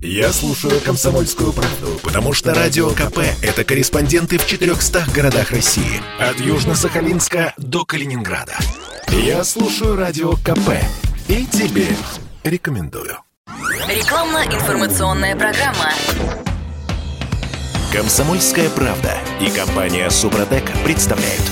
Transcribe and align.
Я 0.00 0.32
слушаю 0.32 0.80
«Комсомольскую 0.80 1.52
правду», 1.52 1.98
потому 2.04 2.32
что 2.32 2.54
«Радио 2.54 2.90
КП»— 2.90 3.18
это 3.42 3.64
корреспонденты 3.64 4.38
в 4.38 4.46
400 4.46 5.06
городах 5.12 5.50
России. 5.50 6.00
От 6.20 6.36
Южно-Сахалинска 6.36 7.52
до 7.56 7.84
Калининграда. 7.84 8.56
Я 9.08 9.42
слушаю 9.42 9.96
«Радио 9.96 10.34
КП» 10.34 10.70
и 11.26 11.44
тебе 11.46 11.88
рекомендую. 12.44 13.18
Рекламно-информационная 13.88 15.34
программа. 15.34 15.92
«Комсомольская 17.92 18.70
правда» 18.70 19.18
и 19.40 19.50
компания 19.50 20.08
«Супротек» 20.10 20.70
представляют. 20.84 21.42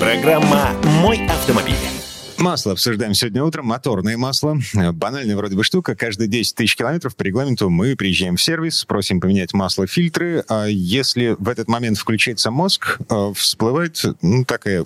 Программа 0.00 0.70
«Мой 0.82 1.24
автомобиль». 1.28 1.93
Масло 2.38 2.72
обсуждаем 2.72 3.14
сегодня 3.14 3.42
утром. 3.42 3.66
Моторное 3.66 4.16
масло. 4.16 4.58
Банальная 4.92 5.36
вроде 5.36 5.56
бы 5.56 5.64
штука. 5.64 5.94
Каждые 5.94 6.28
10 6.28 6.54
тысяч 6.54 6.76
километров 6.76 7.16
по 7.16 7.22
регламенту 7.22 7.70
мы 7.70 7.96
приезжаем 7.96 8.36
в 8.36 8.42
сервис, 8.42 8.84
просим 8.84 9.20
поменять 9.20 9.54
масло, 9.54 9.86
фильтры. 9.86 10.44
А 10.48 10.66
если 10.66 11.36
в 11.38 11.48
этот 11.48 11.68
момент 11.68 11.98
включается 11.98 12.50
мозг, 12.50 12.98
э, 13.08 13.32
всплывает 13.34 14.02
ну, 14.20 14.44
такая 14.44 14.84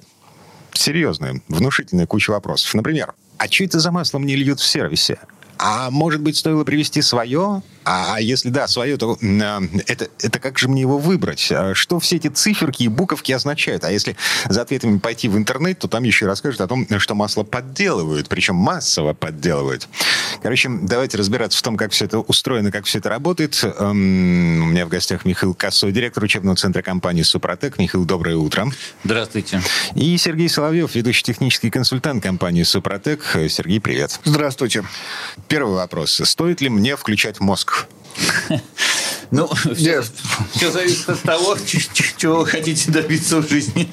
серьезная, 0.72 1.40
внушительная 1.48 2.06
куча 2.06 2.30
вопросов. 2.30 2.74
Например, 2.74 3.14
а 3.38 3.48
что 3.48 3.64
это 3.64 3.80
за 3.80 3.90
масло 3.90 4.18
мне 4.18 4.36
льют 4.36 4.60
в 4.60 4.66
сервисе? 4.66 5.18
А 5.58 5.90
может 5.90 6.20
быть, 6.20 6.36
стоило 6.36 6.64
привезти 6.64 7.02
свое? 7.02 7.62
А 7.90 8.20
если 8.20 8.50
да, 8.50 8.68
свое, 8.68 8.98
то 8.98 9.16
э, 9.18 9.60
это, 9.86 10.08
это 10.20 10.38
как 10.38 10.58
же 10.58 10.68
мне 10.68 10.82
его 10.82 10.98
выбрать? 10.98 11.50
А 11.50 11.74
что 11.74 11.98
все 12.00 12.16
эти 12.16 12.28
циферки 12.28 12.82
и 12.82 12.88
буковки 12.88 13.32
означают? 13.32 13.82
А 13.82 13.90
если 13.90 14.14
за 14.46 14.60
ответами 14.60 14.98
пойти 14.98 15.26
в 15.28 15.38
интернет, 15.38 15.78
то 15.78 15.88
там 15.88 16.02
еще 16.02 16.26
расскажут 16.26 16.60
о 16.60 16.68
том, 16.68 16.86
что 16.98 17.14
масло 17.14 17.44
подделывают, 17.44 18.28
причем 18.28 18.56
массово 18.56 19.14
подделывают. 19.14 19.88
Короче, 20.42 20.68
давайте 20.68 21.16
разбираться 21.16 21.58
в 21.58 21.62
том, 21.62 21.78
как 21.78 21.92
все 21.92 22.04
это 22.04 22.18
устроено, 22.18 22.70
как 22.70 22.84
все 22.84 22.98
это 22.98 23.08
работает. 23.08 23.58
Эм, 23.64 24.64
у 24.64 24.66
меня 24.66 24.84
в 24.84 24.90
гостях 24.90 25.24
Михаил 25.24 25.54
Косой, 25.54 25.90
директор 25.90 26.22
учебного 26.22 26.56
центра 26.56 26.82
компании 26.82 27.22
«Супротек». 27.22 27.78
Михаил, 27.78 28.04
доброе 28.04 28.36
утро. 28.36 28.70
Здравствуйте. 29.02 29.62
И 29.94 30.14
Сергей 30.18 30.50
Соловьев, 30.50 30.94
ведущий 30.94 31.22
технический 31.22 31.70
консультант 31.70 32.22
компании 32.22 32.64
«Супротек». 32.64 33.34
Сергей, 33.48 33.80
привет. 33.80 34.20
Здравствуйте. 34.24 34.84
Первый 35.48 35.76
вопрос. 35.76 36.20
Стоит 36.22 36.60
ли 36.60 36.68
мне 36.68 36.94
включать 36.94 37.40
мозг? 37.40 37.77
Ну, 39.30 39.46
все, 39.74 40.02
все 40.54 40.70
зависит 40.70 41.08
от 41.08 41.20
того, 41.20 41.56
чего 42.16 42.38
вы 42.38 42.46
хотите 42.46 42.90
добиться 42.90 43.42
в 43.42 43.48
жизни. 43.48 43.88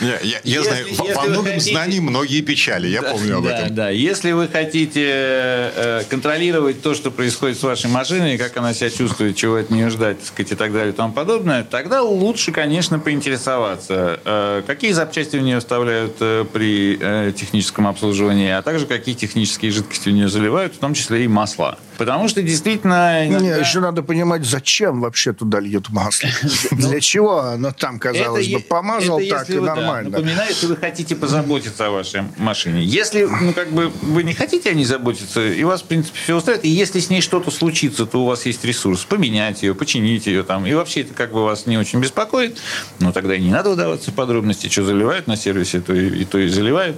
Я, 0.00 0.18
я, 0.22 0.40
я 0.42 0.62
знаю, 0.62 0.86
во 1.14 1.22
многом 1.22 1.52
хотите... 1.52 1.72
знании 1.72 2.00
многие 2.00 2.40
печали, 2.40 2.88
я 2.88 3.02
да, 3.02 3.12
помню 3.12 3.38
об 3.38 3.44
да, 3.44 3.58
этом. 3.58 3.74
Да, 3.74 3.90
если 3.90 4.32
вы 4.32 4.48
хотите 4.48 5.04
э, 5.04 6.02
контролировать 6.08 6.82
то, 6.82 6.94
что 6.94 7.10
происходит 7.10 7.58
с 7.58 7.62
вашей 7.62 7.90
машиной, 7.90 8.38
как 8.38 8.56
она 8.56 8.74
себя 8.74 8.90
чувствует, 8.90 9.36
чего 9.36 9.56
от 9.56 9.70
нее 9.70 9.90
ждать, 9.90 10.18
так 10.18 10.26
сказать, 10.26 10.52
и 10.52 10.54
так 10.54 10.72
далее 10.72 10.92
и 10.92 10.96
тому 10.96 11.12
подобное, 11.12 11.64
тогда 11.64 12.02
лучше, 12.02 12.52
конечно, 12.52 12.98
поинтересоваться, 12.98 14.20
э, 14.24 14.62
какие 14.66 14.92
запчасти 14.92 15.36
в 15.36 15.42
нее 15.42 15.60
вставляют 15.60 16.16
э, 16.20 16.44
при 16.52 16.98
техническом 17.32 17.86
обслуживании, 17.86 18.50
а 18.50 18.62
также 18.62 18.86
какие 18.86 19.14
технические 19.14 19.70
жидкости 19.70 20.08
в 20.08 20.12
нее 20.12 20.28
заливают, 20.28 20.74
в 20.74 20.78
том 20.78 20.94
числе 20.94 21.24
и 21.24 21.28
масла. 21.28 21.78
Потому 21.98 22.28
что 22.28 22.42
действительно... 22.42 23.26
Иногда... 23.26 23.44
Не, 23.44 23.60
еще 23.60 23.80
надо 23.80 24.02
понимать, 24.04 24.44
зачем 24.44 25.00
вообще 25.00 25.32
туда 25.32 25.58
льют 25.58 25.90
масло. 25.90 26.28
Для 26.70 27.00
чего 27.00 27.40
оно 27.40 27.72
там, 27.72 27.98
казалось 27.98 28.46
бы, 28.48 28.60
помазал 28.60 29.20
так 29.28 29.50
и 29.50 29.58
нормально. 29.58 30.10
Напоминаю, 30.10 30.48
если 30.48 30.66
вы 30.66 30.76
хотите 30.76 31.16
позаботиться 31.16 31.88
о 31.88 31.90
вашей 31.90 32.22
машине. 32.36 32.84
Если, 32.84 33.24
ну, 33.24 33.52
как 33.52 33.72
бы, 33.72 33.90
вы 34.02 34.22
не 34.22 34.32
хотите 34.32 34.70
о 34.70 34.74
ней 34.74 34.84
заботиться, 34.84 35.44
и 35.44 35.64
вас, 35.64 35.82
в 35.82 35.86
принципе, 35.86 36.16
все 36.22 36.36
устраивает, 36.36 36.64
и 36.64 36.68
если 36.68 37.00
с 37.00 37.10
ней 37.10 37.20
что-то 37.20 37.50
случится, 37.50 38.06
то 38.06 38.22
у 38.22 38.26
вас 38.26 38.46
есть 38.46 38.64
ресурс 38.64 39.04
поменять 39.04 39.64
ее, 39.64 39.74
починить 39.74 40.26
ее 40.26 40.44
там, 40.44 40.66
и 40.66 40.74
вообще 40.74 41.00
это 41.00 41.14
как 41.14 41.32
бы 41.32 41.42
вас 41.42 41.66
не 41.66 41.76
очень 41.78 42.00
беспокоит, 42.00 42.58
ну, 43.00 43.12
тогда 43.12 43.34
и 43.34 43.40
не 43.40 43.50
надо 43.50 43.70
удаваться 43.70 44.12
в 44.12 44.14
подробности, 44.14 44.68
что 44.68 44.84
заливают 44.84 45.26
на 45.26 45.36
сервисе, 45.36 45.80
то 45.80 45.92
и, 45.92 46.20
и 46.20 46.24
то 46.24 46.38
и 46.38 46.46
заливают. 46.46 46.96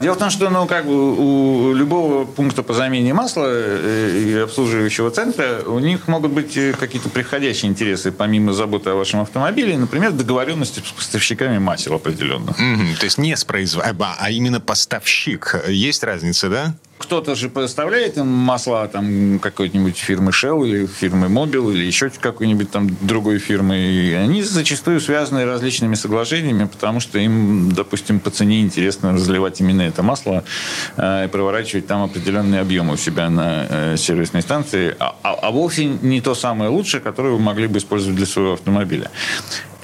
Дело 0.00 0.14
в 0.14 0.18
том, 0.18 0.30
что, 0.30 0.50
ну, 0.50 0.66
как 0.66 0.86
бы 0.86 1.68
у 1.70 1.72
любого 1.72 2.24
пункта 2.24 2.64
по 2.64 2.74
замене 2.74 3.14
масла 3.14 3.46
э, 3.46 4.23
и 4.24 4.34
обслуживающего 4.34 5.10
центра, 5.10 5.62
у 5.66 5.78
них 5.78 6.08
могут 6.08 6.32
быть 6.32 6.56
э, 6.56 6.72
какие-то 6.72 7.08
приходящие 7.08 7.70
интересы, 7.70 8.12
помимо 8.12 8.52
заботы 8.52 8.90
о 8.90 8.94
вашем 8.94 9.20
автомобиле, 9.20 9.76
например, 9.76 10.12
договоренности 10.12 10.80
с 10.80 10.92
поставщиками 10.92 11.58
масел 11.58 11.94
определенно. 11.94 12.50
Mm-hmm. 12.50 12.98
То 12.98 13.04
есть 13.04 13.18
не 13.18 13.36
с 13.36 13.44
производителем, 13.44 14.06
а 14.18 14.30
именно 14.30 14.60
поставщик. 14.60 15.56
Есть 15.68 16.02
разница, 16.02 16.48
да? 16.48 16.74
Кто-то 16.98 17.34
же 17.34 17.48
поставляет 17.48 18.16
им 18.16 18.26
масла 18.26 18.86
там 18.88 19.38
какой-нибудь 19.38 19.96
фирмы 19.96 20.30
Shell 20.30 20.66
или 20.66 20.86
фирмы 20.86 21.26
Mobil 21.26 21.72
или 21.72 21.84
еще 21.84 22.10
какой-нибудь 22.10 22.70
там 22.70 22.88
другой 23.00 23.38
фирмы. 23.38 23.76
И 23.78 24.12
они 24.12 24.42
зачастую 24.42 25.00
связаны 25.00 25.44
различными 25.44 25.94
соглашениями, 25.94 26.64
потому 26.64 27.00
что 27.00 27.18
им, 27.18 27.72
допустим, 27.72 28.20
по 28.20 28.30
цене 28.30 28.60
интересно 28.60 29.12
разливать 29.12 29.60
именно 29.60 29.82
это 29.82 30.02
масло 30.02 30.44
э, 30.96 31.26
и 31.26 31.28
проворачивать 31.28 31.86
там 31.86 32.04
определенные 32.04 32.60
объемы 32.60 32.94
у 32.94 32.96
себя 32.96 33.28
на 33.28 33.66
э, 33.68 33.96
сервисной 33.96 34.42
станции, 34.42 34.94
а, 34.98 35.16
а, 35.22 35.34
а 35.34 35.50
вовсе 35.50 35.86
не 35.86 36.20
то 36.20 36.34
самое 36.34 36.70
лучшее, 36.70 37.00
которое 37.00 37.30
вы 37.30 37.38
могли 37.38 37.66
бы 37.66 37.78
использовать 37.78 38.16
для 38.16 38.26
своего 38.26 38.52
автомобиля 38.52 39.10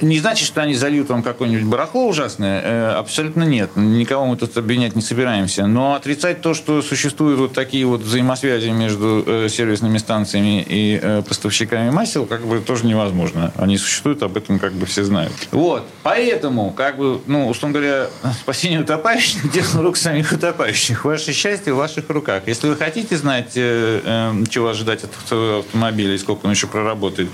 не 0.01 0.19
значит, 0.19 0.47
что 0.47 0.61
они 0.61 0.73
зальют 0.73 1.09
вам 1.09 1.23
какое-нибудь 1.23 1.65
барахло 1.65 2.07
ужасное. 2.07 2.61
Э, 2.61 2.91
абсолютно 2.93 3.43
нет. 3.43 3.71
Никого 3.75 4.25
мы 4.25 4.37
тут 4.37 4.57
обвинять 4.57 4.95
не 4.95 5.01
собираемся. 5.01 5.67
Но 5.67 5.95
отрицать 5.95 6.41
то, 6.41 6.53
что 6.53 6.81
существуют 7.01 7.39
вот 7.39 7.53
такие 7.53 7.85
вот 7.85 8.01
взаимосвязи 8.01 8.69
между 8.69 9.23
э, 9.25 9.49
сервисными 9.49 9.97
станциями 9.97 10.63
и 10.67 10.99
э, 11.01 11.23
поставщиками 11.27 11.89
масел, 11.89 12.27
как 12.27 12.45
бы 12.45 12.59
тоже 12.59 12.85
невозможно. 12.85 13.51
Они 13.57 13.77
существуют, 13.77 14.21
об 14.21 14.37
этом 14.37 14.59
как 14.59 14.73
бы 14.73 14.85
все 14.85 15.03
знают. 15.03 15.33
Вот. 15.51 15.87
Поэтому, 16.03 16.71
как 16.71 16.97
бы, 16.97 17.19
ну, 17.25 17.47
условно 17.47 17.79
говоря, 17.79 18.07
спасение 18.39 18.81
утопающих– 18.81 19.51
дело 19.53 19.83
рук 19.83 19.97
самих 19.97 20.31
утопающих. 20.31 21.03
Ваше 21.05 21.33
счастье 21.33 21.73
в 21.73 21.77
ваших 21.77 22.07
руках. 22.09 22.43
Если 22.45 22.67
вы 22.67 22.75
хотите 22.75 23.17
знать, 23.17 23.53
чего 23.53 24.69
ожидать 24.69 25.03
от 25.03 25.11
своего 25.27 25.59
автомобиля 25.59 26.13
и 26.13 26.17
сколько 26.19 26.45
он 26.45 26.51
еще 26.51 26.67
проработает, 26.67 27.29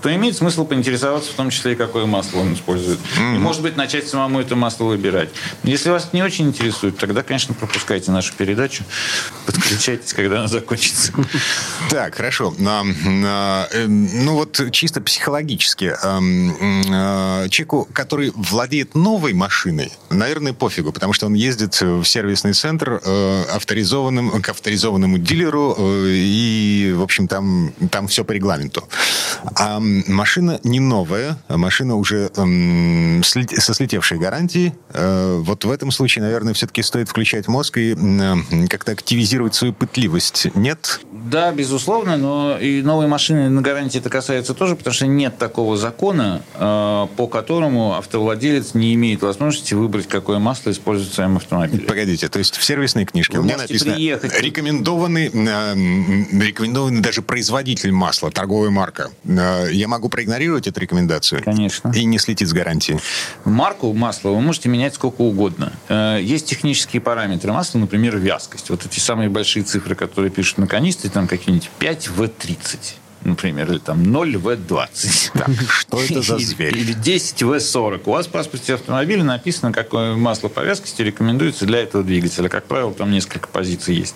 то 0.00 0.14
имеет 0.14 0.36
смысл 0.36 0.64
поинтересоваться 0.64 1.30
в 1.30 1.34
том 1.34 1.50
числе 1.50 1.72
и 1.72 1.74
какой 1.74 2.06
масло 2.06 2.38
он 2.38 2.54
использует. 2.54 2.98
Mm-hmm. 2.98 3.36
И, 3.36 3.38
может 3.38 3.60
быть, 3.60 3.76
начать 3.76 4.08
самому 4.08 4.40
это 4.40 4.56
масло 4.56 4.84
выбирать. 4.84 5.28
Если 5.62 5.90
вас 5.90 6.10
не 6.12 6.22
очень 6.22 6.46
интересует, 6.46 6.96
тогда, 6.96 7.22
конечно, 7.22 7.54
пропускайте 7.54 8.10
нашу 8.10 8.32
передачу. 8.34 8.84
Подключайтесь, 9.46 10.12
когда 10.12 10.38
она 10.38 10.48
закончится. 10.48 11.12
Так, 11.88 12.14
хорошо. 12.14 12.54
Э, 12.58 13.86
ну 13.86 14.34
вот 14.34 14.60
чисто 14.72 15.00
психологически. 15.00 15.94
Э, 16.02 17.48
человеку, 17.48 17.88
который 17.92 18.32
владеет 18.34 18.94
новой 18.94 19.32
машиной, 19.32 19.92
наверное, 20.10 20.52
пофигу, 20.52 20.92
потому 20.92 21.12
что 21.12 21.26
он 21.26 21.34
ездит 21.34 21.80
в 21.80 22.04
сервисный 22.04 22.52
центр 22.52 23.00
э, 23.04 23.44
авторизованным, 23.52 24.42
к 24.42 24.48
авторизованному 24.48 25.18
дилеру, 25.18 25.76
и, 25.78 26.92
в 26.96 27.02
общем, 27.02 27.28
там, 27.28 27.72
там 27.90 28.08
все 28.08 28.24
по 28.24 28.32
регламенту. 28.32 28.88
А 29.56 29.80
машина 29.80 30.60
не 30.64 30.80
новая, 30.80 31.38
машина 31.48 31.96
уже 31.96 32.30
эм, 32.36 33.22
со 33.22 33.74
слетевшей 33.74 34.18
гарантией. 34.18 34.74
Э, 34.92 35.38
вот 35.40 35.64
в 35.64 35.70
этом 35.70 35.90
случае, 35.90 36.24
наверное, 36.24 36.54
все-таки 36.54 36.82
стоит 36.82 37.08
включать 37.08 37.48
мозг 37.48 37.78
и 37.78 37.94
э, 37.94 38.66
как-то 38.68 38.92
активизировать 39.00 39.54
свою 39.54 39.72
пытливость. 39.72 40.48
Нет? 40.54 41.00
Да, 41.10 41.52
безусловно, 41.52 42.16
но 42.16 42.58
и 42.58 42.82
новые 42.82 43.08
машины 43.08 43.48
на 43.48 43.62
гарантии 43.62 43.98
это 43.98 44.10
касается 44.10 44.54
тоже, 44.54 44.76
потому 44.76 44.92
что 44.94 45.06
нет 45.06 45.38
такого 45.38 45.76
закона, 45.76 46.42
э, 46.54 47.06
по 47.16 47.26
которому 47.26 47.94
автовладелец 47.96 48.74
не 48.74 48.94
имеет 48.94 49.22
возможности 49.22 49.74
выбрать, 49.74 50.06
какое 50.06 50.38
масло 50.38 50.70
использует 50.70 51.12
в 51.12 51.14
своем 51.14 51.36
автомобиле. 51.36 51.86
Погодите, 51.86 52.28
то 52.28 52.38
есть 52.38 52.56
в 52.56 52.64
сервисной 52.64 53.06
книжке 53.06 53.38
Вы 53.38 53.42
у 53.42 53.44
меня 53.44 53.56
написано 53.56 53.94
приехать. 53.94 54.38
рекомендованный, 54.40 55.28
рекомендованный 55.28 57.00
даже 57.00 57.22
производитель 57.22 57.92
масла, 57.92 58.30
торговая 58.30 58.70
марка. 58.70 59.10
Э, 59.24 59.68
я 59.72 59.88
могу 59.88 60.08
проигнорировать 60.08 60.66
эту 60.66 60.80
рекомендацию? 60.80 61.42
Конечно. 61.42 61.90
И 61.94 62.04
не 62.04 62.18
слетит 62.18 62.48
с 62.48 62.52
гарантии. 62.52 63.00
Марку 63.44 63.92
масла 63.92 64.30
вы 64.30 64.40
можете 64.40 64.68
менять 64.68 64.94
сколько 64.94 65.22
угодно. 65.22 65.72
Э, 65.88 66.18
есть 66.20 66.46
технические 66.46 67.00
параметры 67.00 67.52
масла, 67.52 67.78
например, 67.78 68.18
вязкость. 68.18 68.68
Вот 68.70 68.84
эти 68.90 68.98
самые 68.98 69.28
большие 69.28 69.62
цифры, 69.62 69.94
которые 69.94 70.30
пишут 70.30 70.58
на 70.58 70.66
канистре, 70.66 71.10
там 71.10 71.28
какие-нибудь 71.28 71.70
5В30 71.78 72.94
например, 73.24 73.70
или 73.70 73.78
там 73.78 74.02
0В20. 74.02 75.30
Так, 75.40 75.50
что 75.68 76.02
это 76.02 76.22
за 76.22 76.38
зверь? 76.38 76.76
Или 76.76 76.94
10В40. 76.94 78.02
У 78.06 78.10
вас 78.10 78.26
в 78.26 78.30
паспорте 78.30 78.74
автомобиля 78.74 79.24
написано, 79.24 79.72
какое 79.72 80.14
масло 80.16 80.48
по 80.48 80.60
вязкости 80.60 81.02
рекомендуется 81.02 81.66
для 81.66 81.80
этого 81.80 82.04
двигателя. 82.04 82.48
Как 82.48 82.64
правило, 82.64 82.92
там 82.92 83.10
несколько 83.10 83.48
позиций 83.48 83.94
есть. 83.94 84.14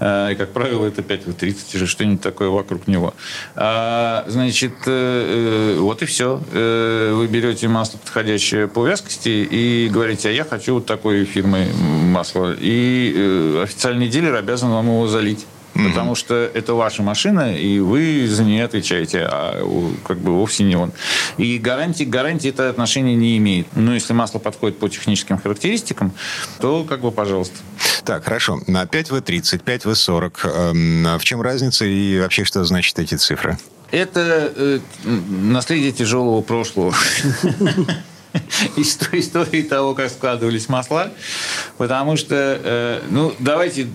Э, 0.00 0.32
и, 0.32 0.34
как 0.34 0.52
правило, 0.52 0.86
это 0.86 1.02
5В30 1.02 1.56
или 1.74 1.84
что-нибудь 1.84 2.20
такое 2.20 2.48
вокруг 2.48 2.86
него. 2.86 3.14
А, 3.54 4.24
значит, 4.28 4.74
э, 4.86 5.74
э, 5.76 5.78
вот 5.78 6.02
и 6.02 6.06
все. 6.06 6.36
Вы 6.36 7.26
берете 7.28 7.68
масло, 7.68 7.98
подходящее 7.98 8.68
по 8.68 8.86
вязкости, 8.86 9.28
и 9.28 9.88
говорите, 9.88 10.28
а 10.28 10.32
я 10.32 10.44
хочу 10.44 10.74
вот 10.74 10.86
такой 10.86 11.24
фирмы 11.24 11.66
масло. 11.74 12.54
И 12.58 13.60
официальный 13.62 14.08
дилер 14.08 14.34
обязан 14.34 14.70
вам 14.70 14.86
его 14.86 15.06
залить. 15.06 15.46
Mm-hmm. 15.76 15.88
Потому 15.88 16.14
что 16.14 16.34
это 16.34 16.74
ваша 16.74 17.02
машина, 17.02 17.54
и 17.54 17.78
вы 17.78 18.26
за 18.26 18.44
нее 18.44 18.64
отвечаете, 18.64 19.26
а 19.30 19.62
как 20.06 20.18
бы 20.18 20.32
вовсе 20.32 20.64
не 20.64 20.74
он. 20.74 20.92
И 21.36 21.58
гарантии, 21.58 22.04
гарантии 22.04 22.48
это 22.48 22.70
отношение 22.70 23.14
не 23.14 23.36
имеет. 23.36 23.66
Но 23.76 23.92
если 23.92 24.14
масло 24.14 24.38
подходит 24.38 24.78
по 24.78 24.88
техническим 24.88 25.38
характеристикам, 25.38 26.12
то 26.60 26.84
как 26.84 27.00
бы 27.00 27.12
пожалуйста. 27.12 27.56
Так, 28.04 28.24
хорошо. 28.24 28.60
На 28.66 28.84
5В30, 28.84 29.62
5В40. 29.64 31.18
В 31.18 31.24
чем 31.24 31.42
разница 31.42 31.84
и 31.84 32.18
вообще 32.20 32.44
что 32.44 32.64
значит 32.64 32.98
эти 32.98 33.16
цифры? 33.16 33.58
Это 33.90 34.52
э, 34.56 34.78
наследие 35.04 35.92
тяжелого 35.92 36.40
прошлого 36.40 36.94
истории 38.76 39.62
того, 39.62 39.94
как 39.94 40.10
складывались 40.10 40.68
масла, 40.68 41.12
потому 41.78 42.16
что, 42.16 42.34
э, 42.34 43.02
ну, 43.10 43.34
давайте 43.38 43.88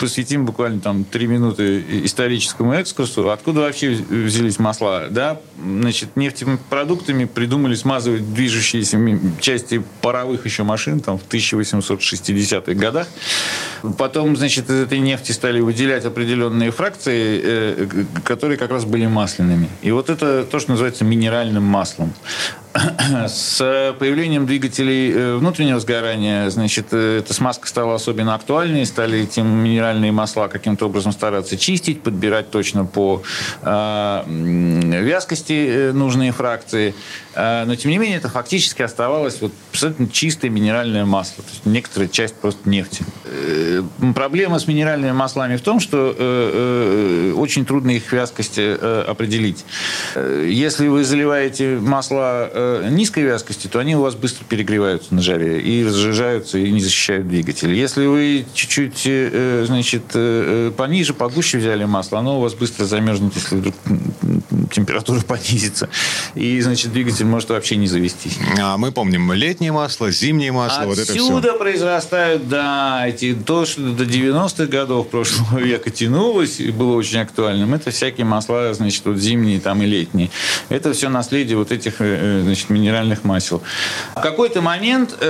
посвятим 0.00 0.46
буквально 0.46 0.80
там 0.80 1.04
три 1.04 1.26
минуты 1.26 1.84
историческому 2.04 2.80
экскурсу. 2.80 3.30
Откуда 3.30 3.60
вообще 3.60 3.90
взялись 3.90 4.58
масла? 4.58 5.08
Да, 5.10 5.40
значит, 5.62 6.16
нефтепродуктами 6.16 7.26
придумали 7.26 7.74
смазывать 7.74 8.32
движущиеся 8.32 8.98
части 9.40 9.82
паровых 10.00 10.46
еще 10.46 10.62
машин 10.62 11.00
там 11.00 11.18
в 11.18 11.28
1860-х 11.28 12.72
годах. 12.74 13.06
Потом, 13.98 14.36
значит, 14.36 14.70
из 14.70 14.80
этой 14.80 15.00
нефти 15.00 15.32
стали 15.32 15.60
выделять 15.60 16.06
определенные 16.06 16.70
фракции, 16.70 17.40
э, 17.42 17.86
которые 18.24 18.56
как 18.56 18.70
раз 18.70 18.86
были 18.86 19.06
масляными. 19.06 19.68
И 19.82 19.90
вот 19.90 20.08
это 20.08 20.44
то, 20.44 20.58
что 20.58 20.70
называется 20.70 21.04
минеральным 21.04 21.64
маслом. 21.64 22.14
С 22.72 23.94
появлением 23.98 24.46
двигателей 24.46 25.12
э, 25.12 25.36
внутреннего 25.36 25.80
сгорания, 25.80 26.48
значит, 26.50 26.86
э, 26.92 27.18
эта 27.18 27.34
смазка 27.34 27.66
стала 27.66 27.96
особенно 27.96 28.34
актуальной, 28.34 28.86
стали 28.86 29.20
эти 29.20 29.40
минеральные 29.40 30.12
масла 30.12 30.46
каким-то 30.46 30.86
образом 30.86 31.10
стараться 31.10 31.56
чистить, 31.56 32.02
подбирать 32.02 32.50
точно 32.50 32.84
по 32.84 33.22
э, 33.62 34.22
вязкости 35.02 35.90
нужные 35.92 36.32
фракции. 36.32 36.94
Но, 37.36 37.74
тем 37.76 37.92
не 37.92 37.98
менее, 37.98 38.18
это 38.18 38.28
фактически 38.28 38.82
оставалось 38.82 39.40
вот 39.40 39.52
абсолютно 39.70 40.08
чистое 40.08 40.50
минеральное 40.50 41.04
масло. 41.04 41.44
То 41.44 41.50
есть 41.50 41.64
некоторая 41.64 42.08
часть 42.08 42.34
просто 42.34 42.68
нефти. 42.68 43.04
Проблема 44.16 44.58
с 44.58 44.66
минеральными 44.66 45.12
маслами 45.12 45.56
в 45.56 45.62
том, 45.62 45.78
что 45.78 46.08
очень 47.36 47.64
трудно 47.64 47.92
их 47.92 48.12
вязкость 48.12 48.58
определить. 48.58 49.64
Если 50.16 50.88
вы 50.88 51.04
заливаете 51.04 51.78
масла 51.78 52.50
э, 52.82 52.88
низкой 52.90 53.24
вязкости, 53.24 53.66
то 53.66 53.78
они 53.78 53.96
у 53.96 54.02
вас 54.02 54.14
быстро 54.14 54.44
перегреваются 54.44 55.14
на 55.14 55.22
жаре 55.22 55.60
и 55.60 55.84
разжижаются 55.84 56.58
и 56.58 56.70
не 56.70 56.80
защищают 56.80 57.28
двигатель. 57.28 57.72
Если 57.72 58.06
вы 58.06 58.46
чуть-чуть, 58.54 59.02
э, 59.06 59.64
значит, 59.66 60.02
э, 60.14 60.72
пониже, 60.76 61.14
погуще 61.14 61.58
взяли 61.58 61.84
масло, 61.84 62.18
оно 62.18 62.38
у 62.38 62.42
вас 62.42 62.54
быстро 62.54 62.84
замерзнет, 62.84 63.34
если 63.34 63.56
вдруг 63.56 63.74
температура 64.70 65.20
понизится. 65.26 65.88
И, 66.34 66.60
значит, 66.60 66.92
двигатель 66.92 67.26
может 67.26 67.50
вообще 67.50 67.76
не 67.76 67.86
завестись. 67.86 68.38
А 68.58 68.76
мы 68.76 68.92
помним 68.92 69.32
летнее 69.32 69.72
масло, 69.72 70.10
зимнее 70.10 70.52
масло, 70.52 70.82
Отсюда 70.82 70.88
вот 70.88 70.98
это 70.98 71.12
все. 71.12 71.22
Отсюда 71.22 71.52
произрастают, 71.54 72.48
да, 72.48 73.06
эти, 73.06 73.34
то, 73.34 73.66
что 73.66 73.82
до 73.82 74.04
90-х 74.04 74.66
годов 74.66 75.08
прошлого 75.08 75.58
века 75.60 75.90
тянулось 75.90 76.60
и 76.60 76.70
было 76.70 76.94
очень 76.94 77.18
актуальным, 77.18 77.74
это 77.74 77.90
всякие 77.90 78.24
масла, 78.24 78.72
значит, 78.74 79.02
вот 79.04 79.18
зимние 79.18 79.60
там 79.60 79.82
и 79.82 79.86
летние. 79.86 80.30
Это 80.68 80.92
все 80.92 81.08
наследие 81.08 81.56
вот 81.56 81.72
этих 81.72 81.96
э, 82.00 82.42
значит, 82.50 82.70
минеральных 82.70 83.24
масел. 83.24 83.62
В 84.14 84.20
какой-то 84.20 84.60
момент 84.60 85.16
э, 85.20 85.26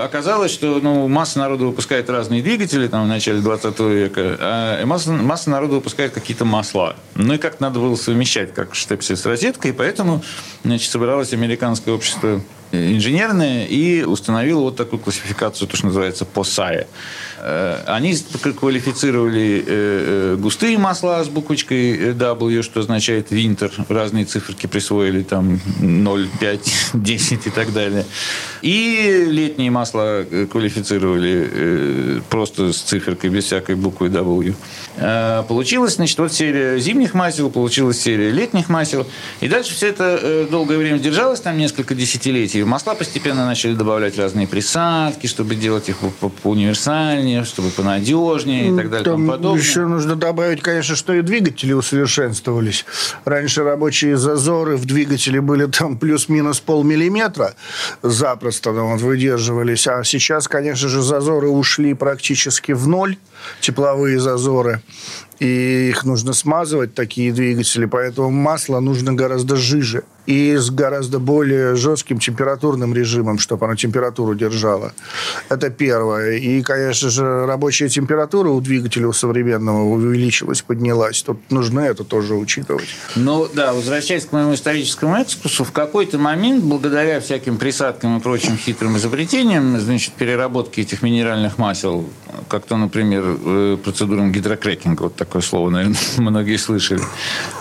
э, 0.00 0.04
оказалось, 0.04 0.52
что 0.52 0.80
ну, 0.82 1.08
масса 1.08 1.38
народу 1.38 1.66
выпускает 1.66 2.08
разные 2.08 2.42
двигатели 2.42 2.86
там, 2.86 3.04
в 3.04 3.08
начале 3.08 3.40
20 3.40 3.80
века, 3.80 4.36
а 4.40 4.86
масса, 4.86 5.12
масса 5.12 5.50
народу 5.50 5.76
выпускает 5.76 6.12
какие-то 6.12 6.44
масла. 6.44 6.96
Ну 7.14 7.34
и 7.34 7.38
как 7.38 7.60
надо 7.60 7.80
было 7.80 7.96
совмещать, 7.96 8.54
как 8.54 8.74
штепсель 8.74 9.16
с 9.16 9.26
розеткой, 9.26 9.72
поэтому 9.72 10.22
значит, 10.64 10.90
собиралось 10.90 11.32
американское 11.32 11.94
общество 11.94 12.40
инженерное 12.72 13.66
и 13.66 14.02
установило 14.02 14.60
вот 14.60 14.76
такую 14.76 15.00
классификацию, 15.00 15.68
то, 15.68 15.76
что 15.76 15.86
называется 15.86 16.26
POSAE. 16.32 16.86
Э, 17.42 17.82
они 17.86 18.14
квалифицировали 18.58 19.64
э, 19.66 20.34
э, 20.34 20.36
густые 20.36 20.76
масла 20.78 21.22
с 21.24 21.28
буквочкой 21.28 22.12
W, 22.12 22.62
что 22.62 22.80
означает 22.80 23.30
винтер. 23.30 23.72
Разные 23.88 24.24
циферки 24.24 24.66
присвоили, 24.66 25.22
там 25.22 25.60
0, 25.80 26.28
5, 26.38 26.72
10 26.94 27.46
и 27.46 27.50
так 27.50 27.72
далее. 27.72 28.04
И 28.62 29.26
летние 29.28 29.70
масла 29.70 30.24
квалифицировали 30.50 32.20
просто 32.28 32.72
с 32.72 32.78
циферкой, 32.78 33.30
без 33.30 33.44
всякой 33.44 33.76
буквы 33.76 34.08
W. 34.08 34.54
Получилась, 35.48 35.94
значит, 35.94 36.18
вот 36.18 36.32
серия 36.32 36.78
зимних 36.78 37.14
масел, 37.14 37.50
получилась 37.50 38.00
серия 38.00 38.30
летних 38.30 38.68
масел. 38.68 39.06
И 39.40 39.48
дальше 39.48 39.74
все 39.74 39.88
это 39.88 40.46
долгое 40.50 40.76
время 40.76 40.98
держалось, 40.98 41.40
там 41.40 41.56
несколько 41.56 41.94
десятилетий. 41.94 42.59
Масла 42.64 42.94
постепенно 42.94 43.46
начали 43.46 43.74
добавлять 43.74 44.18
разные 44.18 44.46
присадки, 44.46 45.26
чтобы 45.26 45.54
делать 45.54 45.88
их 45.88 45.98
универсальнее 46.44 47.44
чтобы 47.44 47.70
понадежнее 47.70 48.72
и 48.72 48.76
так 48.76 48.90
далее. 48.90 49.04
Там 49.04 49.26
подобное. 49.26 49.60
еще 49.60 49.86
нужно 49.86 50.16
добавить, 50.16 50.62
конечно, 50.62 50.94
что 50.96 51.12
и 51.14 51.22
двигатели 51.22 51.72
усовершенствовались. 51.72 52.84
Раньше 53.24 53.62
рабочие 53.62 54.16
зазоры 54.16 54.76
в 54.76 54.84
двигателе 54.84 55.40
были 55.40 55.66
там 55.66 55.98
плюс-минус 55.98 56.60
полмиллиметра 56.60 57.54
запросто 58.02 58.72
ну, 58.72 58.92
вот, 58.92 59.00
выдерживались. 59.00 59.86
А 59.86 60.04
сейчас, 60.04 60.48
конечно 60.48 60.88
же, 60.88 61.02
зазоры 61.02 61.48
ушли 61.48 61.94
практически 61.94 62.72
в 62.72 62.86
ноль, 62.86 63.16
тепловые 63.60 64.20
зазоры 64.20 64.82
и 65.40 65.88
их 65.88 66.04
нужно 66.04 66.34
смазывать, 66.34 66.94
такие 66.94 67.32
двигатели, 67.32 67.86
поэтому 67.86 68.30
масло 68.30 68.78
нужно 68.80 69.14
гораздо 69.14 69.56
жиже 69.56 70.04
и 70.30 70.56
с 70.56 70.70
гораздо 70.70 71.18
более 71.18 71.74
жестким 71.74 72.20
температурным 72.20 72.94
режимом, 72.94 73.40
чтобы 73.40 73.66
оно 73.66 73.74
температуру 73.74 74.36
держало. 74.36 74.92
Это 75.48 75.70
первое. 75.70 76.36
И, 76.36 76.62
конечно 76.62 77.10
же, 77.10 77.46
рабочая 77.46 77.88
температура 77.88 78.48
у 78.50 78.60
двигателя 78.60 79.08
у 79.08 79.12
современного 79.12 79.82
увеличилась, 79.82 80.62
поднялась. 80.62 81.20
Тут 81.22 81.50
нужно 81.50 81.80
это 81.80 82.04
тоже 82.04 82.34
учитывать. 82.34 82.88
Ну, 83.16 83.48
да, 83.52 83.72
возвращаясь 83.72 84.24
к 84.24 84.30
моему 84.30 84.54
историческому 84.54 85.20
экскурсу, 85.20 85.64
в 85.64 85.72
какой-то 85.72 86.16
момент, 86.18 86.62
благодаря 86.62 87.20
всяким 87.20 87.56
присадкам 87.58 88.18
и 88.18 88.20
прочим 88.20 88.56
хитрым 88.56 88.98
изобретениям, 88.98 89.80
значит, 89.80 90.12
переработки 90.12 90.80
этих 90.80 91.02
минеральных 91.02 91.58
масел, 91.58 92.08
как 92.48 92.66
то, 92.66 92.76
например, 92.76 93.24
э, 93.26 93.78
процедурам 93.82 94.30
гидрокрекинга, 94.30 95.04
вот 95.04 95.16
такое 95.16 95.42
слово, 95.42 95.70
наверное, 95.70 95.98
многие 96.18 96.56
слышали, 96.56 97.00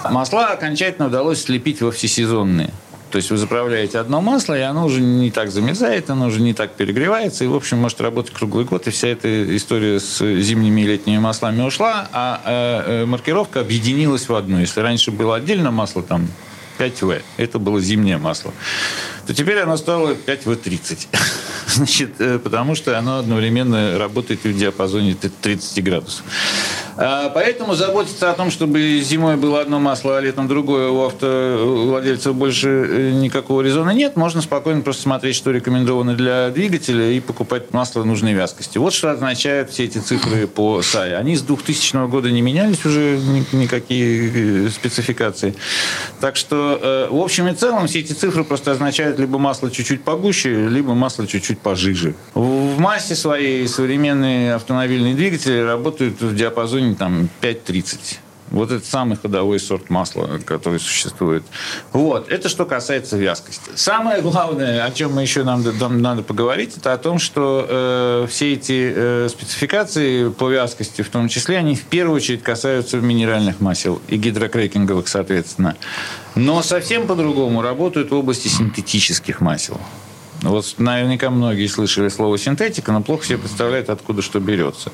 масла 0.09 0.47
окончательно 0.49 1.07
удалось 1.07 1.41
слепить 1.41 1.81
во 1.81 1.91
всесезонные 1.91 2.58
длины. 2.59 2.71
То 3.11 3.15
есть 3.15 3.31
вы 3.31 3.37
заправляете 3.37 3.97
одно 3.97 4.21
масло, 4.21 4.55
и 4.55 4.61
оно 4.61 4.85
уже 4.85 5.01
не 5.01 5.31
так 5.31 5.49
замерзает, 5.49 6.11
оно 6.11 6.27
уже 6.27 6.41
не 6.41 6.53
так 6.53 6.73
перегревается, 6.73 7.43
и, 7.43 7.47
в 7.47 7.55
общем, 7.55 7.79
может 7.79 7.99
работать 8.01 8.31
круглый 8.31 8.65
год, 8.65 8.85
и 8.87 8.91
вся 8.91 9.07
эта 9.07 9.55
история 9.57 9.99
с 9.99 10.19
зимними 10.41 10.81
и 10.81 10.85
летними 10.85 11.17
маслами 11.17 11.63
ушла, 11.63 12.07
а 12.13 12.41
э, 12.45 13.01
э, 13.01 13.05
маркировка 13.05 13.61
объединилась 13.61 14.29
в 14.29 14.35
одну. 14.35 14.59
Если 14.59 14.79
раньше 14.81 15.09
было 15.09 15.37
отдельно 15.37 15.71
масло, 15.71 16.03
там, 16.03 16.27
5В, 16.77 17.21
это 17.37 17.57
было 17.57 17.81
зимнее 17.81 18.19
масло, 18.19 18.53
то 19.25 19.33
теперь 19.33 19.57
оно 19.57 19.75
стало 19.77 20.13
5В30. 20.13 21.07
Значит, 21.65 22.11
э, 22.19 22.37
потому 22.37 22.75
что 22.75 22.95
оно 22.95 23.17
одновременно 23.17 23.97
работает 23.97 24.43
в 24.43 24.55
диапазоне 24.55 25.15
30 25.15 25.83
градусов. 25.83 26.23
А, 27.01 27.29
поэтому 27.29 27.75
заботиться 27.75 28.29
о 28.29 28.33
том, 28.33 28.51
чтобы 28.51 28.99
зимой 28.99 29.37
было 29.37 29.61
одно 29.61 29.79
масло, 29.79 30.17
а 30.17 30.21
летом 30.21 30.49
другое, 30.49 30.89
у 30.89 31.05
автовладельцев 31.05 32.35
больше 32.35 32.67
э, 32.67 33.11
никакого 33.11 33.61
резона 33.61 33.91
нет. 33.91 34.17
Можно 34.17 34.41
спокойно 34.41 34.81
просто 34.81 35.03
смотреть, 35.03 35.37
что 35.37 35.51
рекомендовано 35.51 36.15
для 36.15 36.49
двигателя 36.49 37.09
и 37.11 37.21
покупать 37.21 37.71
масло 37.71 38.03
нужной 38.03 38.33
вязкости. 38.33 38.77
Вот 38.77 38.93
что 38.93 39.11
означают 39.11 39.69
все 39.69 39.85
эти 39.85 39.99
цифры 39.99 40.45
по 40.45 40.81
САИ. 40.81 41.13
Они 41.13 41.37
с 41.37 41.41
2000 41.41 42.09
года 42.09 42.29
не 42.31 42.41
менялись 42.41 42.85
уже 42.85 43.17
никакие 43.53 44.65
э, 44.65 44.69
спецификации. 44.69 45.55
Так 46.19 46.35
что, 46.35 46.79
э, 46.81 47.07
в 47.09 47.21
общем 47.21 47.47
и 47.47 47.53
целом, 47.53 47.87
все 47.87 47.99
эти 47.99 48.11
цифры 48.11 48.43
просто 48.43 48.71
означают 48.71 49.19
либо 49.19 49.39
масло 49.39 49.71
чуть-чуть 49.71 50.03
погуще, 50.03 50.67
либо 50.67 50.93
масло 50.93 51.25
чуть-чуть 51.25 51.59
пожиже. 51.59 52.13
В 52.33 52.77
массе 52.77 53.15
своей 53.15 53.65
современные 53.69 54.55
автомобильные 54.55 55.15
двигатели 55.15 55.59
работают 55.59 56.19
в 56.19 56.35
диапазоне 56.35 56.88
районе 56.89 56.95
там 56.95 57.29
5.30. 57.41 58.17
Вот 58.51 58.71
это 58.71 58.83
самый 58.83 59.15
ходовой 59.15 59.59
сорт 59.59 59.91
масла, 59.91 60.39
который 60.43 60.79
существует. 60.79 61.43
Вот. 61.93 62.31
Это 62.31 62.49
что 62.49 62.65
касается 62.65 63.15
вязкости. 63.15 63.69
Самое 63.75 64.23
главное, 64.23 64.83
о 64.83 64.91
чем 64.91 65.13
мы 65.13 65.21
еще 65.21 65.43
нам, 65.43 65.63
нам 65.79 66.01
надо 66.01 66.23
поговорить, 66.23 66.75
это 66.75 66.93
о 66.93 66.97
том, 66.97 67.19
что 67.19 67.67
э, 67.69 68.27
все 68.27 68.53
эти 68.53 68.91
э, 68.95 69.29
спецификации 69.29 70.29
по 70.29 70.49
вязкости, 70.49 71.03
в 71.03 71.09
том 71.09 71.29
числе, 71.29 71.57
они 71.57 71.75
в 71.75 71.83
первую 71.83 72.15
очередь 72.15 72.41
касаются 72.41 72.97
минеральных 72.97 73.59
масел 73.59 74.01
и 74.07 74.17
гидрокрекинговых, 74.17 75.07
соответственно. 75.07 75.75
Но 76.33 76.63
совсем 76.63 77.05
по-другому 77.05 77.61
работают 77.61 78.09
в 78.09 78.15
области 78.15 78.47
синтетических 78.47 79.41
масел. 79.41 79.79
Вот 80.41 80.75
наверняка 80.77 81.29
многие 81.29 81.67
слышали 81.67 82.09
слово 82.09 82.37
синтетика, 82.37 82.91
но 82.91 83.01
плохо 83.01 83.25
себе 83.25 83.37
представляют, 83.37 83.89
откуда 83.89 84.21
что 84.21 84.39
берется. 84.39 84.91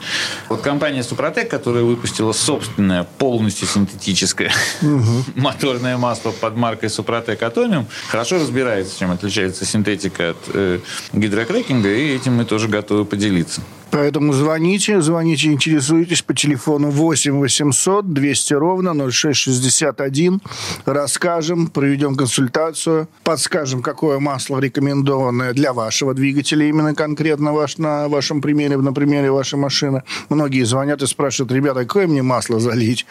Вот 0.50 0.62
компания 0.62 1.04
Супротек, 1.04 1.50
которая 1.50 1.84
выпустила 1.84 2.32
собственное 2.32 3.04
полностью 3.04 3.68
синтетическое 3.68 4.52
моторное 5.36 5.98
масло 5.98 6.32
под 6.32 6.56
маркой 6.58 6.90
Супротек 6.90 7.44
Атомиум, 7.44 7.88
хорошо 8.10 8.38
разбирается, 8.38 8.98
чем 8.98 9.12
отличается 9.12 9.66
синтетика 9.66 10.32
от 10.32 10.38
э, 10.54 10.80
гидрокрекинга, 11.14 11.90
и 11.94 12.16
этим 12.16 12.36
мы 12.36 12.46
тоже 12.46 12.68
готовы 12.68 13.06
поделиться. 13.06 13.62
Поэтому 13.92 14.34
звоните, 14.34 15.01
звоните, 15.01 15.51
интересуйтесь 15.51 16.22
по 16.22 16.34
телефону 16.34 16.89
8 16.89 17.39
800 17.39 18.13
200 18.13 18.54
ровно 18.54 18.94
0661. 19.12 20.42
Расскажем, 20.86 21.68
проведем 21.68 22.15
консультацию, 22.15 23.08
подскажем, 23.24 23.82
какое 23.82 24.20
масло 24.20 24.60
рекомендованное 24.60 25.54
для 25.54 25.74
вашего 25.74 26.13
двигателя, 26.13 26.68
именно 26.68 26.94
конкретно 26.96 27.54
ваш, 27.54 27.77
на 27.77 28.08
вашем 28.08 28.42
примере, 28.42 28.77
на 28.77 28.94
примере 28.94 29.32
вашей 29.32 29.58
машины. 29.58 30.04
Многие 30.30 30.63
звонят 30.63 31.01
и 31.01 31.08
спрашивают, 31.08 31.51
ребята, 31.51 31.82
какое 31.82 32.08
мне 32.08 32.22
масло 32.22 32.60
залить? 32.60 33.06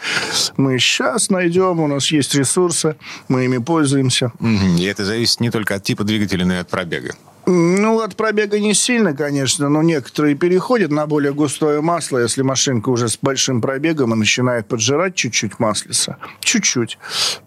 Мы 0.57 0.77
сейчас 0.79 1.29
найдем, 1.29 1.79
у 1.79 1.87
нас 1.87 2.11
есть 2.11 2.35
ресурсы, 2.35 2.95
мы 3.27 3.45
ими 3.45 3.57
пользуемся. 3.57 4.31
И 4.77 4.83
это 4.83 5.05
зависит 5.05 5.39
не 5.39 5.49
только 5.49 5.75
от 5.75 5.83
типа 5.83 6.03
двигателя, 6.03 6.45
но 6.45 6.53
и 6.55 6.57
от 6.57 6.69
пробега. 6.69 7.15
Ну, 7.47 7.99
от 7.99 8.15
пробега 8.15 8.59
не 8.59 8.73
сильно, 8.73 9.13
конечно, 9.13 9.69
но 9.69 9.83
некоторые 9.83 10.35
переходят 10.35 10.91
на 10.91 11.05
более 11.05 11.33
густое 11.33 11.81
масло, 11.81 12.19
если 12.19 12.41
машинка 12.41 12.89
уже 12.89 13.07
с 13.07 13.17
большим 13.21 13.61
пробегом 13.61 14.13
и 14.13 14.17
начинает 14.17 14.67
поджирать 14.67 15.15
чуть-чуть 15.15 15.59
маслица, 15.59 16.17
чуть-чуть, 16.39 16.97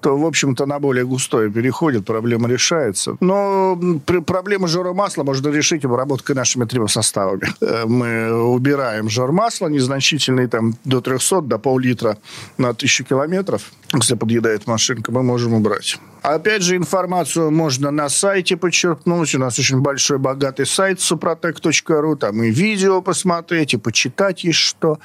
то, 0.01 0.17
в 0.17 0.25
общем-то, 0.25 0.67
на 0.67 0.79
более 0.79 1.05
густое 1.05 1.51
переходит, 1.51 2.07
проблема 2.07 2.49
решается. 2.49 3.17
Но 3.21 3.79
проблему 4.27 4.69
жора 4.69 4.93
масла 4.93 5.25
можно 5.25 5.49
решить 5.49 5.85
обработкой 5.85 6.37
нашими 6.37 6.65
трибосоставами. 6.65 7.49
Э, 7.61 7.85
мы 7.87 8.33
убираем 8.33 9.09
жор 9.11 9.33
масла 9.33 9.69
незначительный, 9.69 10.47
там, 10.47 10.75
до 10.85 11.01
300, 11.01 11.43
до 11.43 11.59
пол-литра 11.59 12.19
на 12.57 12.71
1000 12.71 13.05
километров. 13.05 13.73
Если 13.93 14.15
подъедает 14.15 14.67
машинка, 14.67 15.11
мы 15.13 15.23
можем 15.23 15.55
убрать. 15.55 15.99
Опять 16.23 16.63
же, 16.63 16.77
информацию 16.77 17.51
можно 17.51 17.91
на 17.91 18.09
сайте 18.09 18.57
подчеркнуть. 18.57 19.35
У 19.35 19.39
нас 19.39 19.59
очень 19.59 19.81
большой, 19.81 20.19
богатый 20.19 20.67
сайт 20.67 20.99
suprotec.ru. 20.99 22.17
Там 22.17 22.43
и 22.43 22.51
видео 22.51 23.01
посмотреть, 23.03 23.75
и 23.75 23.77
почитать 23.77 24.45
есть 24.45 24.59
что. 24.59 24.99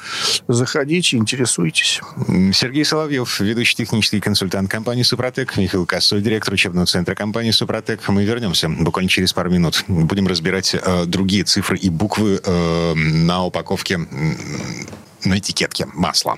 Заходите, 0.47 1.17
интересуйтесь. 1.17 2.01
Сергей 2.53 2.85
Соловьев, 2.85 3.39
ведущий 3.39 3.75
технический 3.75 4.19
консультант 4.19 4.69
компании 4.69 5.03
«Супротек», 5.03 5.55
Михаил 5.57 5.85
Косой, 5.85 6.21
директор 6.21 6.53
учебного 6.53 6.85
центра 6.85 7.15
компании 7.15 7.51
«Супротек». 7.51 8.07
Мы 8.07 8.23
вернемся 8.25 8.69
буквально 8.69 9.09
через 9.09 9.33
пару 9.33 9.49
минут. 9.49 9.83
Будем 9.87 10.27
разбирать 10.27 10.75
э, 10.75 11.05
другие 11.05 11.43
цифры 11.43 11.77
и 11.77 11.89
буквы 11.89 12.41
э, 12.43 12.93
на 12.93 13.45
упаковке, 13.45 13.99
на 15.25 15.37
этикетке 15.37 15.87
масла. 15.93 16.37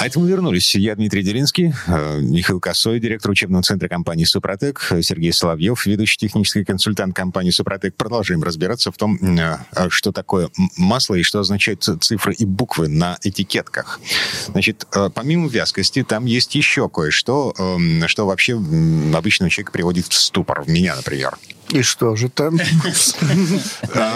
А 0.00 0.06
это 0.06 0.20
мы 0.20 0.28
вернулись. 0.28 0.76
Я 0.76 0.94
Дмитрий 0.94 1.24
Делинский, 1.24 1.74
э, 1.88 2.20
Михаил 2.20 2.60
Косой, 2.60 3.00
директор 3.00 3.32
учебного 3.32 3.64
центра 3.64 3.88
компании 3.88 4.22
«Супротек», 4.22 4.92
Сергей 5.02 5.32
Соловьев, 5.32 5.86
ведущий 5.86 6.18
технический 6.18 6.64
консультант 6.64 7.16
компании 7.16 7.50
«Супротек». 7.50 7.96
Продолжаем 7.96 8.44
разбираться 8.44 8.92
в 8.92 8.96
том, 8.96 9.18
э, 9.20 9.56
что 9.88 10.12
такое 10.12 10.50
масло 10.76 11.16
и 11.16 11.24
что 11.24 11.40
означают 11.40 11.82
цифры 12.00 12.32
и 12.32 12.44
буквы 12.44 12.86
на 12.86 13.18
этикетках. 13.24 14.00
Значит, 14.46 14.86
э, 14.94 15.10
помимо 15.12 15.48
вязкости, 15.48 16.04
там 16.04 16.26
есть 16.26 16.54
еще 16.54 16.88
кое-что, 16.88 17.52
эм, 17.58 18.06
что 18.06 18.24
вообще 18.24 18.54
обычного 18.54 19.50
человека 19.50 19.72
приводит 19.72 20.06
в 20.06 20.14
ступор. 20.14 20.62
Меня, 20.68 20.94
например. 20.94 21.36
И 21.70 21.82
что 21.82 22.16
же 22.16 22.30
там? 22.30 22.56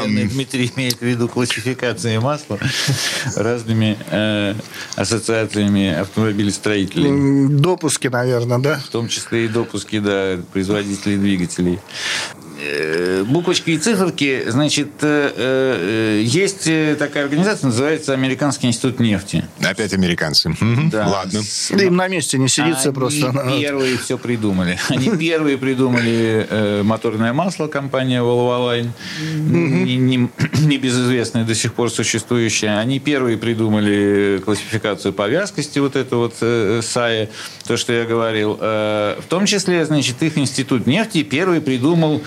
Дмитрий 0.07 0.73
имеет 0.75 1.01
в 1.01 1.03
виду 1.03 1.29
классификации 1.29 2.17
масла 2.17 2.59
разными 3.37 3.99
э, 4.11 4.55
ассоциациями 5.73 5.89
автомобилестроителей. 5.89 7.49
Допуски, 7.49 8.09
наверное, 8.09 8.59
да? 8.59 8.79
В 8.79 8.89
том 8.89 9.09
числе 9.09 9.47
и 9.47 9.49
допуски, 9.49 9.99
да, 9.99 10.39
производителей 10.53 11.17
двигателей. 11.17 11.79
Э, 12.65 13.25
буквочки 13.25 13.71
и 13.71 13.79
циферки, 13.79 14.45
значит, 14.47 14.89
э, 15.01 15.33
э, 15.37 16.23
есть 16.23 16.69
такая 16.99 17.25
организация, 17.25 17.67
называется 17.67 18.13
Американский 18.13 18.69
институт 18.69 19.01
нефти. 19.01 19.45
Опять 19.61 19.93
американцы. 19.93 20.55
Да. 20.91 21.09
Ладно. 21.09 21.41
Да 21.71 21.83
им 21.83 21.97
на 21.97 22.07
месте 22.09 22.39
не 22.39 22.49
сидится 22.49 22.89
Они 22.89 22.95
просто. 22.95 23.33
первые 23.61 23.99
все 23.99 24.17
придумали. 24.17 24.79
Они 24.89 25.11
первые 25.17 25.59
придумали 25.59 26.83
моторное 26.83 27.33
масло, 27.33 27.67
компания 27.67 28.21
Volvoline, 28.21 28.91
не, 29.19 29.97
не, 29.97 30.29
не 30.61 30.79
безызвестная 30.79 31.45
до 31.45 31.55
сих 31.55 31.75
пор 31.75 31.91
существующая. 31.91 32.79
Они 32.79 33.01
первые 33.01 33.39
придумали 33.39 34.41
классификацию 34.45 35.13
по 35.13 35.29
вязкости, 35.29 35.79
вот 35.81 35.97
это 35.97 36.17
вот 36.17 36.35
САЕ, 36.37 37.29
то, 37.67 37.77
что 37.77 37.93
я 37.93 38.05
говорил. 38.05 38.57
В 38.57 39.25
том 39.29 39.47
числе, 39.47 39.85
значит, 39.85 40.23
их 40.23 40.39
институт 40.39 40.87
нефти 40.87 41.23
первый 41.23 41.61
придумал 41.61 42.23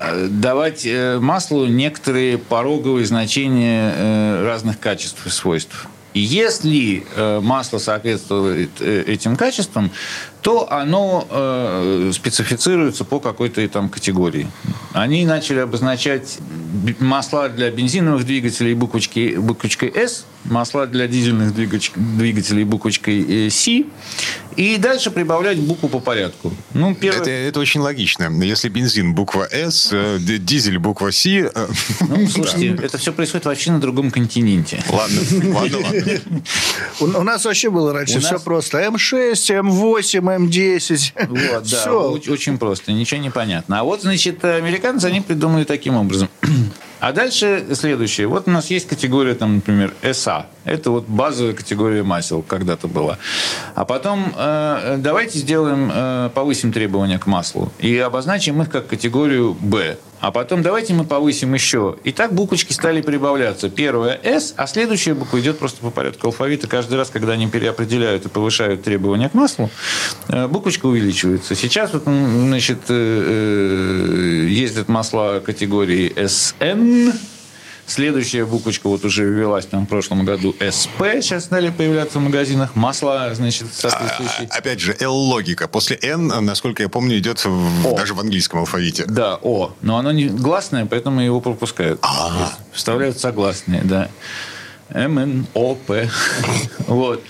давать 0.00 0.86
э, 0.86 1.18
маслу 1.20 1.66
некоторые 1.66 2.38
пороговые 2.38 3.06
значения 3.06 3.92
э, 3.94 4.44
разных 4.44 4.78
качеств 4.78 5.26
и 5.26 5.30
свойств. 5.30 5.86
Если 6.14 7.04
масло 7.42 7.78
соответствует 7.78 8.80
этим 8.80 9.36
качествам, 9.36 9.92
то 10.40 10.72
оно 10.72 11.28
э, 11.30 12.10
специфицируется 12.14 13.04
по 13.04 13.20
какой-то 13.20 13.68
там 13.68 13.88
категории. 13.88 14.48
Они 14.94 15.26
начали 15.26 15.58
обозначать 15.58 16.38
масла 16.98 17.48
для 17.48 17.70
бензиновых 17.70 18.24
двигателей 18.24 18.74
буквочкой, 18.74 19.36
буквочкой 19.36 19.92
S, 19.94 20.24
масла 20.44 20.86
для 20.86 21.06
дизельных 21.06 21.54
двигателей 21.54 22.64
буквочкой 22.64 23.50
C, 23.50 23.84
и 24.58 24.76
дальше 24.76 25.12
прибавлять 25.12 25.58
букву 25.60 25.88
по 25.88 26.00
порядку. 26.00 26.52
Ну, 26.74 26.92
первый... 26.92 27.20
это, 27.20 27.30
это 27.30 27.60
очень 27.60 27.80
логично. 27.80 28.24
Если 28.42 28.68
бензин 28.68 29.14
буква 29.14 29.46
S, 29.52 29.90
э, 29.92 30.18
дизель 30.18 30.80
буква 30.80 31.12
C... 31.12 31.48
Э, 31.54 31.68
ну, 32.00 32.26
слушайте, 32.26 32.70
да. 32.76 32.84
это 32.84 32.98
все 32.98 33.12
происходит 33.12 33.46
вообще 33.46 33.70
на 33.70 33.80
другом 33.80 34.10
континенте. 34.10 34.82
Ладно, 34.90 35.20
ладно, 35.54 35.78
ладно. 35.78 37.20
У 37.20 37.22
нас 37.22 37.44
вообще 37.44 37.70
было 37.70 37.92
раньше 37.92 38.18
все 38.18 38.40
просто. 38.40 38.82
М6, 38.82 39.32
М8, 39.32 40.48
М10. 40.48 41.28
Вот, 41.28 41.62
да, 41.62 41.62
Все. 41.62 42.10
очень 42.32 42.58
просто, 42.58 42.90
ничего 42.90 43.20
не 43.20 43.30
понятно. 43.30 43.78
А 43.78 43.84
вот, 43.84 44.02
значит, 44.02 44.44
американцы, 44.44 45.04
они 45.04 45.20
придумали 45.20 45.62
таким 45.62 45.94
образом. 45.94 46.28
А 47.00 47.12
дальше 47.12 47.66
следующее. 47.74 48.26
Вот 48.26 48.48
у 48.48 48.50
нас 48.50 48.70
есть 48.70 48.88
категория, 48.88 49.34
там, 49.34 49.56
например, 49.56 49.94
СА. 50.12 50.46
Это 50.64 50.90
вот 50.90 51.04
базовая 51.06 51.52
категория 51.52 52.02
масел 52.02 52.42
когда-то 52.42 52.88
была. 52.88 53.18
А 53.74 53.84
потом 53.84 54.32
э, 54.36 54.96
давайте 54.98 55.38
сделаем, 55.38 55.90
э, 55.92 56.30
повысим 56.34 56.72
требования 56.72 57.18
к 57.18 57.26
маслу 57.26 57.72
и 57.78 57.96
обозначим 57.98 58.60
их 58.62 58.70
как 58.70 58.88
категорию 58.88 59.54
Б. 59.54 59.96
А 60.20 60.30
потом 60.30 60.62
давайте 60.62 60.94
мы 60.94 61.04
повысим 61.04 61.54
еще. 61.54 61.96
И 62.04 62.12
так 62.12 62.32
буквочки 62.32 62.72
стали 62.72 63.00
прибавляться. 63.00 63.70
Первая 63.70 64.18
S, 64.22 64.54
а 64.56 64.66
следующая 64.66 65.14
буква 65.14 65.40
идет 65.40 65.58
просто 65.58 65.80
по 65.80 65.90
порядку 65.90 66.28
алфавита. 66.28 66.66
Каждый 66.66 66.98
раз, 66.98 67.10
когда 67.10 67.32
они 67.32 67.46
переопределяют 67.48 68.26
и 68.26 68.28
повышают 68.28 68.82
требования 68.82 69.28
к 69.28 69.34
маслу, 69.34 69.70
э, 70.28 70.48
буквочка 70.48 70.86
увеличивается. 70.86 71.54
Сейчас 71.54 71.92
вот, 71.92 72.04
значит, 72.04 72.78
э, 72.88 74.44
э, 74.46 74.48
ездят 74.48 74.88
масла 74.88 75.40
категории 75.44 76.12
SN, 76.16 77.12
Следующая 77.88 78.44
буквочка 78.44 78.86
вот 78.86 79.02
уже 79.06 79.24
ввелась 79.24 79.64
там 79.64 79.86
в 79.86 79.88
прошлом 79.88 80.26
году 80.26 80.54
СП, 80.60 81.04
сейчас 81.22 81.46
стали 81.46 81.70
появляться 81.70 82.18
в 82.18 82.22
магазинах. 82.22 82.76
Масла, 82.76 83.34
значит, 83.34 83.68
соответствующие. 83.72 84.46
А, 84.50 84.58
опять 84.58 84.78
же, 84.78 84.94
L-логика. 85.00 85.68
После 85.68 85.98
N, 86.02 86.26
насколько 86.44 86.82
я 86.82 86.90
помню, 86.90 87.16
идет 87.16 87.42
в, 87.42 87.96
даже 87.96 88.12
в 88.12 88.20
английском 88.20 88.60
алфавите. 88.60 89.06
Да, 89.06 89.38
О. 89.42 89.72
Но 89.80 89.96
оно 89.96 90.12
не 90.12 90.26
гласное, 90.26 90.84
поэтому 90.84 91.22
его 91.22 91.40
пропускают. 91.40 91.98
А-а-а. 92.02 92.52
Вставляют 92.74 93.18
согласные, 93.18 93.80
да. 93.82 94.10
МНОП. 94.90 95.90
вот. 96.86 97.22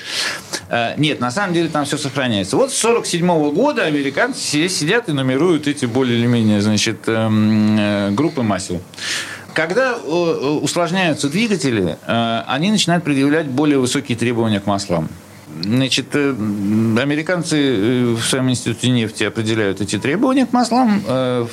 А, 0.69 0.97
нет, 0.97 1.21
на 1.21 1.31
самом 1.31 1.55
деле 1.55 1.69
там 1.69 1.85
все 1.85 1.99
сохраняется. 1.99 2.57
Вот 2.57 2.73
с 2.73 2.85
1947 2.85 3.55
года 3.55 3.85
американцы 3.85 4.69
сидят 4.69 5.09
и 5.09 5.13
нумеруют 5.13 5.69
эти 5.69 5.87
более 5.87 6.19
или 6.19 6.27
менее 6.27 6.61
значит, 6.61 6.99
эм, 7.07 7.79
э, 7.79 8.11
группы 8.11 8.43
масел. 8.43 8.83
Когда 9.55 9.93
э, 9.93 10.59
усложняются 10.63 11.29
двигатели, 11.29 11.99
э, 12.07 12.43
они 12.47 12.71
начинают 12.71 13.05
предъявлять 13.05 13.47
более 13.47 13.79
высокие 13.79 14.17
требования 14.17 14.61
к 14.61 14.67
маслам. 14.67 15.09
значит, 15.63 16.15
американцы 16.15 18.15
в 18.15 18.23
своем 18.23 18.51
институте 18.51 18.91
нефти 18.91 19.25
определяют 19.25 19.81
эти 19.81 19.99
требования 19.99 20.47
к 20.47 20.53
маслам, 20.53 21.03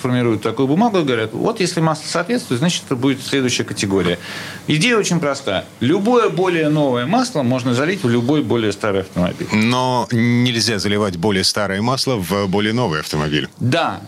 формируют 0.01 0.43
такую 0.43 0.67
бумагу 0.67 0.99
и 0.99 1.03
говорят, 1.03 1.33
вот 1.33 1.59
если 1.59 1.79
масло 1.79 2.07
соответствует, 2.07 2.59
значит, 2.59 2.83
это 2.85 2.95
будет 2.95 3.25
следующая 3.25 3.63
категория. 3.63 4.19
Идея 4.67 4.97
очень 4.97 5.19
проста. 5.19 5.65
Любое 5.79 6.29
более 6.29 6.69
новое 6.69 7.05
масло 7.05 7.41
можно 7.41 7.73
залить 7.73 8.03
в 8.03 8.09
любой 8.09 8.43
более 8.43 8.71
старый 8.71 9.01
автомобиль. 9.01 9.47
Но 9.51 10.07
нельзя 10.11 10.77
заливать 10.77 11.17
более 11.17 11.43
старое 11.43 11.81
масло 11.81 12.15
в 12.15 12.47
более 12.47 12.73
новый 12.73 12.99
автомобиль. 12.99 13.49
Да, 13.59 14.01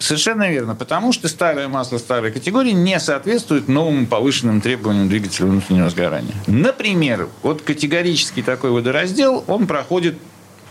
Совершенно 0.00 0.50
верно, 0.50 0.74
потому 0.74 1.12
что 1.12 1.28
старое 1.28 1.68
масло 1.68 1.98
старой 1.98 2.32
категории 2.32 2.70
не 2.70 2.98
соответствует 2.98 3.68
новым 3.68 4.06
повышенным 4.06 4.62
требованиям 4.62 5.10
двигателя 5.10 5.44
внутреннего 5.44 5.90
сгорания. 5.90 6.34
Например, 6.46 7.28
вот 7.42 7.60
категорический 7.60 8.42
такой 8.42 8.70
водораздел, 8.70 9.44
он 9.46 9.66
проходит 9.66 10.16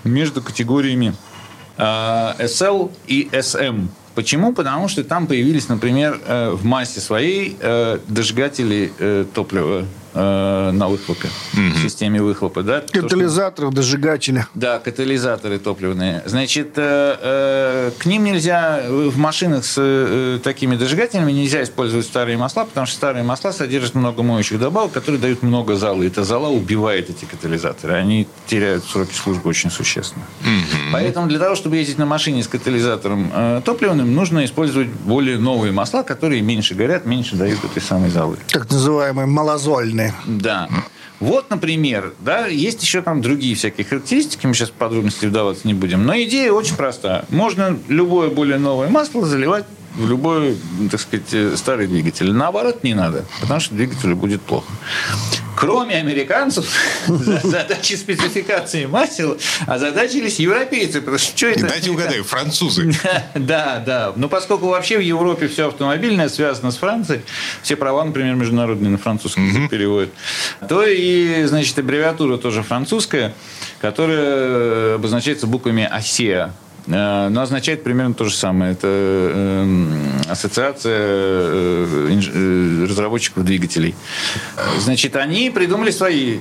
между 0.04 0.42
категориями 0.42 1.14
SL 1.78 2.92
и 3.06 3.30
SM. 3.32 3.90
Почему? 4.16 4.52
Потому 4.52 4.88
что 4.88 5.04
там 5.04 5.28
появились, 5.28 5.70
например, 5.70 6.20
э, 6.26 6.50
в 6.50 6.66
массе 6.66 7.00
своей 7.00 7.56
э, 7.60 8.00
дожигатели 8.08 8.92
э, 8.98 9.26
топлива 9.34 9.86
э, 10.14 10.72
на 10.72 10.88
выхлопе, 10.88 11.30
угу. 11.54 11.62
в 11.76 11.82
системе 11.82 12.22
выхлопа. 12.22 12.64
Да? 12.64 12.84
Катализаторы, 12.92 13.72
дожигатели. 13.72 14.46
Да, 14.56 14.80
катализаторы 14.80 15.60
топливные. 15.60 16.24
Значит, 16.26 16.74
э, 16.78 17.18
э, 17.22 17.92
к 17.98 18.06
ним 18.06 18.24
нельзя, 18.24 18.84
в 18.88 19.18
машинах 19.18 19.66
с 19.66 19.76
э, 19.78 20.40
такими 20.44 20.76
дожигателями 20.76 21.32
нельзя 21.32 21.64
использовать 21.64 22.06
старые 22.06 22.38
масла, 22.38 22.66
потому 22.66 22.88
что 22.88 22.96
старые 22.96 23.24
масла 23.24 23.52
содержат 23.52 23.96
много 23.96 24.24
моющих 24.24 24.60
добавок, 24.60 24.92
которые 24.92 25.22
дают 25.22 25.44
много 25.44 25.76
зала. 25.76 26.04
И 26.04 26.08
эта 26.08 26.24
зала 26.24 26.48
убивает 26.48 27.10
эти 27.10 27.26
катализаторы. 27.26 27.94
Они 27.94 28.28
теряют 28.48 28.84
сроки 28.86 29.14
службы 29.14 29.50
очень 29.50 29.70
существенно. 29.70 30.26
Угу. 30.42 30.94
Поэтому 30.94 31.28
для 31.28 31.40
того, 31.40 31.56
чтобы 31.56 31.78
ездить 31.78 31.98
на 31.98 32.06
машине 32.06 32.44
с 32.44 32.48
катализатором 32.48 33.32
э, 33.34 33.62
топливным, 33.64 34.14
нужно 34.14 34.46
использовать 34.46 34.88
более 34.88 35.38
новые 35.38 35.72
масла, 35.72 36.04
которые 36.04 36.42
меньше 36.42 36.76
горят, 36.76 37.06
меньше 37.06 37.36
дают 37.36 37.64
этой 37.64 37.82
самой 37.82 38.10
залы. 38.10 38.38
Так 38.48 38.70
называемые 38.72 39.26
малозольные 39.26 39.99
сильные. 40.00 40.14
Да. 40.26 40.70
Вот, 41.20 41.50
например, 41.50 42.14
да, 42.20 42.48
есть 42.48 42.82
еще 42.82 43.02
там 43.02 43.22
другие 43.22 43.54
всякие 43.56 43.86
характеристики, 43.86 44.48
мы 44.48 44.54
сейчас 44.54 44.70
в 44.70 44.74
подробности 44.74 45.26
вдаваться 45.26 45.68
не 45.68 45.74
будем, 45.74 46.06
но 46.06 46.16
идея 46.22 46.54
очень 46.54 46.76
простая. 46.76 47.26
Можно 47.30 47.78
любое 47.90 48.30
более 48.30 48.58
новое 48.58 48.88
масло 48.88 49.26
заливать 49.26 49.66
в 49.96 50.08
любой, 50.08 50.58
так 50.90 51.02
сказать, 51.02 51.58
старый 51.60 51.88
двигатель. 51.88 52.32
Наоборот, 52.32 52.84
не 52.84 52.94
надо, 52.94 53.26
потому 53.42 53.60
что 53.60 53.76
двигателю 53.76 54.16
будет 54.16 54.42
плохо. 54.42 54.72
Кроме 55.60 55.96
американцев, 55.98 56.66
задачи 57.08 57.96
спецификации 57.96 58.86
масел 58.86 59.38
озадачились 59.68 60.40
европейцы. 60.40 61.02
Потому 61.02 61.18
что, 61.18 61.38
что 61.38 61.48
это? 61.48 61.68
Дайте 61.68 61.92
угадаю, 61.92 62.24
французы. 62.24 62.94
Да, 63.36 63.84
да. 63.86 64.14
Но 64.16 64.30
поскольку 64.30 64.68
вообще 64.68 64.98
в 64.98 65.02
Европе 65.02 65.50
все 65.50 65.68
автомобильное 65.68 66.30
связано 66.30 66.72
с 66.72 66.78
Францией, 66.78 67.22
все 67.62 67.76
права, 67.76 68.06
например, 68.06 68.36
международные 68.36 68.90
на 68.90 68.98
французский 68.98 69.68
переводят, 69.68 70.12
то 70.70 70.86
и, 70.86 71.44
значит, 71.44 71.78
аббревиатура 71.78 72.38
тоже 72.38 72.64
французская, 72.64 73.34
которая 73.82 74.96
обозначается 74.96 75.46
буквами 75.46 75.84
АСЕА. 75.84 76.54
Э, 76.90 77.30
но 77.30 77.42
означает 77.42 77.84
примерно 77.84 78.14
то 78.14 78.26
же 78.26 78.36
самое. 78.36 78.72
Это 78.72 78.88
эм, 78.88 79.94
ассоциация 80.28 80.98
э, 81.00 82.20
э, 82.34 82.86
разработчиков 82.86 83.46
двигателей. 83.46 83.96
Значит, 84.80 85.16
они 85.16 85.50
придумали 85.50 85.92
свои 85.92 86.40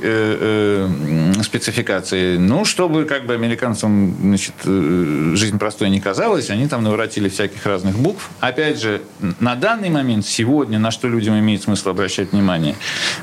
спецификации. 1.42 2.36
Ну, 2.36 2.64
чтобы 2.64 3.04
как 3.04 3.26
бы 3.26 3.34
американцам 3.34 4.16
значит, 4.20 4.54
жизнь 4.64 5.58
простой 5.58 5.90
не 5.90 6.00
казалась, 6.00 6.50
они 6.50 6.68
там 6.68 6.82
наворотили 6.82 7.28
всяких 7.28 7.64
разных 7.66 7.98
букв. 7.98 8.30
Опять 8.40 8.80
же, 8.80 9.02
на 9.40 9.54
данный 9.54 9.90
момент, 9.90 10.26
сегодня, 10.26 10.78
на 10.78 10.90
что 10.90 11.08
людям 11.08 11.38
имеет 11.38 11.62
смысл 11.62 11.90
обращать 11.90 12.32
внимание, 12.32 12.76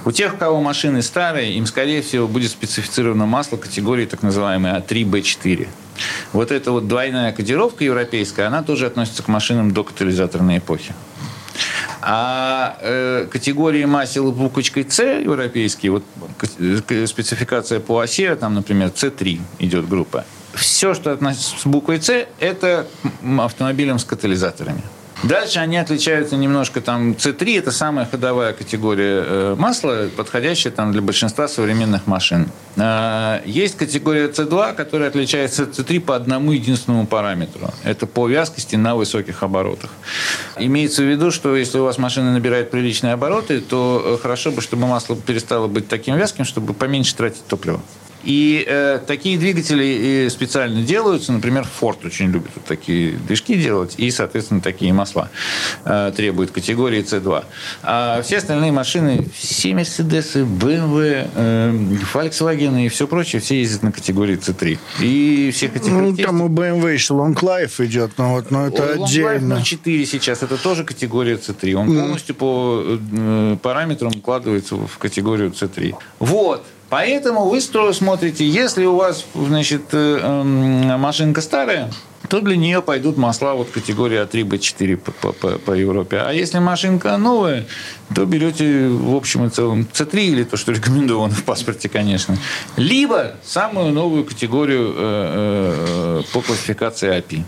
у 0.05 0.11
тех, 0.11 0.35
у 0.35 0.37
кого 0.37 0.61
машины 0.61 1.01
старые, 1.01 1.53
им, 1.53 1.65
скорее 1.65 2.01
всего, 2.01 2.27
будет 2.27 2.51
специфицировано 2.51 3.25
масло 3.25 3.57
категории 3.57 4.05
так 4.05 4.23
называемой 4.23 4.71
А3Б4. 4.73 5.67
Вот 6.33 6.51
эта 6.51 6.71
вот 6.71 6.87
двойная 6.87 7.14
кодировка 7.35 7.83
европейская, 7.83 8.43
она 8.43 8.63
тоже 8.63 8.87
относится 8.87 9.23
к 9.23 9.27
машинам 9.27 9.71
до 9.71 9.83
катализаторной 9.83 10.59
эпохи. 10.59 10.93
А 12.01 12.77
э, 12.81 13.27
категории 13.31 13.85
масел 13.85 14.31
буквочкой 14.31 14.85
С 14.89 15.01
европейские, 15.01 15.91
вот 15.91 16.03
спецификация 17.07 17.79
по 17.79 17.99
оси, 17.99 18.35
там, 18.35 18.53
например, 18.53 18.89
С3 18.89 19.39
идет 19.59 19.87
группа. 19.87 20.25
Все, 20.53 20.93
что 20.93 21.11
относится 21.11 21.59
с 21.59 21.65
буквой 21.65 22.01
С, 22.01 22.27
это 22.39 22.87
автомобилям 23.39 23.99
с 23.99 24.05
катализаторами. 24.05 24.83
Дальше 25.25 25.57
они 25.57 25.77
отличаются 25.77 26.37
немножко. 26.37 26.81
Там 26.81 27.13
C3– 27.13 27.57
это 27.59 27.71
самая 27.71 28.05
ходовая 28.05 28.53
категория 28.53 29.23
э, 29.25 29.55
масла, 29.57 30.07
подходящая 30.15 30.71
там, 30.71 30.91
для 30.91 31.01
большинства 31.01 31.47
современных 31.47 32.05
машин. 32.05 32.51
Э, 32.75 33.41
есть 33.43 33.75
категория 33.75 34.27
C2, 34.27 34.75
которая 34.75 35.09
отличается 35.09 35.63
от 35.63 35.69
C3 35.69 35.99
по 35.99 36.15
одному 36.15 36.51
единственному 36.51 37.07
параметру. 37.07 37.71
Это 37.83 38.05
по 38.05 38.27
вязкости 38.27 38.75
на 38.75 38.95
высоких 38.95 39.41
оборотах. 39.41 39.89
Имеется 40.59 41.01
в 41.01 41.05
виду, 41.05 41.31
что 41.31 41.55
если 41.55 41.79
у 41.79 41.85
вас 41.85 41.97
машина 41.97 42.31
набирает 42.31 42.69
приличные 42.69 43.13
обороты, 43.13 43.61
то 43.61 44.03
э, 44.05 44.21
хорошо 44.21 44.51
бы, 44.51 44.61
чтобы 44.61 44.85
масло 44.85 45.15
перестало 45.15 45.65
быть 45.65 45.87
таким 45.87 46.17
вязким, 46.17 46.45
чтобы 46.45 46.75
поменьше 46.75 47.15
тратить 47.15 47.47
топливо. 47.47 47.81
И 48.25 48.65
э, 48.67 48.99
такие 49.05 49.37
двигатели 49.37 50.27
специально 50.29 50.81
делаются. 50.81 51.31
Например, 51.31 51.65
Ford 51.79 52.05
очень 52.05 52.31
любит 52.31 52.51
вот 52.55 52.65
такие 52.65 53.11
движки 53.11 53.55
делать. 53.55 53.93
И, 53.97 54.09
соответственно, 54.11 54.61
такие 54.61 54.91
масла 54.93 55.29
э, 55.85 56.11
требуют 56.15 56.51
категории 56.51 57.03
C2. 57.03 57.45
А 57.83 58.21
все 58.23 58.37
остальные 58.37 58.71
машины, 58.71 59.27
все 59.33 59.71
Mercedes, 59.71 60.33
BMW, 60.35 61.29
э, 61.35 61.71
Volkswagen 62.13 62.85
и 62.85 62.89
все 62.89 63.07
прочее, 63.07 63.41
все 63.41 63.59
ездят 63.59 63.83
на 63.83 63.91
категории 63.91 64.37
C3. 64.37 64.79
И 65.01 65.51
всех 65.53 65.75
этих 65.75 65.91
ну, 65.91 66.15
там 66.17 66.41
у 66.41 66.49
BMW 66.49 66.93
еще 66.93 67.13
Long 67.13 67.35
Life 67.35 67.85
идет, 67.85 68.17
но, 68.17 68.31
вот, 68.31 68.49
но 68.49 68.67
это 68.67 68.95
Long 68.95 69.05
отдельно. 69.05 69.53
Long 69.53 69.59
Life 69.59 69.63
4 69.63 70.05
сейчас, 70.05 70.41
это 70.41 70.57
тоже 70.57 70.83
категория 70.83 71.35
C3. 71.35 71.73
Он 71.73 71.89
mm. 71.89 71.99
полностью 71.99 72.35
по 72.35 72.83
э, 72.85 73.57
параметрам 73.61 74.11
укладывается 74.15 74.75
в 74.75 74.97
категорию 74.97 75.51
C3. 75.51 75.95
Вот. 76.19 76.65
Поэтому 76.89 77.45
вы 77.45 77.61
смотрите, 77.61 78.47
если 78.47 78.85
у 78.85 78.95
вас 78.95 79.25
значит, 79.33 79.83
э, 79.91 80.19
эм, 80.21 80.99
машинка 80.99 81.41
старая, 81.41 81.91
то 82.27 82.41
для 82.41 82.55
нее 82.57 82.81
пойдут 82.81 83.17
масла 83.17 83.53
вот 83.53 83.69
категории 83.69 84.21
А3, 84.21 84.43
Б4 84.43 84.97
по, 84.97 85.31
по, 85.31 85.57
по 85.57 85.71
Европе. 85.71 86.17
А 86.17 86.31
если 86.31 86.59
машинка 86.59 87.17
новая, 87.17 87.65
то 88.13 88.25
берете 88.25 88.87
в 88.87 89.15
общем 89.15 89.45
и 89.45 89.49
целом 89.49 89.87
С3 89.91 90.19
или 90.19 90.43
то, 90.43 90.57
что 90.57 90.71
рекомендовано 90.71 91.33
в 91.33 91.43
паспорте, 91.43 91.89
конечно. 91.89 92.37
Либо 92.77 93.35
самую 93.43 93.91
новую 93.91 94.25
категорию 94.25 94.93
э, 94.95 96.21
э, 96.21 96.23
по 96.33 96.41
классификации 96.41 97.17
API. 97.17 97.43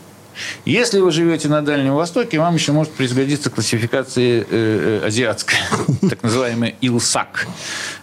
Если 0.65 1.00
вы 1.00 1.12
живете 1.12 1.47
на 1.47 1.62
Дальнем 1.62 1.95
Востоке, 1.95 2.39
вам 2.39 2.56
еще 2.56 2.71
может 2.71 2.91
пригодиться 2.93 3.50
классификация 3.50 4.41
э, 4.41 4.45
э, 4.50 5.08
азиатская, 5.08 5.60
так 6.10 6.23
называемая 6.23 6.76
ИЛСАК. 6.82 7.47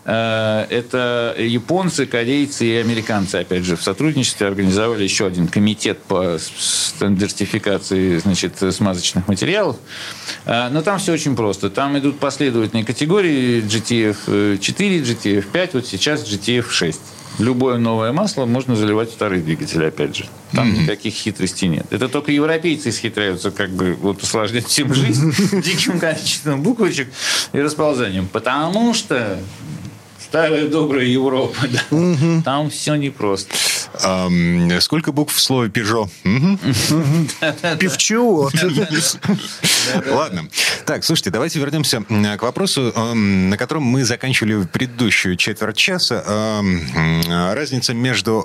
Э, 0.04 0.66
это 0.70 1.34
японцы, 1.38 2.06
корейцы 2.06 2.66
и 2.66 2.76
американцы, 2.76 3.36
опять 3.36 3.64
же, 3.64 3.76
в 3.76 3.82
сотрудничестве 3.82 4.46
организовали 4.46 5.04
еще 5.04 5.26
один 5.26 5.48
комитет 5.48 6.02
по 6.02 6.38
стандартификации 6.38 8.18
значит, 8.18 8.54
смазочных 8.70 9.28
материалов. 9.28 9.76
Но 10.46 10.82
там 10.82 10.98
все 10.98 11.12
очень 11.12 11.36
просто. 11.36 11.70
Там 11.70 11.98
идут 11.98 12.18
последовательные 12.18 12.84
категории 12.84 13.62
GTF 13.62 14.58
4, 14.58 15.00
GTF 15.00 15.44
5, 15.50 15.74
вот 15.74 15.86
сейчас 15.86 16.24
GTF 16.24 16.70
6 16.70 17.00
любое 17.38 17.78
новое 17.78 18.12
масло 18.12 18.46
можно 18.46 18.76
заливать 18.76 19.10
в 19.10 19.12
старый 19.12 19.40
двигатель, 19.40 19.84
опять 19.84 20.16
же. 20.16 20.26
Там 20.52 20.68
mm-hmm. 20.68 20.82
никаких 20.82 21.14
хитростей 21.14 21.68
нет. 21.68 21.86
Это 21.90 22.08
только 22.08 22.32
европейцы 22.32 22.90
исхитряются, 22.90 23.50
как 23.50 23.70
бы 23.70 23.96
вот 24.00 24.22
усложнять 24.22 24.66
всем 24.66 24.94
жизнь 24.94 25.32
диким 25.62 25.98
количеством 25.98 26.62
буквочек 26.62 27.08
и 27.52 27.60
расползанием. 27.60 28.28
Потому 28.28 28.94
что 28.94 29.38
старая 30.34 30.66
добрая 30.66 31.04
Европа, 31.04 31.56
да, 31.68 31.96
угу. 31.96 32.42
там 32.44 32.68
все 32.68 32.96
непросто. 32.96 33.54
Эм, 34.02 34.80
сколько 34.80 35.12
букв 35.12 35.32
в 35.32 35.40
слове 35.40 35.70
«пежо»? 35.70 36.08
Певчу. 37.78 38.50
Ладно. 40.10 40.48
Так, 40.86 41.04
слушайте, 41.04 41.30
давайте 41.30 41.60
вернемся 41.60 42.02
к 42.02 42.42
вопросу, 42.42 42.92
на 43.14 43.56
котором 43.56 43.84
мы 43.84 44.04
заканчивали 44.04 44.64
предыдущую 44.64 45.36
четверть 45.36 45.76
часа. 45.76 46.24
Разница 47.54 47.94
между 47.94 48.44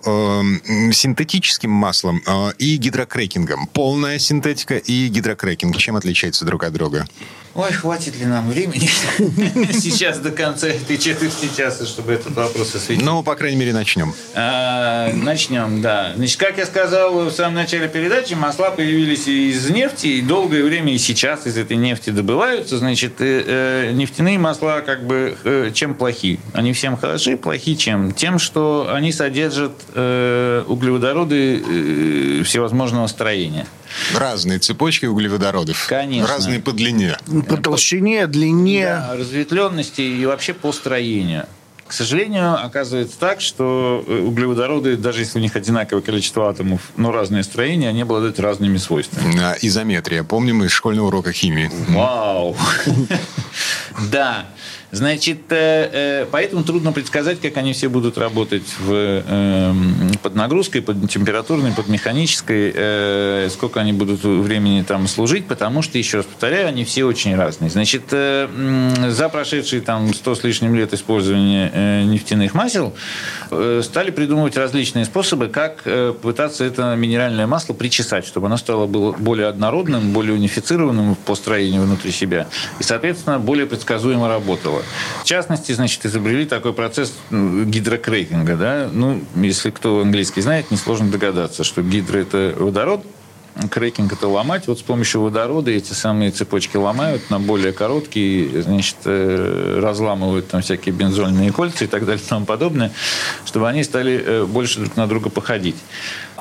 синтетическим 0.91 1.71
маслом 1.71 2.21
э, 2.25 2.51
и 2.57 2.77
гидрокрекингом. 2.77 3.67
Полная 3.67 4.19
синтетика 4.19 4.77
и 4.77 5.07
гидрокрекинг. 5.07 5.75
Чем 5.77 5.95
отличаются 5.95 6.45
друг 6.45 6.63
от 6.63 6.73
друга? 6.73 7.07
Ой, 7.55 7.71
хватит 7.71 8.15
ли 8.17 8.25
нам 8.25 8.49
времени 8.49 8.89
сейчас 9.73 10.19
до 10.19 10.31
конца 10.31 10.67
этой 10.67 10.97
четверти 10.97 11.49
часа, 11.55 11.78
чтобы 11.85 12.13
этот 12.13 12.35
вопрос 12.35 12.75
осветить? 12.75 13.03
Ну, 13.03 13.23
по 13.23 13.35
крайней 13.35 13.57
мере, 13.57 13.73
начнем. 13.73 14.13
А, 14.35 15.11
начнем, 15.13 15.81
да. 15.81 16.13
Значит, 16.15 16.39
как 16.39 16.57
я 16.57 16.65
сказал 16.65 17.25
в 17.25 17.31
самом 17.31 17.55
начале 17.55 17.87
передачи, 17.87 18.33
масла 18.33 18.71
появились 18.71 19.27
из 19.27 19.69
нефти, 19.69 20.07
и 20.07 20.21
долгое 20.21 20.63
время 20.63 20.93
и 20.93 20.97
сейчас 20.97 21.45
из 21.47 21.57
этой 21.57 21.77
нефти 21.77 22.09
добываются. 22.09 22.77
Значит, 22.77 23.21
э, 23.21 23.43
э, 23.45 23.91
нефтяные 23.93 24.39
масла 24.39 24.81
как 24.85 25.05
бы 25.05 25.37
э, 25.43 25.71
чем 25.73 25.93
плохи? 25.95 26.39
Они 26.53 26.73
всем 26.73 26.97
хороши, 26.97 27.37
плохи 27.37 27.75
чем? 27.75 28.11
Тем, 28.11 28.39
что 28.39 28.89
они 28.91 29.11
содержат 29.11 29.73
э, 29.93 30.63
углеводороды 30.67 31.63
э, 32.39 32.43
всевозможного 32.43 33.07
строения. 33.07 33.65
Разные 34.15 34.59
цепочки 34.59 35.05
углеводородов. 35.05 35.87
Конечно. 35.87 36.27
Разные 36.27 36.59
по 36.59 36.71
длине. 36.71 37.17
По 37.47 37.57
толщине, 37.57 38.27
длине. 38.27 38.85
Да, 38.85 39.15
разветвленности 39.15 40.01
и 40.01 40.25
вообще 40.25 40.53
по 40.53 40.71
строению. 40.71 41.45
К 41.89 41.93
сожалению, 41.93 42.63
оказывается 42.63 43.17
так, 43.17 43.41
что 43.41 44.03
э, 44.05 44.19
углеводороды, 44.19 44.95
даже 44.95 45.21
если 45.21 45.39
у 45.39 45.41
них 45.41 45.55
одинаковое 45.55 46.03
количество 46.03 46.47
атомов, 46.47 46.81
но 46.97 47.11
разное 47.11 47.41
строение, 47.41 47.89
они 47.89 48.03
обладают 48.03 48.39
разными 48.39 48.77
свойствами. 48.77 49.35
А, 49.41 49.55
изометрия. 49.59 50.23
Помним 50.23 50.63
из 50.63 50.69
школьного 50.69 51.07
урока 51.07 51.33
химии. 51.33 51.71
Вау! 51.87 52.55
Да. 54.11 54.45
Значит, 54.91 55.51
э, 55.51 55.89
э, 56.23 56.25
поэтому 56.31 56.63
трудно 56.63 56.91
предсказать, 56.91 57.39
как 57.39 57.57
они 57.57 57.73
все 57.73 57.89
будут 57.89 58.17
работать 58.17 58.63
в, 58.79 58.91
эм, 58.91 60.11
под 60.23 60.35
нагрузкой, 60.35 60.81
под 60.81 61.07
температурной, 61.09 61.71
под 61.73 61.89
механической, 61.89 62.71
э, 62.73 63.49
сколько 63.51 63.79
они 63.79 63.93
будут 63.93 64.23
времени 64.23 64.81
там 64.81 65.07
служить, 65.07 65.45
потому 65.45 65.83
что, 65.83 65.99
еще 65.99 66.17
раз 66.17 66.25
повторяю, 66.25 66.67
они 66.67 66.85
все 66.85 67.03
очень 67.03 67.35
разные. 67.35 67.69
Значит, 67.69 68.03
за 68.09 69.29
прошедшие 69.31 69.81
там 69.81 70.13
100 70.13 70.35
с 70.35 70.43
лишним 70.43 70.75
лет 70.75 70.93
использования 70.93 72.03
нефтяных 72.05 72.53
масел 72.53 72.93
стали 73.81 74.11
придумывать 74.11 74.57
различные 74.57 75.05
способы, 75.05 75.47
как 75.47 75.83
пытаться 76.21 76.63
это 76.63 76.95
минеральное 76.95 77.47
масло 77.47 77.73
причесать, 77.73 78.25
чтобы 78.25 78.47
оно 78.47 78.57
стало 78.57 78.87
более 78.87 79.47
однородным, 79.47 80.11
более 80.11 80.33
унифицированным 80.33 81.15
по 81.15 81.35
строению 81.35 81.83
внутри 81.83 82.11
себя 82.11 82.47
и, 82.79 82.83
соответственно, 82.83 83.39
более 83.39 83.65
предсказуемо 83.65 84.27
работало 84.27 84.78
дело. 84.79 85.23
В 85.23 85.25
частности, 85.25 85.71
значит, 85.71 86.05
изобрели 86.05 86.45
такой 86.45 86.73
процесс 86.73 87.13
гидрокрекинга. 87.31 88.55
Да? 88.55 88.89
Ну, 88.91 89.23
если 89.35 89.69
кто 89.69 90.01
английский 90.01 90.41
знает, 90.41 90.71
несложно 90.71 91.09
догадаться, 91.11 91.63
что 91.63 91.81
гидро– 91.81 92.17
это 92.19 92.53
водород, 92.57 93.05
крекинг 93.67 94.13
это 94.13 94.27
ломать. 94.27 94.67
Вот 94.67 94.79
с 94.79 94.81
помощью 94.81 95.21
водорода 95.21 95.71
эти 95.71 95.93
самые 95.93 96.31
цепочки 96.31 96.77
ломают 96.77 97.29
на 97.29 97.39
более 97.39 97.73
короткие, 97.73 98.61
значит, 98.61 98.97
э, 99.05 99.79
разламывают 99.81 100.47
там 100.47 100.61
всякие 100.61 100.93
бензольные 100.93 101.51
кольца 101.51 101.85
и 101.85 101.87
так 101.87 102.05
далее 102.05 102.23
и 102.23 102.27
тому 102.27 102.45
подобное, 102.45 102.91
чтобы 103.45 103.67
они 103.67 103.83
стали 103.83 104.23
э, 104.25 104.45
больше 104.45 104.79
друг 104.79 104.95
на 104.95 105.07
друга 105.07 105.29
походить. 105.29 105.75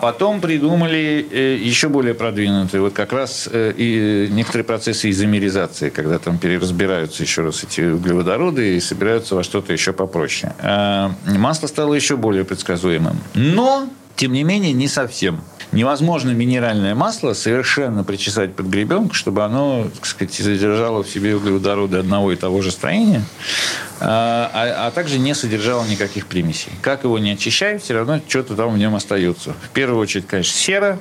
Потом 0.00 0.40
придумали 0.40 1.26
э, 1.31 1.57
еще 1.57 1.88
более 1.88 2.14
продвинутые, 2.14 2.81
вот 2.81 2.92
как 2.92 3.12
раз 3.12 3.48
и 3.52 4.28
некоторые 4.31 4.64
процессы 4.64 5.11
изомеризации, 5.11 5.88
когда 5.88 6.18
там 6.18 6.38
переразбираются 6.38 7.22
еще 7.22 7.42
раз 7.42 7.64
эти 7.64 7.81
углеводороды 7.81 8.76
и 8.76 8.81
собираются 8.81 9.35
во 9.35 9.42
что-то 9.42 9.72
еще 9.72 9.92
попроще. 9.92 10.54
А 10.61 11.12
масло 11.26 11.66
стало 11.66 11.94
еще 11.94 12.16
более 12.16 12.44
предсказуемым. 12.44 13.18
Но, 13.35 13.88
тем 14.18 14.33
не 14.33 14.42
менее, 14.42 14.72
не 14.72 14.88
совсем. 14.88 15.40
Невозможно 15.70 16.31
минеральное 16.31 16.94
масло 16.96 17.35
совершенно 17.35 18.02
причесать 18.02 18.54
под 18.57 18.66
гребенку, 18.66 19.14
чтобы 19.14 19.44
оно, 19.44 19.88
так 19.94 20.07
сказать, 20.07 20.35
содержало 20.35 21.04
в 21.04 21.09
себе 21.09 21.37
углеводороды 21.37 21.98
одного 21.98 22.33
и 22.33 22.37
того 22.37 22.61
же 22.61 22.72
строения, 22.72 23.22
а, 24.00 24.50
а, 24.52 24.87
а 24.88 24.90
также 24.90 25.18
не 25.18 25.35
содержало 25.35 25.87
никаких 25.87 26.26
примесей. 26.26 26.72
Как 26.83 27.04
его 27.04 27.18
не 27.20 27.33
очищай, 27.33 27.78
все 27.78 27.94
равно 27.94 28.20
что-то 28.26 28.57
там 28.57 28.74
в 28.74 28.78
нем 28.78 28.96
остается. 28.96 29.54
В 29.62 29.68
первую 29.68 30.00
очередь, 30.00 30.26
конечно, 30.26 30.59
сера, 30.59 30.98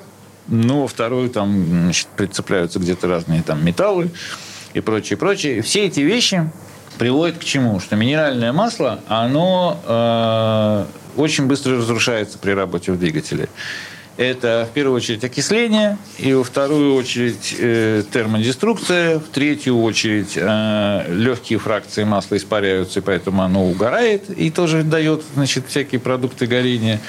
но 0.48 0.82
во 0.82 0.88
вторую 0.88 1.30
там 1.32 1.66
значит, 1.66 2.08
прицепляются 2.16 2.78
где-то 2.78 3.08
разные 3.08 3.42
там 3.42 3.66
металлы 3.66 4.12
и 4.76 4.80
прочее, 4.80 5.18
прочее. 5.18 5.64
Все 5.64 5.88
эти 5.88 6.02
вещи 6.02 6.52
приводят 7.00 7.40
к 7.40 7.44
чему? 7.44 7.80
Что 7.80 7.96
минеральное 7.96 8.54
масло, 8.54 9.00
оно 9.08 9.80
э, 9.88 10.86
очень 11.18 11.48
быстро 11.48 11.78
разрушается 11.78 12.38
при 12.38 12.52
работе 12.52 12.92
в 12.92 13.00
двигателе. 13.00 13.50
Это 14.18 14.68
в 14.70 14.74
первую 14.74 14.96
очередь 14.96 15.24
окисление, 15.24 16.00
и 16.18 16.34
во 16.34 16.44
вторую 16.44 16.96
очередь 16.96 17.56
э, 17.60 18.02
термодеструкция, 18.12 19.20
в 19.20 19.26
третью 19.26 19.80
очередь 19.84 20.34
э, 20.36 21.06
легкие 21.14 21.60
фракции 21.60 22.04
масла 22.04 22.38
испаряются, 22.38 23.00
и 23.00 23.04
поэтому 23.04 23.44
оно 23.44 23.68
угорает 23.68 24.28
и 24.32 24.50
тоже 24.50 24.82
дает 24.82 25.22
значит, 25.36 25.66
всякие 25.68 26.02
продукты 26.02 26.48
горения. 26.48 27.00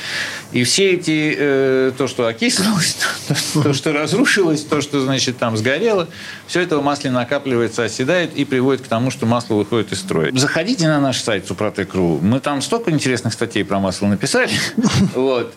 И 0.52 0.64
все 0.64 0.92
эти, 0.92 1.34
э, 1.34 1.92
то, 1.96 2.08
что 2.08 2.26
окислилось, 2.26 2.98
то, 3.54 3.72
что 3.72 3.94
разрушилось, 3.94 4.60
то, 4.64 4.82
что 4.82 5.00
значит, 5.00 5.38
там 5.38 5.56
сгорело, 5.56 6.08
все 6.48 6.62
это 6.62 6.78
в 6.78 6.82
масле 6.82 7.10
накапливается, 7.10 7.84
оседает 7.84 8.34
и 8.34 8.44
приводит 8.44 8.84
к 8.84 8.88
тому, 8.88 9.10
что 9.10 9.26
масло 9.26 9.54
выходит 9.54 9.92
из 9.92 10.00
строя. 10.00 10.32
Заходите 10.34 10.88
на 10.88 10.98
наш 10.98 11.20
сайт 11.20 11.46
Супротек.ру. 11.46 12.18
Мы 12.22 12.40
там 12.40 12.62
столько 12.62 12.90
интересных 12.90 13.34
статей 13.34 13.64
про 13.64 13.78
масло 13.78 14.06
написали. 14.06 14.50
Вот. 15.14 15.54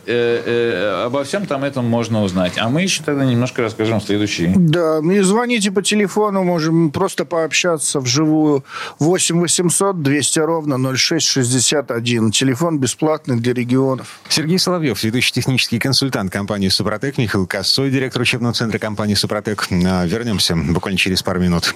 Обо 1.05 1.23
всем 1.23 1.45
там 1.45 1.63
этом 1.63 1.85
можно 1.85 2.23
узнать. 2.23 2.53
А 2.57 2.69
мы 2.69 2.81
еще 2.81 3.03
тогда 3.03 3.25
немножко 3.25 3.61
расскажем 3.61 4.01
следующий. 4.01 4.51
Да, 4.55 4.99
и 4.99 5.19
звоните 5.21 5.71
по 5.71 5.81
телефону, 5.81 6.43
можем 6.43 6.91
просто 6.91 7.25
пообщаться 7.25 7.99
вживую. 7.99 8.63
8 8.99 9.39
800 9.39 10.01
200 10.01 10.39
ровно 10.39 10.77
0661. 10.95 12.31
Телефон 12.31 12.79
бесплатный 12.79 13.37
для 13.37 13.53
регионов. 13.53 14.19
Сергей 14.29 14.59
Соловьев, 14.59 15.03
ведущий 15.03 15.33
технический 15.33 15.79
консультант 15.79 16.31
компании 16.31 16.69
«Супротек», 16.69 17.17
Михаил 17.17 17.47
Косой, 17.47 17.91
директор 17.91 18.21
учебного 18.21 18.53
центра 18.53 18.79
компании 18.79 19.15
«Супротек». 19.15 19.67
А, 19.71 20.05
вернемся 20.05 20.55
буквально 20.81 20.97
через 20.97 21.21
пару 21.21 21.39
минут. 21.39 21.75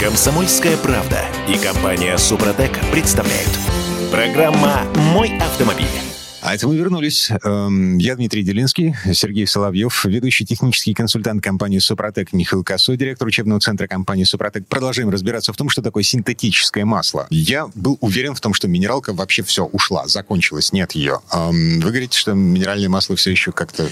Комсомольская 0.00 0.76
правда 0.76 1.20
и 1.46 1.56
компания 1.56 2.18
«Супротек» 2.18 2.72
представляют. 2.90 3.56
Программа 4.10 4.82
«Мой 5.14 5.38
автомобиль». 5.38 6.07
А 6.40 6.54
это 6.54 6.68
мы 6.68 6.76
вернулись. 6.76 7.30
Эм, 7.42 7.98
я 7.98 8.14
Дмитрий 8.14 8.44
Делинский, 8.44 8.94
Сергей 9.12 9.46
Соловьев, 9.46 10.04
ведущий 10.04 10.46
технический 10.46 10.94
консультант 10.94 11.42
компании 11.42 11.80
«Супротек» 11.80 12.32
Михаил 12.32 12.62
Косой, 12.62 12.96
директор 12.96 13.26
учебного 13.26 13.60
центра 13.60 13.88
компании 13.88 14.22
«Супротек». 14.22 14.66
Продолжаем 14.68 15.10
разбираться 15.10 15.52
в 15.52 15.56
том, 15.56 15.68
что 15.68 15.82
такое 15.82 16.04
синтетическое 16.04 16.84
масло. 16.84 17.26
Я 17.30 17.66
был 17.74 17.98
уверен 18.00 18.36
в 18.36 18.40
том, 18.40 18.54
что 18.54 18.68
минералка 18.68 19.12
вообще 19.12 19.42
все 19.42 19.64
ушла, 19.64 20.06
закончилась, 20.06 20.72
нет 20.72 20.92
ее. 20.92 21.18
Эм, 21.32 21.80
вы 21.80 21.90
говорите, 21.90 22.16
что 22.16 22.34
минеральное 22.34 22.88
масло 22.88 23.16
все 23.16 23.32
еще 23.32 23.50
как-то... 23.50 23.88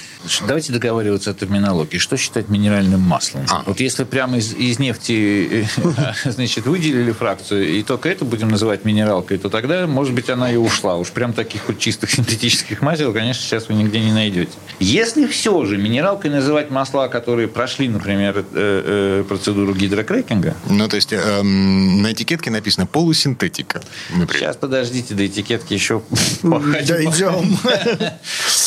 Давайте 0.46 0.72
договариваться 0.72 1.32
о 1.32 1.34
терминологии. 1.34 1.98
Что 1.98 2.16
считать 2.16 2.48
минеральным 2.48 3.00
маслом? 3.00 3.44
А. 3.50 3.64
Вот 3.66 3.80
если 3.80 4.04
прямо 4.04 4.38
из, 4.38 4.54
из 4.54 4.78
нефти 4.78 5.68
значит, 6.24 6.66
выделили 6.66 7.10
фракцию, 7.10 7.68
и 7.76 7.82
только 7.82 8.08
это 8.08 8.24
будем 8.24 8.48
называть 8.48 8.84
минералкой, 8.84 9.38
то 9.38 9.50
тогда, 9.50 9.88
может 9.88 10.14
быть, 10.14 10.30
она 10.30 10.52
и 10.52 10.56
ушла. 10.56 10.94
Уж 10.96 11.10
прям 11.10 11.32
таких 11.32 11.66
вот 11.66 11.80
чистых 11.80 12.10
синтетических 12.10 12.35
синтетических 12.36 12.82
масел, 12.82 13.12
конечно, 13.12 13.42
сейчас 13.42 13.68
вы 13.68 13.74
нигде 13.74 14.00
не 14.00 14.12
найдете. 14.12 14.52
Если 14.78 15.26
все 15.26 15.64
же 15.64 15.78
минералкой 15.78 16.30
называть 16.30 16.70
масла, 16.70 17.08
которые 17.08 17.48
прошли, 17.48 17.88
например, 17.88 18.38
э, 18.38 18.44
э, 18.52 19.24
процедуру 19.26 19.74
гидрокрекинга... 19.74 20.54
Ну, 20.68 20.88
то 20.88 20.96
есть 20.96 21.12
э, 21.12 21.42
на 21.42 22.12
этикетке 22.12 22.50
написано 22.50 22.86
полусинтетика, 22.86 23.82
например. 24.10 24.42
Сейчас 24.42 24.56
подождите, 24.56 25.14
до 25.14 25.26
этикетки 25.26 25.72
еще 25.72 26.02
Дойдем. 26.42 27.58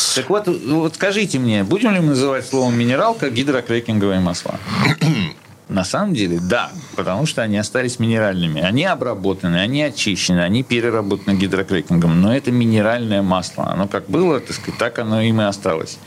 Так 0.16 0.30
вот, 0.30 0.48
вот 0.48 0.96
скажите 0.96 1.40
мне, 1.40 1.64
будем 1.64 1.94
ли 1.94 2.00
мы 2.00 2.08
называть 2.08 2.48
словом 2.48 2.78
минералка 2.78 3.30
гидрокрекинговые 3.30 4.20
масла? 4.20 4.60
На 5.70 5.84
самом 5.84 6.16
деле, 6.16 6.40
да, 6.42 6.72
потому 6.96 7.28
что 7.28 7.44
они 7.44 7.56
остались 7.60 8.00
минеральными. 8.00 8.60
Они 8.60 8.86
обработаны, 8.86 9.58
они 9.58 9.84
очищены, 9.84 10.40
они 10.40 10.64
переработаны 10.64 11.36
гидрокрекингом, 11.36 12.20
но 12.22 12.36
это 12.36 12.52
минеральное 12.52 13.22
масло. 13.22 13.72
Оно 13.72 13.88
как 13.88 14.10
было, 14.10 14.40
так 14.40 14.56
сказать, 14.56 14.80
так 14.80 14.98
оно 14.98 15.22
им 15.22 15.40
и 15.42 15.44
осталось. 15.44 16.00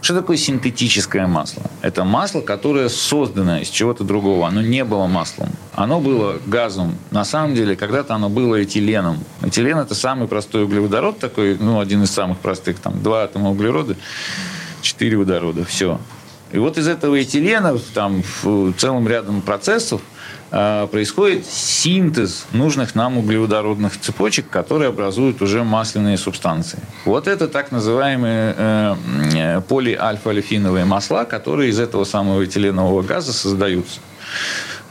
Что 0.00 0.14
такое 0.14 0.36
синтетическое 0.36 1.26
масло? 1.26 1.64
Это 1.82 2.04
масло, 2.04 2.40
которое 2.40 2.88
создано 2.88 3.58
из 3.58 3.68
чего-то 3.68 4.04
другого. 4.04 4.46
Оно 4.46 4.62
не 4.62 4.84
было 4.84 5.08
маслом. 5.08 5.50
Оно 5.74 6.00
было 6.00 6.38
газом. 6.46 6.96
На 7.10 7.24
самом 7.24 7.56
деле, 7.56 7.74
когда-то 7.74 8.14
оно 8.14 8.28
было 8.28 8.62
этиленом. 8.62 9.18
Этилен– 9.42 9.78
это 9.80 9.96
самый 9.96 10.28
простой 10.28 10.62
углеводород 10.62 11.18
такой, 11.18 11.56
ну, 11.58 11.80
один 11.80 12.04
из 12.04 12.12
самых 12.12 12.38
простых. 12.38 12.78
Там 12.78 13.02
два 13.02 13.24
атома 13.24 13.50
углерода, 13.50 13.96
четыре 14.82 15.16
водорода. 15.16 15.64
Все. 15.64 15.98
И 16.52 16.58
вот 16.58 16.78
из 16.78 16.88
этого 16.88 17.20
этилена 17.20 17.76
там 17.94 18.22
в 18.42 18.72
целом 18.74 19.06
рядом 19.06 19.40
процессов 19.40 20.02
э, 20.50 20.88
происходит 20.90 21.46
синтез 21.46 22.46
нужных 22.52 22.94
нам 22.94 23.18
углеводородных 23.18 23.98
цепочек, 24.00 24.50
которые 24.50 24.88
образуют 24.88 25.42
уже 25.42 25.62
масляные 25.62 26.18
субстанции. 26.18 26.80
Вот 27.04 27.28
это 27.28 27.46
так 27.46 27.70
называемые 27.70 28.54
э, 28.56 29.60
полиальфа-алифиновые 29.68 30.84
масла, 30.84 31.24
которые 31.24 31.70
из 31.70 31.78
этого 31.78 32.04
самого 32.04 32.44
этиленового 32.44 33.02
газа 33.02 33.32
создаются. 33.32 34.00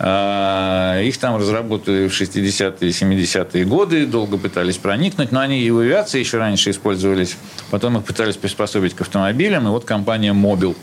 А, 0.02 1.02
их 1.02 1.18
там 1.18 1.36
разработали 1.36 2.08
в 2.08 2.12
60-е 2.12 2.90
и 2.90 2.94
70-е 2.94 3.66
годы, 3.66 4.06
долго 4.06 4.38
пытались 4.38 4.78
проникнуть, 4.78 5.32
но 5.32 5.42
они 5.42 5.62
и 5.62 5.70
в 5.72 5.80
авиации 5.80 6.20
еще 6.20 6.38
раньше 6.38 6.72
использовались. 6.72 7.36
Потом 7.70 7.98
их 7.98 8.06
пытались 8.06 8.38
приспособить 8.38 8.96
к 8.96 9.02
автомобилям, 9.02 9.68
и 9.68 9.70
вот 9.70 9.84
компания 9.84 10.34
Mobil, 10.34 10.76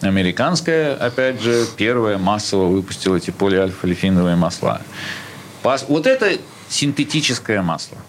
американская, 0.00 0.94
опять 0.94 1.40
же, 1.40 1.66
первая 1.76 2.18
массово 2.18 2.66
выпустила 2.66 3.16
эти 3.16 3.30
полиальфа-лифиновые 3.30 4.34
масла. 4.34 4.80
Вот 5.62 6.06
это 6.06 6.32
синтетическое 6.68 7.62
масло– 7.62 7.96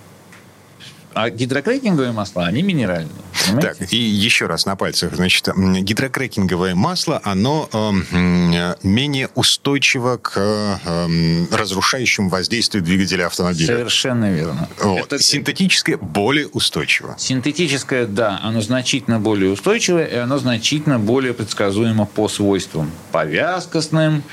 а 1.16 1.30
гидрокрекинговые 1.30 2.12
масла, 2.12 2.46
они 2.46 2.62
минеральные. 2.62 3.10
Понимаете? 3.46 3.76
Так, 3.80 3.94
и 3.94 3.98
еще 3.98 4.48
раз 4.48 4.66
на 4.66 4.76
пальцах. 4.76 5.16
Значит, 5.16 5.50
гидрокрекинговое 5.56 6.76
масло, 6.76 7.22
оно 7.24 7.70
э, 7.72 8.76
менее 8.84 9.30
устойчиво 9.36 10.18
к 10.18 10.34
э, 10.36 11.46
разрушающему 11.52 12.30
воздействию 12.30 12.84
двигателя 12.84 13.28
автомобиля. 13.28 13.68
Совершенно 13.68 14.32
верно. 14.32 14.70
Вот. 14.82 15.14
Это... 15.14 15.20
Синтетическое 15.20 15.98
более 15.98 16.48
устойчиво. 16.48 17.16
Синтетическое, 17.18 18.06
да, 18.06 18.40
оно 18.44 18.62
значительно 18.62 19.20
более 19.20 19.52
устойчивое, 19.52 20.06
и 20.06 20.16
оно 20.16 20.38
значительно 20.38 21.00
более 21.00 21.34
предсказуемо 21.34 22.06
по 22.06 22.28
свойствам. 22.28 22.92
По 23.12 23.26
вязкостным, 23.26 24.24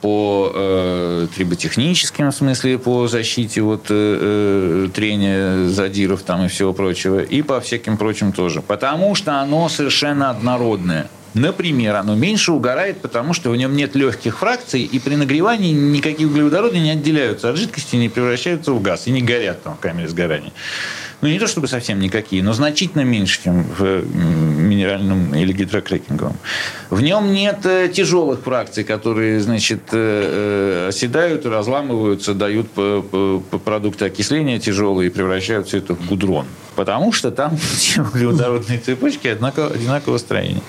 по 0.00 0.50
э, 0.54 1.26
триботехническим, 1.34 2.32
смысле, 2.32 2.78
по 2.78 3.06
защите 3.06 3.60
вот, 3.60 3.86
э, 3.90 4.86
э, 4.86 4.88
трения 4.94 5.68
задиров 5.68 6.22
там 6.22 6.44
и 6.44 6.48
всего 6.48 6.72
прочего, 6.72 7.20
и 7.20 7.42
по 7.42 7.60
всяким 7.60 7.96
прочим 7.96 8.32
тоже. 8.32 8.62
Потому 8.62 9.14
что 9.14 9.40
оно 9.40 9.68
совершенно 9.68 10.30
однородное. 10.30 11.08
Например, 11.34 11.96
оно 11.96 12.16
меньше 12.16 12.50
угорает, 12.52 13.00
потому 13.00 13.34
что 13.34 13.50
в 13.50 13.56
нем 13.56 13.76
нет 13.76 13.94
легких 13.94 14.38
фракций, 14.38 14.82
и 14.82 14.98
при 14.98 15.14
нагревании 15.14 15.72
никакие 15.72 16.28
углеводороды 16.28 16.80
не 16.80 16.90
отделяются 16.90 17.50
от 17.50 17.56
жидкости, 17.56 17.96
не 17.96 18.08
превращаются 18.08 18.72
в 18.72 18.82
газ 18.82 19.06
и 19.06 19.12
не 19.12 19.22
горят 19.22 19.62
там 19.62 19.76
в 19.76 19.80
камере 19.80 20.08
сгорания 20.08 20.52
ну 21.20 21.28
не 21.28 21.38
то 21.38 21.46
чтобы 21.46 21.68
совсем 21.68 22.00
никакие, 22.00 22.42
но 22.42 22.52
значительно 22.52 23.02
меньше, 23.02 23.42
чем 23.42 23.62
в 23.62 24.04
минеральном 24.70 25.34
или 25.34 25.52
гидрокрекинговом. 25.52 26.36
В 26.88 27.00
нем 27.02 27.32
нет 27.32 27.64
э, 27.64 27.88
тяжелых 27.88 28.40
фракций, 28.40 28.84
которые, 28.84 29.40
значит, 29.40 29.82
э, 29.92 30.86
э, 30.86 30.88
оседают, 30.88 31.46
разламываются, 31.46 32.34
дают 32.34 32.68
продукты 33.64 34.06
окисления 34.06 34.58
тяжелые 34.58 35.08
и 35.08 35.10
превращают 35.10 35.68
все 35.68 35.78
это 35.78 35.94
в 35.94 36.06
гудрон. 36.06 36.46
Потому 36.76 37.12
что 37.12 37.30
там 37.30 37.56
все 37.76 38.02
углеводородные 38.02 38.78
цепочки 38.78 39.28
одинакового, 39.28 39.74
одинакового 39.74 40.18
строения 40.18 40.62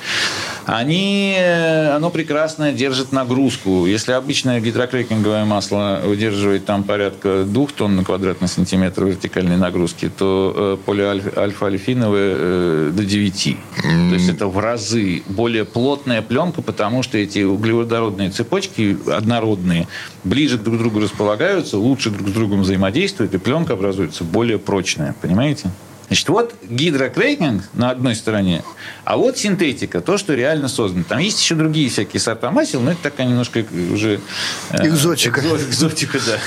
они, 0.66 1.36
э, 1.38 1.96
оно 1.96 2.10
прекрасно 2.10 2.72
держит 2.72 3.12
нагрузку. 3.12 3.86
Если 3.86 4.12
обычное 4.12 4.60
гидрокрекинговое 4.60 5.46
масло 5.46 6.02
удерживает 6.06 6.66
там 6.66 6.84
порядка 6.84 7.44
двух 7.46 7.72
тонн 7.72 7.96
на 7.96 8.04
квадратный 8.04 8.48
сантиметр 8.48 9.06
вертикальной 9.06 9.58
нагрузки, 9.58 10.10
то 10.16 10.54
э, 10.56 10.86
полиальфа-альфиновое 10.86 12.36
э, 12.38 12.92
до 12.94 13.04
9. 13.04 13.48
Mm. 13.48 14.10
То 14.10 14.16
есть 14.16 14.30
это 14.30 14.48
в 14.48 14.60
разы 14.60 15.24
более 15.28 15.66
плотная 15.66 16.22
пленка, 16.22 16.62
потому 16.62 17.04
что 17.04 17.18
эти 17.18 17.44
углеводородные 17.44 18.30
цепочки 18.30 18.98
однородные 19.08 19.88
ближе 20.24 20.58
друг 20.58 20.78
к 20.78 20.80
другу 20.80 21.00
располагаются, 21.00 21.78
лучше 21.78 22.12
друг 22.12 22.30
с 22.30 22.32
другом 22.32 22.62
взаимодействуют, 22.62 23.34
и 23.34 23.38
пленка 23.38 23.74
образуется 23.74 24.24
более 24.24 24.60
прочная. 24.60 25.16
Понимаете? 25.22 25.72
Значит, 26.12 26.28
вот 26.28 26.56
гидрокрекинг 26.70 27.64
на 27.74 27.90
одной 27.90 28.16
стороне, 28.16 28.66
а 29.06 29.16
вот 29.16 29.38
синтетика, 29.38 30.02
то, 30.02 30.18
что 30.18 30.34
реально 30.34 30.68
создано. 30.68 31.06
Там 31.08 31.20
есть 31.20 31.42
еще 31.42 31.56
другие 31.56 31.90
всякие 31.90 32.20
сорта 32.20 32.52
масел, 32.52 32.82
но 32.82 32.92
это 32.92 33.04
такая 33.04 33.28
немножко 33.28 33.64
уже... 33.94 34.20
Э, 34.72 34.86
экзотика. 34.86 35.40
Экзотика, 35.40 36.20
да. 36.28 36.38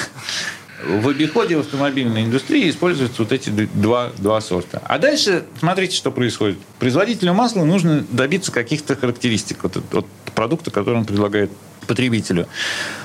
В 0.87 1.09
обиходе 1.09 1.57
в 1.57 1.61
автомобильной 1.61 2.25
индустрии 2.25 2.69
используются 2.69 3.23
вот 3.23 3.33
эти 3.33 3.49
два, 3.49 4.11
два 4.19 4.43
сорта. 4.43 4.83
А 4.85 4.99
дальше 4.99 5.45
смотрите, 5.59 5.97
что 5.97 6.11
происходит. 6.11 6.59
Производителю 6.79 7.33
масла 7.33 7.65
нужно 7.65 8.05
добиться 8.11 8.53
каких-то 8.53 8.97
характеристик 8.97 9.65
от, 9.65 9.79
от 9.95 10.07
продукта, 10.35 10.73
который 10.73 10.97
он 10.97 11.07
предлагает 11.07 11.51
потребителю. 11.87 12.49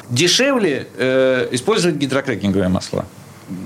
Дешевле 0.09 0.89
э, 0.97 1.47
использовать 1.53 1.95
гидрокрекинговое 1.95 2.67
масло, 2.67 3.05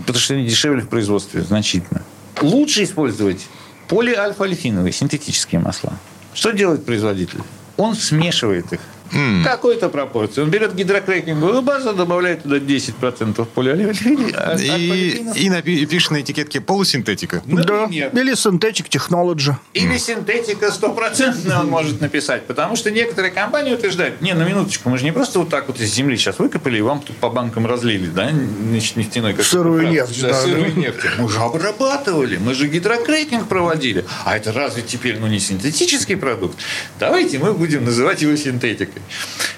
потому 0.02 0.20
что 0.20 0.36
они 0.36 0.46
дешевле 0.46 0.84
в 0.84 0.90
производстве 0.90 1.42
значительно. 1.42 2.04
Лучше 2.44 2.84
использовать 2.84 3.48
полиальфа-альфиновые 3.88 4.92
синтетические 4.92 5.62
масла. 5.62 5.94
Что 6.34 6.52
делает 6.52 6.86
производитель? 6.86 7.40
Он 7.78 7.96
смешивает 7.96 8.74
их 8.74 8.82
Mm. 9.12 9.44
Какой-то 9.44 9.90
пропорции. 9.90 10.42
Он 10.42 10.50
берет 10.50 10.74
гидрокрекинговую 10.76 11.62
базу, 11.62 11.94
добавляет 11.94 12.44
туда 12.44 12.58
10% 12.58 13.46
полиолеолифина. 13.46 14.58
И, 14.64 15.24
и, 15.36 15.50
напи- 15.50 15.76
и 15.76 15.86
пишет 15.86 16.12
на 16.12 16.22
этикетке 16.22 16.62
полусинтетика. 16.62 17.42
Да. 17.46 17.86
Или 17.86 18.36
синтетик 18.36 18.90
технологи. 18.90 19.56
Или 19.74 19.98
синтетика 19.98 20.72
стопроцентная 20.72 21.60
он 21.60 21.68
может 21.68 22.02
написать. 22.02 22.46
Потому 22.46 22.76
что 22.76 22.92
некоторые 22.92 23.32
компании 23.32 23.74
утверждают, 23.74 24.22
не, 24.22 24.34
на 24.34 24.44
минуточку, 24.44 24.90
мы 24.90 24.98
же 24.98 25.04
не 25.04 25.12
просто 25.12 25.40
вот 25.40 25.50
так 25.50 25.68
вот 25.68 25.80
из 25.80 25.94
земли 25.94 26.18
сейчас 26.18 26.40
выкопали 26.40 26.78
и 26.78 26.82
вам 26.82 27.02
тут 27.02 27.18
по 27.18 27.30
банкам 27.30 27.66
разлили, 27.66 28.08
да, 28.08 28.30
значит, 28.70 28.96
нефтяной. 28.96 29.34
Как 29.34 29.46
сырую 29.46 29.90
нефть. 29.90 30.22
Да, 30.22 30.30
да, 30.30 30.42
сырую 30.42 30.76
нефть. 30.76 31.00
Мы 31.18 31.30
же 31.30 31.40
обрабатывали, 31.40 32.38
мы 32.38 32.54
же 32.54 32.68
гидрокрекинг 32.68 33.48
проводили. 33.48 34.06
А 34.26 34.38
это 34.38 34.52
разве 34.52 34.84
теперь, 34.84 35.20
ну, 35.20 35.28
не 35.28 35.40
синтетический 35.40 36.18
продукт? 36.18 36.58
Давайте 37.00 37.40
мы 37.40 37.54
будем 37.54 37.86
называть 37.86 38.22
его 38.22 38.36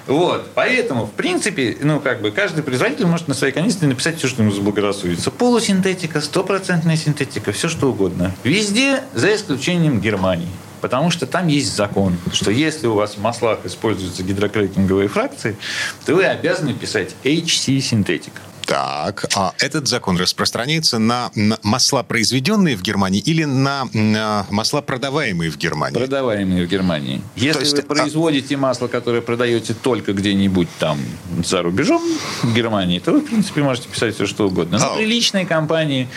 Вот. 0.08 0.52
Поэтому, 0.54 1.06
в 1.06 1.12
принципе, 1.12 1.78
ну, 1.82 2.00
как 2.00 2.22
бы 2.22 2.32
каждый 2.32 2.64
производитель 2.64 3.06
может 3.06 3.28
на 3.28 3.34
своей 3.34 3.54
канистре 3.54 3.88
написать 3.88 4.18
все, 4.18 4.28
что 4.28 4.44
ему 4.44 4.52
заблагорассудится. 4.52 5.32
Полусинтетика, 5.32 6.22
стопроцентная 6.22 6.96
синтетика, 6.96 7.52
все 7.52 7.70
что 7.70 7.90
угодно. 7.90 8.34
Везде, 8.44 9.02
за 9.14 9.34
исключением 9.36 10.00
Германии. 10.00 10.50
Потому 10.82 11.10
что 11.10 11.26
там 11.26 11.48
есть 11.48 11.76
закон, 11.76 12.16
что 12.32 12.52
если 12.52 12.86
у 12.86 12.94
вас 12.94 13.16
в 13.16 13.22
маслах 13.22 13.60
используются 13.64 14.22
гидрокрекинговые 14.22 15.08
фракции, 15.08 15.56
то 16.06 16.14
вы 16.14 16.26
обязаны 16.26 16.74
писать 16.74 17.16
HC 17.24 17.80
синтетика. 17.80 18.42
Так, 18.66 19.26
а 19.36 19.54
этот 19.60 19.88
закон 19.88 20.18
распространяется 20.18 20.98
на, 20.98 21.32
на 21.36 21.60
масла, 21.62 22.04
произведенные 22.04 22.76
в 22.76 22.82
Германии, 22.82 23.22
или 23.22 23.44
на, 23.44 23.88
на 23.94 24.48
масла, 24.50 24.82
продаваемые 24.82 25.52
в 25.52 25.58
Германии? 25.58 25.98
Продаваемые 25.98 26.66
в 26.66 26.70
Германии. 26.70 27.22
Если 27.36 27.60
есть, 27.62 27.74
вы 27.74 27.80
а 27.82 27.86
производите 27.86 28.56
а... 28.56 28.58
масло, 28.58 28.88
которое 28.88 29.22
продаете 29.22 29.74
только 29.74 30.14
где-нибудь 30.14 30.68
там 30.80 31.00
за 31.44 31.62
рубежом 31.62 32.02
в 32.42 32.54
Германии, 32.54 33.00
то 33.00 33.12
вы, 33.12 33.20
в 33.20 33.26
принципе, 33.26 33.62
можете 33.62 33.88
писать 33.88 34.16
все, 34.16 34.26
что 34.26 34.48
угодно. 34.48 34.80
Но 34.80 34.94
а... 34.94 34.96
приличные 34.96 35.46
компании, 35.46 36.08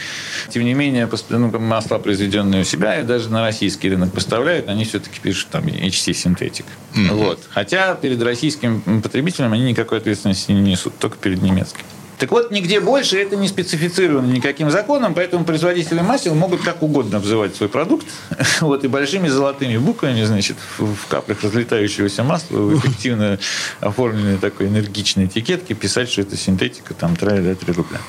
тем 0.50 0.64
не 0.64 0.74
менее, 0.74 1.08
ну, 1.28 1.58
масла, 1.58 1.98
произведенные 1.98 2.62
у 2.62 2.64
себя, 2.64 3.00
и 3.00 3.04
даже 3.04 3.28
на 3.28 3.42
российский 3.42 3.90
рынок 3.90 4.12
поставляют, 4.12 4.68
они 4.68 4.84
все-таки 4.84 5.20
пишут 5.20 5.48
там 5.50 5.64
HC 5.66 6.14
синтетик. 6.14 6.66
Mm-hmm. 6.94 7.14
Вот. 7.14 7.40
Хотя 7.50 7.94
перед 7.94 8.22
российским 8.22 9.02
потребителем 9.02 9.52
они 9.52 9.64
никакой 9.64 9.98
ответственности 9.98 10.52
не 10.52 10.62
несут, 10.62 10.98
только 10.98 11.16
перед 11.18 11.42
немецким. 11.42 11.84
Так 12.18 12.32
вот, 12.32 12.50
нигде 12.50 12.80
больше 12.80 13.16
это 13.16 13.36
не 13.36 13.46
специфицировано 13.46 14.26
никаким 14.30 14.70
законом, 14.70 15.14
поэтому 15.14 15.44
производители 15.44 16.00
масел 16.00 16.34
могут 16.34 16.62
как 16.62 16.82
угодно 16.82 17.18
обзывать 17.18 17.56
свой 17.56 17.68
продукт. 17.68 18.06
Вот, 18.60 18.84
и 18.84 18.88
большими 18.88 19.28
золотыми 19.28 19.76
буквами, 19.78 20.24
значит, 20.24 20.56
в 20.78 21.06
каплях 21.08 21.42
разлетающегося 21.42 22.24
масла, 22.24 22.56
в 22.56 22.78
эффективно 22.78 23.38
оформленной 23.80 24.36
такой 24.36 24.66
энергичной 24.66 25.26
этикетке 25.26 25.74
писать, 25.74 26.10
что 26.10 26.22
это 26.22 26.36
синтетика, 26.36 26.92
там, 26.94 27.14
тра 27.14 27.54
3 27.54 27.72
рубля. 27.72 28.00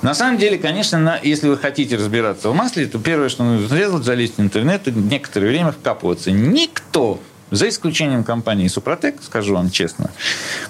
На 0.00 0.14
самом 0.14 0.38
деле, 0.38 0.56
конечно, 0.56 0.98
на, 0.98 1.18
если 1.22 1.48
вы 1.48 1.58
хотите 1.58 1.96
разбираться 1.96 2.48
в 2.48 2.54
масле, 2.54 2.86
то 2.86 2.98
первое, 2.98 3.28
что 3.28 3.44
нужно 3.44 3.76
сделать, 3.76 4.04
залезть 4.04 4.38
в 4.38 4.40
интернет 4.40 4.88
и 4.88 4.92
некоторое 4.92 5.48
время 5.48 5.72
вкапываться. 5.72 6.30
Никто 6.30 7.20
за 7.52 7.68
исключением 7.68 8.24
компании 8.24 8.66
Супротек, 8.66 9.22
скажу 9.22 9.54
вам 9.54 9.70
честно, 9.70 10.10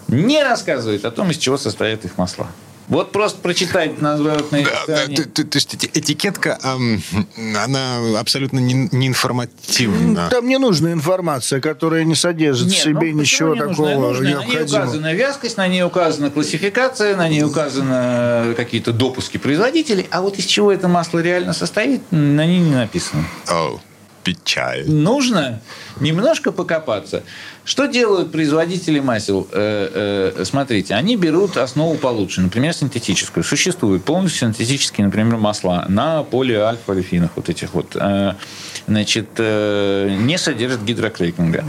не 0.08 0.42
рассказывает 0.42 1.04
о 1.04 1.12
том, 1.12 1.30
из 1.30 1.38
чего 1.38 1.56
состоят 1.56 2.04
их 2.04 2.18
масла. 2.18 2.48
Вот 2.88 3.12
просто 3.12 3.40
прочитать 3.40 4.00
на 4.00 4.14
оборотной 4.14 4.66
да, 4.86 5.06
то, 5.06 5.24
то, 5.24 5.44
то 5.44 5.56
есть 5.56 5.74
этикетка, 5.74 6.58
она 6.62 8.18
абсолютно 8.18 8.58
не, 8.58 8.88
не 8.92 9.08
информативна. 9.08 10.28
Там 10.30 10.48
не 10.48 10.58
нужна 10.58 10.92
информация, 10.92 11.60
которая 11.60 12.04
не 12.04 12.14
содержит 12.14 12.68
Нет, 12.68 12.78
в 12.78 12.82
себе 12.82 13.12
ну, 13.12 13.20
ничего 13.20 13.54
такого 13.54 14.08
нужна? 14.08 14.30
необходимого. 14.30 14.42
На 14.42 14.64
ней 14.64 14.64
указана 14.64 15.14
вязкость, 15.14 15.56
на 15.56 15.68
ней 15.68 15.82
указана 15.84 16.30
классификация, 16.30 17.16
на 17.16 17.28
ней 17.28 17.42
указаны 17.42 18.54
какие-то 18.54 18.92
допуски 18.92 19.38
производителей, 19.38 20.06
а 20.10 20.22
вот 20.22 20.38
из 20.38 20.44
чего 20.44 20.72
это 20.72 20.88
масло 20.88 21.20
реально 21.20 21.52
состоит, 21.52 22.02
на 22.10 22.46
ней 22.46 22.60
не 22.60 22.74
написано. 22.74 23.24
Oh. 23.48 23.80
Печаль. 24.24 24.88
Нужно 24.88 25.60
немножко 26.00 26.52
покопаться. 26.52 27.22
Что 27.64 27.86
делают 27.86 28.32
производители 28.32 28.98
масел? 28.98 29.46
Э, 29.52 30.32
э, 30.36 30.44
смотрите, 30.44 30.94
они 30.94 31.16
берут 31.16 31.56
основу 31.56 31.94
получше, 31.96 32.40
например, 32.40 32.72
синтетическую. 32.72 33.44
Существуют 33.44 34.04
полностью 34.04 34.48
синтетические, 34.48 35.06
например, 35.06 35.36
масла 35.36 35.86
на 35.88 36.24
полиальфа-олефинах 36.24 37.30
вот 37.36 37.48
этих 37.48 37.74
вот. 37.74 37.94
Э, 37.94 38.34
значит, 38.88 39.38
не 39.38 40.36
содержат 40.38 40.82
гидрокрекинга, 40.82 41.64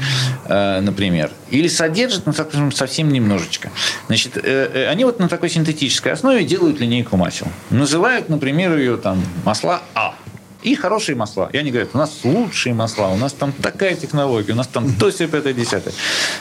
например. 0.50 1.30
Или 1.52 1.68
содержат, 1.68 2.26
но 2.26 2.34
ну, 2.54 2.72
совсем 2.72 3.10
немножечко. 3.10 3.70
Значит, 4.08 4.44
они 4.44 5.06
вот 5.06 5.20
на 5.20 5.30
такой 5.30 5.52
синтетической 5.52 6.14
основе 6.14 6.44
делают 6.44 6.80
линейку 6.80 7.16
масел. 7.16 7.48
Называют, 7.70 8.30
например, 8.30 8.76
ее 8.78 8.98
там 8.98 9.24
масла 9.46 9.84
А 9.94 10.16
и 10.64 10.76
хорошие 10.76 11.16
масла. 11.16 11.50
И 11.52 11.58
они 11.58 11.72
говорят, 11.72 11.90
у 11.94 11.98
нас 11.98 12.22
лучшие 12.24 12.74
масла, 12.74 13.08
у 13.08 13.18
нас 13.18 13.34
там 13.34 13.52
такая 13.52 13.96
технология, 13.96 14.54
у 14.54 14.56
нас 14.56 14.68
там 14.68 14.94
то, 14.94 15.12
все, 15.12 15.28
пятое, 15.28 15.54
десятое. 15.54 15.94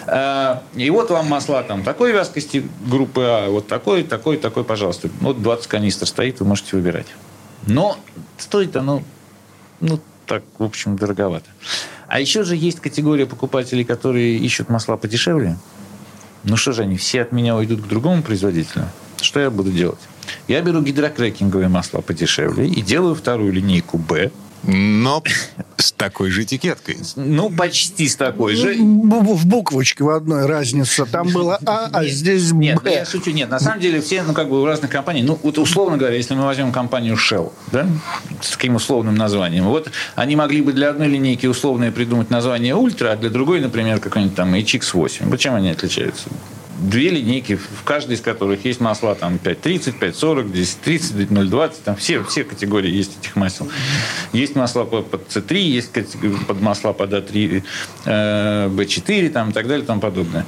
А, 0.07 0.63
и 0.75 0.89
вот 0.91 1.11
вам 1.11 1.27
масла 1.27 1.63
там 1.63 1.83
такой 1.83 2.13
вязкости 2.13 2.65
группы 2.87 3.23
А, 3.23 3.51
вот 3.51 3.67
такой, 3.67 4.05
такой, 4.05 4.37
такой, 4.37 4.65
пожалуйста. 4.65 5.11
Вот 5.21 5.43
20 5.43 5.67
канистр 5.67 6.07
стоит, 6.07 6.41
вы 6.41 6.47
можете 6.47 6.77
выбирать. 6.77 7.09
Но 7.67 7.99
стоит 8.39 8.77
оно, 8.77 9.03
ну, 9.81 10.01
так, 10.27 10.45
в 10.59 10.65
общем, 10.65 10.97
дороговато. 10.97 11.51
А 12.07 12.21
еще 12.21 12.45
же 12.45 12.57
есть 12.57 12.81
категория 12.81 13.27
покупателей, 13.27 13.85
которые 13.85 14.37
ищут 14.37 14.69
масла 14.69 14.97
подешевле. 14.97 15.57
Ну 16.45 16.57
что 16.57 16.73
же 16.73 16.83
они, 16.83 16.97
все 16.97 17.23
от 17.23 17.33
меня 17.33 17.57
уйдут 17.57 17.83
к 17.83 17.87
другому 17.87 18.23
производителю? 18.23 18.85
Что 19.21 19.41
я 19.41 19.51
буду 19.51 19.71
делать? 19.71 20.01
Я 20.49 20.61
беру 20.63 20.83
гидрокрекинговые 20.83 21.69
масла 21.69 22.01
подешевле 22.01 22.67
и 22.67 22.83
делаю 22.83 23.15
вторую 23.15 23.53
линейку 23.53 23.99
«Б», 23.99 24.31
но 24.65 25.23
с 25.77 25.91
такой 25.93 26.31
же 26.31 26.45
этикеткой. 26.45 26.99
Ну, 27.17 27.51
почти 27.51 28.09
с 28.09 28.15
такой 28.15 28.55
же. 28.55 28.75
В 28.75 29.47
буквочке 29.47 30.05
в 30.05 30.11
одной 30.11 30.47
разница. 30.47 31.05
Там 31.05 31.29
было 31.29 31.59
А, 31.67 31.89
а 31.93 32.05
здесь 32.05 32.53
Б. 32.53 32.59
Нет, 32.59 32.81
ну, 32.85 32.91
я 32.91 33.05
шучу. 33.05 33.33
Нет, 33.33 33.51
на 33.51 33.59
самом 33.59 33.81
деле 33.81 34.01
все, 34.01 34.23
ну, 34.23 34.33
как 34.33 34.49
бы 34.49 34.63
у 34.63 34.67
разных 34.67 34.91
компаний, 34.91 35.23
ну, 35.23 35.39
вот 35.43 35.59
условно 35.59 35.97
говоря, 35.97 36.17
если 36.17 36.35
мы 36.35 36.45
возьмем 36.45 36.71
компанию 36.71 37.17
Shell, 37.17 37.53
да, 37.73 37.89
с 38.41 38.51
таким 38.51 38.77
условным 38.77 39.17
названием, 39.17 39.65
вот 39.65 39.91
они 40.15 40.37
могли 40.37 40.63
бы 40.63 40.73
для 40.73 40.91
одной 40.91 41.09
линейки 41.09 41.47
условное 41.47 41.91
придумать 41.91 42.31
название 42.31 42.77
Ультра, 42.77 43.13
а 43.13 43.17
для 43.17 43.31
другой, 43.31 43.61
например, 43.61 43.99
какой-нибудь 43.99 44.37
там 44.37 44.55
HX8. 44.55 45.29
Вот 45.29 45.41
чем 45.41 45.55
они 45.55 45.71
отличаются? 45.71 46.29
Две 46.83 47.11
линейки, 47.11 47.57
в 47.57 47.85
каждой 47.85 48.17
из 48.17 48.21
которых 48.21 48.65
есть 48.65 48.81
масла 48.81 49.15
там 49.15 49.39
5.30, 49.43 49.99
5.40, 49.99 50.53
10.30, 50.53 51.29
0.20, 51.29 51.73
там 51.85 51.97
все, 51.97 52.23
все 52.25 52.45
категории 52.45 52.91
есть 52.91 53.19
этих 53.21 53.37
масел. 53.37 53.69
Есть 54.33 54.57
масла 54.57 54.85
под 54.85 55.29
C3, 55.29 55.59
есть 55.59 55.93
под 56.47 56.61
масла 56.61 56.93
под 56.93 57.13
А3, 57.13 57.63
B4 58.05 59.31
там, 59.31 59.51
и 59.51 59.53
так 59.53 59.67
далее 59.67 59.85
и 59.85 59.87
тому 59.87 60.01
подобное. 60.01 60.47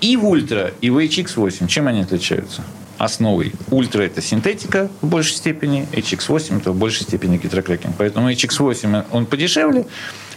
И 0.00 0.16
в 0.16 0.26
Ультра, 0.26 0.72
и 0.80 0.90
в 0.90 0.98
HX8, 0.98 1.68
чем 1.68 1.88
они 1.88 2.02
отличаются? 2.02 2.62
основой. 2.96 3.52
Ультра– 3.70 4.02
это 4.04 4.22
синтетика 4.22 4.88
в 5.00 5.08
большей 5.08 5.34
степени, 5.36 5.86
HX8– 5.92 6.58
это 6.60 6.72
в 6.72 6.76
большей 6.76 7.02
степени 7.02 7.38
гидрокрекинг. 7.38 7.96
Поэтому 7.98 8.30
HX8 8.30 9.06
он 9.10 9.26
подешевле, 9.26 9.86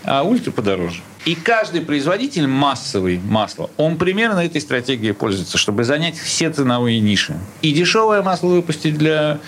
а 0.03 0.23
ультра 0.23 0.51
подороже. 0.51 1.01
И 1.27 1.35
каждый 1.35 1.81
производитель 1.81 2.47
массовый 2.47 3.19
масла, 3.19 3.69
он 3.75 3.97
примерно 3.97 4.39
этой 4.39 4.61
стратегией 4.61 5.11
пользуется, 5.11 5.57
чтобы 5.57 5.83
занять 5.83 6.17
все 6.17 6.49
ценовые 6.49 7.01
ниши. 7.01 7.35
И 7.61 7.73
дешевое 7.73 8.21
масло 8.21 8.47
выпустить 8.47 8.97
для 8.97 9.39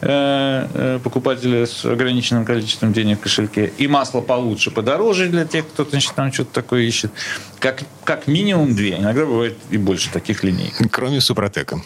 э, 0.00 0.66
э, 0.74 0.98
покупателя 1.00 1.64
с 1.64 1.84
ограниченным 1.84 2.44
количеством 2.44 2.92
денег 2.92 3.20
в 3.20 3.22
кошельке, 3.22 3.72
и 3.78 3.86
масло 3.86 4.20
получше, 4.20 4.72
подороже 4.72 5.28
для 5.28 5.44
тех, 5.44 5.64
кто 5.68 5.84
значит, 5.84 6.12
там 6.16 6.32
что-то 6.32 6.52
такое 6.52 6.82
ищет. 6.82 7.12
Как, 7.60 7.84
как 8.02 8.26
минимум 8.26 8.74
две, 8.74 8.96
иногда 8.96 9.24
бывает 9.24 9.56
и 9.70 9.78
больше 9.78 10.10
таких 10.10 10.42
линий. 10.42 10.72
Кроме 10.90 11.20
Супротека. 11.20 11.80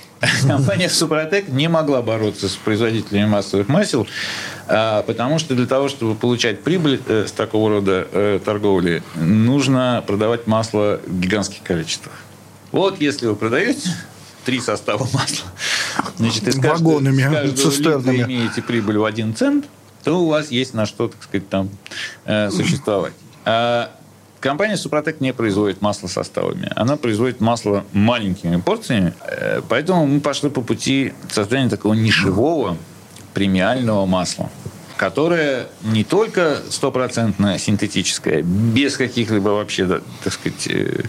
Компания 0.47 0.89
Супротек 0.89 1.49
не 1.49 1.69
могла 1.69 2.01
бороться 2.01 2.49
с 2.49 2.57
производителями 2.57 3.27
массовых 3.27 3.69
масел, 3.69 4.07
а, 4.69 5.03
потому 5.03 5.39
что 5.39 5.55
для 5.55 5.67
того, 5.67 5.89
чтобы 5.89 6.15
получать 6.15 6.63
прибыль 6.63 7.01
э, 7.07 7.27
с 7.27 7.33
такого 7.33 7.69
рода 7.69 8.07
э, 8.13 8.39
торговли, 8.45 9.03
нужно 9.45 10.03
продавать 10.07 10.47
масло 10.47 11.01
в 11.07 11.21
гигантских 11.21 11.63
количествах. 11.63 12.15
Вот 12.71 13.01
если 13.01 13.27
вы 13.27 13.37
продаете 13.37 13.91
три 14.45 14.61
состава 14.61 15.07
масла, 15.13 15.47
значит, 16.17 16.49
из 16.49 16.55
каждого, 16.55 16.95
Вагонами, 16.95 17.23
каждого 17.23 17.71
литра 17.71 18.17
имеете 18.25 18.63
прибыль 18.63 18.99
в 18.99 19.05
один 19.05 19.35
цент, 19.35 19.67
то 20.05 20.23
у 20.23 20.29
вас 20.29 20.51
есть 20.51 20.75
на 20.75 20.87
что, 20.87 21.09
так 21.09 21.23
сказать, 21.23 21.49
там 21.49 21.69
э, 22.25 22.51
существовать. 22.51 23.13
А 23.45 23.93
компания 24.41 24.77
Супротек 24.77 25.21
не 25.21 25.33
производит 25.33 25.81
масло 25.81 26.09
составами. 26.09 26.71
Она 26.75 26.97
производит 26.97 27.41
масло 27.41 27.85
маленькими 27.93 28.61
порциями. 28.61 29.15
Поэтому 29.69 30.07
мы 30.07 30.21
пошли 30.21 30.51
по 30.51 30.61
пути 30.61 31.13
создания 31.31 31.69
такого 31.69 31.95
нишевого 31.95 32.77
премиального 33.35 34.07
масла 34.07 34.51
которое 35.03 35.67
не 35.83 36.05
только 36.05 36.59
стопроцентно 36.71 37.59
синтетическое, 37.59 38.43
без 38.43 38.97
каких-либо 38.97 39.49
вообще, 39.49 40.01
так 40.23 40.33
сказать, 40.33 40.69
э, 40.69 41.03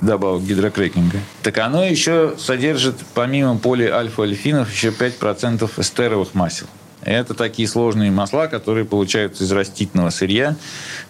добавок 0.00 0.42
гидрокрекинга, 0.42 1.18
так 1.44 1.56
оно 1.58 1.84
еще 1.84 2.34
содержит, 2.38 2.96
помимо 3.14 3.56
полиальфа-альфинов, 3.56 4.72
еще 4.72 4.88
5% 4.88 5.70
эстеровых 5.78 6.34
масел. 6.34 6.66
Это 7.02 7.34
такие 7.34 7.68
сложные 7.68 8.10
масла, 8.10 8.48
которые 8.48 8.84
получаются 8.84 9.44
из 9.44 9.52
растительного 9.52 10.10
сырья. 10.10 10.56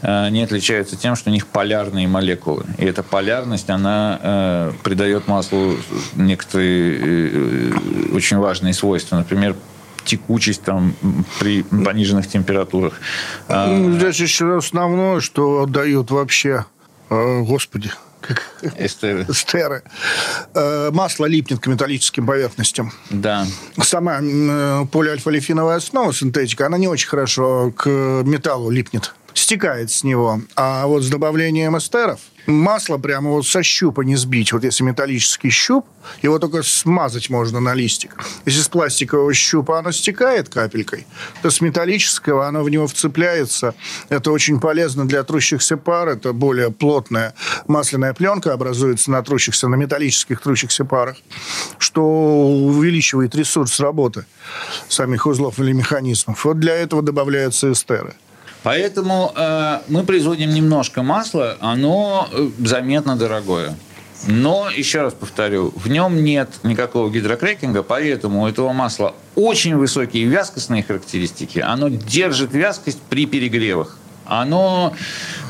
Э, 0.02 0.26
они 0.26 0.42
отличаются 0.42 0.94
тем, 0.94 1.16
что 1.16 1.30
у 1.30 1.32
них 1.32 1.46
полярные 1.46 2.06
молекулы. 2.06 2.66
И 2.76 2.84
эта 2.84 3.02
полярность, 3.02 3.70
она 3.70 4.20
э, 4.22 4.72
придает 4.84 5.26
маслу 5.26 5.78
некоторые 6.16 7.72
очень 8.12 8.36
важные 8.36 8.74
свойства. 8.74 9.16
Например, 9.16 9.56
текучесть 10.06 10.62
там 10.62 10.94
при 11.38 11.62
пониженных 11.62 12.26
температурах. 12.28 12.94
А, 13.48 13.66
ну, 13.66 13.92
здесь 13.92 14.18
еще 14.20 14.56
основное, 14.56 15.20
что 15.20 15.66
дают 15.66 16.10
вообще, 16.10 16.64
э, 17.10 17.42
господи, 17.42 17.90
Эстеры. 18.78 19.24
Эстеры. 19.28 19.82
Э, 20.54 20.90
масло 20.92 21.26
липнет 21.26 21.60
к 21.60 21.66
металлическим 21.66 22.26
поверхностям. 22.26 22.92
Да. 23.10 23.46
Сама 23.80 24.18
полиальфа-лифиновая 24.90 25.76
основа, 25.76 26.12
синтетика, 26.12 26.66
она 26.66 26.78
не 26.78 26.88
очень 26.88 27.08
хорошо 27.08 27.72
к 27.76 27.86
металлу 27.88 28.70
липнет 28.70 29.14
стекает 29.38 29.90
с 29.90 30.04
него. 30.04 30.40
А 30.54 30.86
вот 30.86 31.02
с 31.02 31.08
добавлением 31.08 31.76
эстеров 31.76 32.20
масло 32.46 32.98
прямо 32.98 33.30
вот 33.30 33.46
со 33.46 33.62
щупа 33.62 34.02
не 34.02 34.16
сбить. 34.16 34.52
Вот 34.52 34.64
если 34.64 34.84
металлический 34.84 35.50
щуп, 35.50 35.86
его 36.22 36.38
только 36.38 36.62
смазать 36.62 37.30
можно 37.30 37.60
на 37.60 37.74
листик. 37.74 38.16
Если 38.44 38.60
с 38.60 38.68
пластикового 38.68 39.34
щупа 39.34 39.78
оно 39.78 39.92
стекает 39.92 40.48
капелькой, 40.48 41.06
то 41.42 41.50
с 41.50 41.60
металлического 41.60 42.46
оно 42.46 42.62
в 42.62 42.70
него 42.70 42.86
вцепляется. 42.86 43.74
Это 44.08 44.30
очень 44.30 44.60
полезно 44.60 45.06
для 45.06 45.22
трущихся 45.24 45.76
пар. 45.76 46.08
Это 46.08 46.32
более 46.32 46.70
плотная 46.70 47.34
масляная 47.66 48.14
пленка 48.14 48.52
образуется 48.52 49.10
на 49.10 49.22
трущихся, 49.22 49.68
на 49.68 49.74
металлических 49.74 50.40
трущихся 50.40 50.84
парах, 50.84 51.16
что 51.78 52.02
увеличивает 52.02 53.34
ресурс 53.34 53.80
работы 53.80 54.24
самих 54.88 55.26
узлов 55.26 55.58
или 55.58 55.72
механизмов. 55.72 56.44
Вот 56.44 56.60
для 56.60 56.74
этого 56.74 57.02
добавляются 57.02 57.72
эстеры. 57.72 58.14
Поэтому 58.66 59.32
э, 59.36 59.78
мы 59.86 60.02
производим 60.02 60.50
немножко 60.50 61.04
масла, 61.04 61.56
оно 61.60 62.28
э, 62.32 62.48
заметно 62.58 63.14
дорогое. 63.14 63.76
Но, 64.26 64.68
еще 64.68 65.02
раз 65.02 65.14
повторю, 65.14 65.72
в 65.76 65.88
нем 65.88 66.24
нет 66.24 66.50
никакого 66.64 67.08
гидрокрекинга, 67.08 67.84
поэтому 67.84 68.42
у 68.42 68.48
этого 68.48 68.72
масла 68.72 69.14
очень 69.36 69.76
высокие 69.76 70.24
вязкостные 70.24 70.82
характеристики. 70.82 71.60
Оно 71.60 71.90
держит 71.90 72.54
вязкость 72.54 73.00
при 73.08 73.26
перегревах 73.26 73.98
оно 74.26 74.94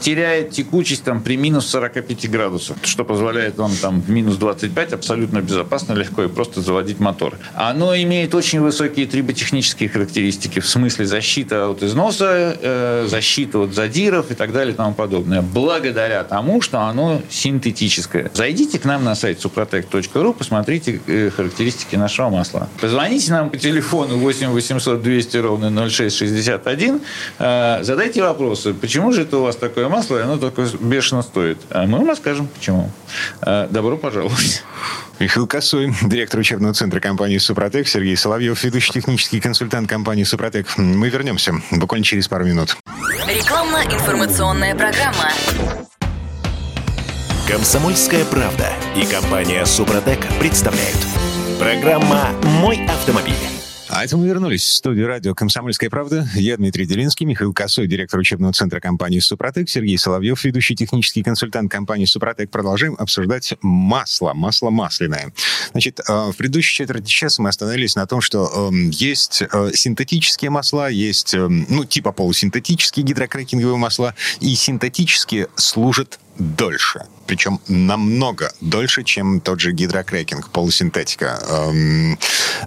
теряет 0.01 0.51
текучесть 0.51 1.05
там, 1.05 1.21
при 1.21 1.37
минус 1.37 1.67
45 1.67 2.31
градусах, 2.31 2.77
что 2.85 3.05
позволяет 3.05 3.57
вам 3.57 3.73
там, 3.81 4.01
в 4.01 4.11
минус 4.11 4.37
25 4.37 4.93
абсолютно 4.93 5.41
безопасно, 5.41 5.95
легко 5.95 6.25
и 6.25 6.29
просто 6.29 6.61
заводить 6.61 7.01
мотор. 7.01 7.37
Оно 7.55 7.97
имеет 7.97 8.35
очень 8.35 8.61
высокие 8.61 9.07
триботехнические 9.07 9.89
характеристики 9.89 10.61
в 10.61 10.69
смысле 10.69 11.07
защиты 11.07 11.57
от 11.57 11.83
износа, 11.83 12.57
э, 12.61 13.07
защиты 13.09 13.59
от 13.59 13.75
задиров 13.75 14.31
и 14.31 14.35
так 14.35 14.53
далее 14.53 14.75
и 14.75 14.77
тому 14.77 14.95
подобное. 14.95 15.43
Благодаря 15.43 16.23
тому, 16.25 16.61
что 16.61 16.81
оно 16.81 17.23
синтетическое. 17.31 18.31
Зайдите 18.35 18.79
к 18.79 18.85
нам 18.85 19.05
на 19.05 19.15
сайт 19.15 19.45
suprotec.ru, 19.45 20.35
посмотрите 20.35 21.01
э, 21.07 21.31
характеристики 21.31 21.97
нашего 21.97 22.31
масла. 22.31 22.69
Позвоните 22.81 23.33
нам 23.33 23.51
по 23.51 23.57
телефону 23.57 24.19
8 24.19 24.49
800 24.51 25.03
200 25.03 25.37
ровно 25.39 25.89
0661, 25.89 27.01
э, 27.39 27.79
задайте 27.83 28.23
вопросы 28.23 28.66
вопросы, 28.67 28.81
почему 28.81 29.13
же 29.13 29.23
это 29.23 29.39
у 29.39 29.43
вас 29.43 29.57
такое 29.57 29.89
масло, 29.89 30.19
и 30.19 30.23
оно 30.23 30.37
такое 30.37 30.69
бешено 30.81 31.23
стоит? 31.23 31.59
А 31.71 31.87
мы 31.87 31.99
вам 31.99 32.09
расскажем, 32.09 32.49
почему. 32.49 32.91
А, 33.41 33.69
добро 33.69 33.97
пожаловать. 33.97 34.63
Михаил 35.19 35.47
Косой, 35.47 35.95
директор 36.03 36.41
учебного 36.41 36.75
центра 36.75 37.01
компании 37.01 37.39
«Супротек», 37.39 37.89
Сергей 37.89 38.17
Соловьев, 38.17 38.63
ведущий 38.63 38.93
технический 38.93 39.41
консультант 39.41 39.89
компании 39.89 40.25
«Супротек». 40.25 40.67
Мы 40.77 41.09
вернемся 41.09 41.55
буквально 41.71 42.05
через 42.05 42.29
пару 42.29 42.45
минут. 42.45 42.77
Рекламно-информационная 43.27 44.75
программа. 44.75 45.31
Комсомольская 47.49 48.25
правда 48.25 48.73
и 48.97 49.07
компания 49.07 49.65
Супротек 49.65 50.19
представляют. 50.41 50.99
Программа 51.59 52.31
«Мой 52.61 52.85
автомобиль». 52.87 53.46
А 53.97 54.05
это 54.05 54.19
мы 54.19 54.27
вернулись 54.27 54.63
в 54.63 54.75
студию 54.75 55.07
радио 55.07 55.35
«Комсомольская 55.35 55.89
правда». 55.89 56.29
Я 56.35 56.59
Дмитрий 56.59 56.85
Делинский, 56.85 57.25
Михаил 57.25 57.55
Косой, 57.55 57.87
директор 57.87 58.21
учебного 58.21 58.53
центра 58.53 58.79
компании 58.79 59.21
«Супротек», 59.21 59.71
Сергей 59.71 59.97
Соловьев, 59.97 60.45
ведущий 60.45 60.77
технический 60.77 61.23
консультант 61.23 61.73
компании 61.73 62.05
«Супротек». 62.05 62.51
Продолжаем 62.51 62.95
обсуждать 62.99 63.55
масло, 63.63 64.35
масло 64.35 64.69
масляное. 64.69 65.33
Значит, 65.73 66.01
э, 66.07 66.13
в 66.13 66.37
предыдущей 66.37 66.77
четверти 66.77 67.09
часа 67.09 67.41
мы 67.41 67.49
остановились 67.49 67.97
на 67.97 68.07
том, 68.07 68.21
что 68.21 68.71
э, 68.71 68.77
есть 68.93 69.43
э, 69.51 69.71
синтетические 69.73 70.51
масла, 70.51 70.91
есть, 70.91 71.33
э, 71.33 71.49
ну, 71.49 71.87
типа 71.87 72.13
полусинтетические 72.13 73.03
гидрокрекинговые 73.03 73.79
масла, 73.79 74.15
и 74.41 74.55
синтетические 74.57 75.49
служат 75.55 76.19
дольше. 76.39 77.07
Причем 77.27 77.61
намного 77.69 78.53
дольше, 78.61 79.03
чем 79.03 79.41
тот 79.41 79.61
же 79.61 79.73
гидрокрекинг, 79.73 80.51
полусинтетика. 80.51 81.41
Эм, 81.49 82.19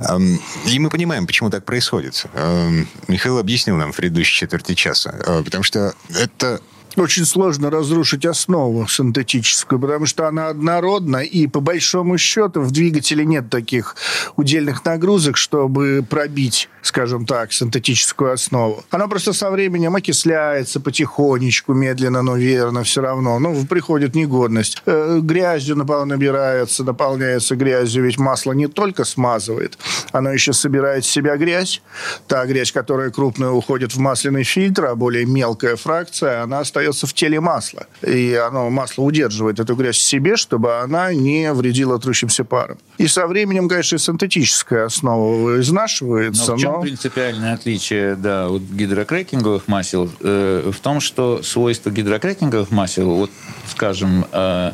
эм, 0.02 0.40
и 0.66 0.80
мы 0.80 0.90
понимаем, 0.90 1.28
почему 1.28 1.50
так 1.50 1.66
происходит. 1.66 2.26
Эм, 2.34 2.88
Михаил 3.08 3.38
объяснил 3.38 3.78
нам 3.78 3.92
в 3.92 3.96
предыдущей 3.96 4.36
четверти 4.40 4.74
часа. 4.76 5.16
Э, 5.26 5.42
потому 5.44 5.64
что 5.64 5.94
это 6.10 6.60
очень 6.96 7.26
сложно 7.26 7.70
разрушить 7.70 8.26
основу 8.26 8.88
синтетическую, 8.88 9.80
потому 9.80 10.06
что 10.06 10.28
она 10.28 10.48
однородна, 10.48 11.18
и 11.18 11.48
по 11.48 11.60
большому 11.60 12.18
счету 12.18 12.62
в 12.62 12.72
двигателе 12.72 13.26
нет 13.26 13.50
таких 13.50 13.96
удельных 14.36 14.84
нагрузок, 14.86 15.38
чтобы 15.38 16.06
пробить, 16.10 16.70
скажем 16.82 17.26
так, 17.26 17.54
синтетическую 17.54 18.34
основу. 18.34 18.84
Она 18.90 19.08
просто 19.08 19.34
со 19.34 19.52
временем 19.52 19.96
окисляется 19.96 20.80
потихонечку, 20.80 21.74
медленно, 21.74 22.22
но 22.22 22.36
верно, 22.36 22.84
все 22.84 23.02
равно. 23.02 23.40
Ну, 23.40 23.66
приходит 23.66 24.16
негодность. 24.16 24.82
Э, 24.86 25.20
грязью 25.22 25.76
набирается, 25.76 26.84
наполняется 26.84 27.56
грязью, 27.56 28.04
ведь 28.04 28.18
масло 28.18 28.54
не 28.54 28.68
только 28.68 29.06
смазывает, 29.06 29.78
оно 30.12 30.32
еще 30.32 30.54
собирает 30.54 31.06
в 31.06 31.12
себя 31.12 31.38
грязь. 31.38 31.82
Та 32.28 32.46
грязь, 32.46 32.72
которая 32.72 33.12
крупная, 33.12 33.50
уходит 33.50 33.94
в 33.94 34.00
масляный 34.00 34.44
фильтр, 34.44 34.86
а 34.86 34.96
более 34.96 35.26
мелкая 35.26 35.76
фракция, 35.76 36.44
она 36.44 36.60
остается 36.60 36.79
остается 36.80 37.08
в 37.08 37.14
теле 37.14 37.40
масла. 37.40 37.88
И 38.02 38.34
оно, 38.34 38.70
масло 38.70 39.04
удерживает 39.04 39.60
эту 39.60 39.76
грязь 39.76 39.98
в 39.98 40.02
себе, 40.02 40.38
чтобы 40.38 40.80
она 40.80 41.14
не 41.14 41.52
вредила 41.54 42.00
трущимся 42.00 42.44
паром. 42.44 42.78
И 42.98 43.08
со 43.08 43.28
временем, 43.28 43.68
конечно, 43.68 43.98
синтетическая 43.98 44.86
основа 44.86 45.60
изнашивается. 45.60 46.52
Но 46.52 46.58
в 46.58 46.60
чем 46.60 46.72
но... 46.74 46.82
принципиальное 46.82 47.54
отличие 47.54 48.16
да, 48.16 48.48
от 48.48 48.62
гидрокрекинговых 48.62 49.68
масел? 49.68 50.10
Э, 50.22 50.72
в 50.74 50.80
том, 50.80 51.00
что 51.00 51.44
свойства 51.44 51.90
гидрокрекинговых 51.90 52.72
масел, 52.72 53.10
вот, 53.12 53.32
скажем, 53.68 54.26
э, 54.32 54.72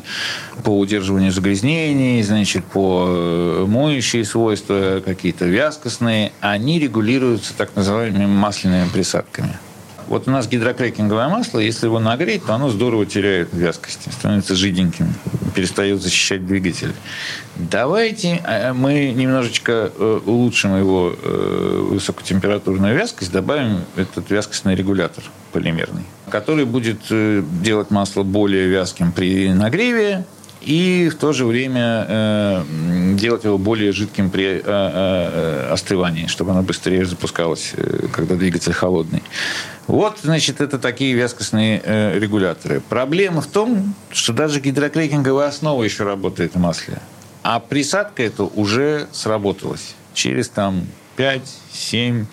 по 0.64 0.78
удерживанию 0.78 1.32
загрязнений, 1.32 2.22
значит, 2.22 2.64
по 2.64 3.06
э, 3.08 3.64
моющие 3.66 4.24
свойства, 4.24 5.02
какие-то 5.04 5.44
вязкостные, 5.44 6.32
они 6.40 6.78
регулируются 6.78 7.54
так 7.56 7.74
называемыми 7.76 8.26
масляными 8.26 8.88
присадками. 8.88 9.58
Вот 10.08 10.28
у 10.28 10.30
нас 10.30 10.46
гидрокрекинговое 10.48 11.28
масло, 11.28 11.58
если 11.58 11.86
его 11.86 11.98
нагреть, 11.98 12.44
то 12.44 12.54
оно 12.54 12.68
здорово 12.68 13.06
теряет 13.06 13.52
вязкость, 13.52 14.12
становится 14.12 14.54
жиденьким, 14.54 15.12
перестает 15.54 16.00
защищать 16.00 16.46
двигатель. 16.46 16.92
Давайте 17.56 18.40
э, 18.44 18.72
мы 18.72 19.12
немножечко 19.12 19.90
э, 19.96 20.20
улучшим 20.24 20.78
его 20.78 21.12
э, 21.20 21.86
высокотемпературную 21.90 22.94
вязкость, 22.94 23.32
добавим 23.32 23.80
этот 23.96 24.30
вязкостный 24.30 24.76
регулятор 24.76 25.24
полимерный, 25.52 26.04
который 26.30 26.66
будет 26.66 27.00
делать 27.62 27.90
масло 27.90 28.22
более 28.22 28.68
вязким 28.68 29.10
при 29.10 29.52
нагреве, 29.52 30.24
и 30.60 31.08
в 31.08 31.16
то 31.16 31.32
же 31.32 31.44
время 31.44 32.06
э, 32.08 32.64
делать 33.14 33.44
его 33.44 33.58
более 33.58 33.92
жидким 33.92 34.30
при 34.30 34.44
э, 34.44 34.62
э, 34.64 35.68
остывании, 35.70 36.26
чтобы 36.26 36.50
оно 36.52 36.62
быстрее 36.62 37.04
запускалось, 37.04 37.72
э, 37.76 38.06
когда 38.12 38.34
двигатель 38.34 38.72
холодный. 38.72 39.22
Вот, 39.86 40.18
значит, 40.22 40.60
это 40.60 40.78
такие 40.78 41.14
вязкостные 41.14 41.80
э, 41.84 42.18
регуляторы. 42.18 42.80
Проблема 42.80 43.40
в 43.40 43.46
том, 43.46 43.94
что 44.10 44.32
даже 44.32 44.60
гидрокрекинговая 44.60 45.48
основа 45.48 45.84
еще 45.84 46.04
работает 46.04 46.54
в 46.54 46.58
масле. 46.58 46.98
А 47.42 47.60
присадка 47.60 48.24
это 48.24 48.42
уже 48.42 49.06
сработалась. 49.12 49.94
Через 50.14 50.48
там 50.48 50.86
5, 51.16 51.42
7, 51.72 52.26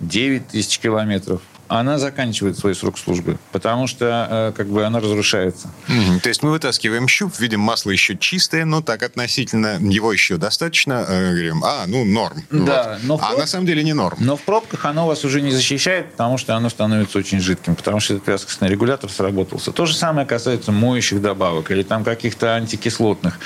9 0.00 0.48
тысяч 0.48 0.78
километров 0.80 1.42
она 1.78 1.98
заканчивает 1.98 2.58
свой 2.58 2.74
срок 2.74 2.98
службы, 2.98 3.38
потому 3.50 3.86
что 3.86 4.28
э, 4.30 4.52
как 4.56 4.66
бы 4.68 4.84
она 4.84 5.00
разрушается. 5.00 5.70
Mm-hmm. 5.88 6.20
То 6.20 6.28
есть 6.28 6.42
мы 6.42 6.50
вытаскиваем 6.50 7.08
щуп, 7.08 7.38
видим 7.38 7.60
масло 7.60 7.90
еще 7.90 8.16
чистое, 8.16 8.64
но 8.64 8.82
так 8.82 9.02
относительно 9.02 9.78
его 9.80 10.12
еще 10.12 10.36
достаточно, 10.36 11.04
э, 11.08 11.30
говорим, 11.30 11.64
а, 11.64 11.84
ну, 11.86 12.04
норм. 12.04 12.42
Да, 12.50 12.98
вот. 13.00 13.04
но 13.04 13.14
а 13.14 13.28
проб... 13.28 13.38
на 13.38 13.46
самом 13.46 13.66
деле 13.66 13.82
не 13.84 13.94
норм. 13.94 14.18
Но 14.20 14.36
в 14.36 14.42
пробках 14.42 14.84
оно 14.84 15.06
вас 15.06 15.24
уже 15.24 15.40
не 15.40 15.50
защищает, 15.50 16.12
потому 16.12 16.36
что 16.36 16.54
оно 16.56 16.68
становится 16.68 17.18
очень 17.18 17.40
жидким, 17.40 17.74
потому 17.74 18.00
что 18.00 18.14
этот 18.14 18.28
вязкостный 18.28 18.68
регулятор 18.68 19.10
сработался. 19.10 19.72
То 19.72 19.86
же 19.86 19.94
самое 19.94 20.26
касается 20.26 20.72
моющих 20.72 21.22
добавок 21.22 21.70
или 21.70 21.82
там 21.82 22.04
каких-то 22.04 22.54
антикислотных 22.54 23.38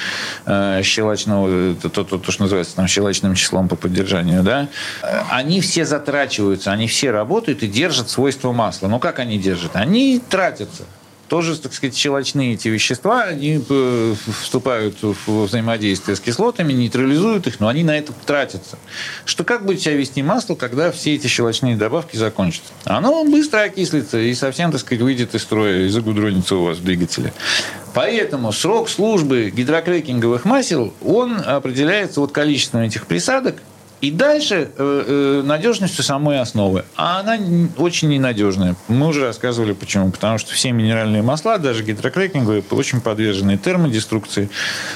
э, 0.46 0.80
щелочного, 0.82 1.74
то, 1.76 1.88
то, 1.88 2.04
то, 2.04 2.18
то, 2.18 2.32
что 2.32 2.42
называется 2.42 2.74
там 2.74 2.88
щелочным 2.88 3.36
числом 3.36 3.68
по 3.68 3.76
поддержанию, 3.76 4.42
да, 4.42 4.68
э, 5.02 5.22
они 5.30 5.60
все 5.60 5.84
затрачиваются, 5.84 6.72
они 6.72 6.88
все 6.88 7.12
работают 7.12 7.62
и 7.62 7.68
держат 7.68 8.15
свойства 8.16 8.52
масла. 8.52 8.88
Но 8.88 8.98
как 8.98 9.18
они 9.18 9.38
держат? 9.38 9.76
Они 9.76 10.22
тратятся. 10.30 10.84
Тоже, 11.28 11.58
так 11.58 11.74
сказать, 11.74 11.96
щелочные 11.96 12.54
эти 12.54 12.68
вещества, 12.68 13.24
они 13.24 13.62
э, 13.68 14.14
вступают 14.40 14.96
в 15.02 15.44
взаимодействие 15.44 16.16
с 16.16 16.20
кислотами, 16.20 16.72
нейтрализуют 16.72 17.48
их, 17.48 17.58
но 17.60 17.66
они 17.68 17.82
на 17.82 17.98
это 17.98 18.12
тратятся. 18.24 18.78
Что 19.24 19.42
как 19.44 19.66
будет 19.66 19.82
себя 19.82 19.96
вести 19.96 20.22
масло, 20.22 20.54
когда 20.54 20.92
все 20.92 21.16
эти 21.16 21.26
щелочные 21.26 21.76
добавки 21.76 22.16
закончатся? 22.16 22.72
Оно 22.84 23.24
быстро 23.24 23.64
окислится 23.64 24.18
и 24.18 24.32
совсем, 24.34 24.70
так 24.70 24.80
сказать, 24.80 25.02
выйдет 25.02 25.34
из 25.34 25.42
строя 25.42 25.84
и 25.84 25.88
загудронится 25.88 26.56
у 26.56 26.64
вас 26.64 26.78
в 26.78 26.84
двигателе. 26.84 27.34
Поэтому 27.92 28.52
срок 28.52 28.88
службы 28.88 29.52
гидрокрекинговых 29.54 30.44
масел, 30.44 30.94
он 31.04 31.38
определяется 31.44 32.20
вот 32.20 32.30
количеством 32.32 32.82
этих 32.82 33.06
присадок 33.06 33.56
и 34.00 34.10
дальше 34.10 34.70
э, 34.76 35.04
э, 35.06 35.42
надежностью 35.42 36.04
самой 36.04 36.40
основы. 36.40 36.84
А 36.96 37.20
она 37.20 37.38
очень 37.78 38.08
ненадежная. 38.08 38.76
Мы 38.88 39.06
уже 39.06 39.22
рассказывали 39.22 39.72
почему. 39.72 40.10
Потому 40.10 40.38
что 40.38 40.52
все 40.52 40.72
минеральные 40.72 41.22
масла, 41.22 41.58
даже 41.58 41.82
гидрокрекинговые, 41.82 42.62
очень 42.70 43.00
подвержены 43.00 43.56
термодеструкции, 43.56 44.50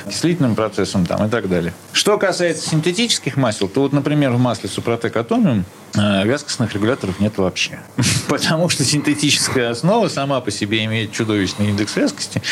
окислительным 0.07 0.55
процессам 0.55 1.07
там, 1.07 1.27
и 1.27 1.31
так 1.31 1.49
далее. 1.49 1.73
Что 1.93 2.19
касается 2.19 2.69
синтетических 2.69 3.37
масел, 3.37 3.69
то 3.69 3.81
вот, 3.81 3.93
например, 3.93 4.33
в 4.33 4.39
масле 4.39 4.69
Супротек 4.69 5.17
Атомиум 5.17 5.65
э, 5.95 6.27
вязкостных 6.27 6.75
регуляторов 6.75 7.21
нет 7.21 7.39
вообще. 7.39 7.79
Потому 8.29 8.69
что 8.69 8.85
синтетическая 8.85 9.71
основа 9.71 10.09
сама 10.09 10.41
по 10.41 10.51
себе 10.51 10.85
имеет 10.85 11.13
чудовищный 11.13 11.71
индекс 11.71 11.97
вязкости. 11.97 12.43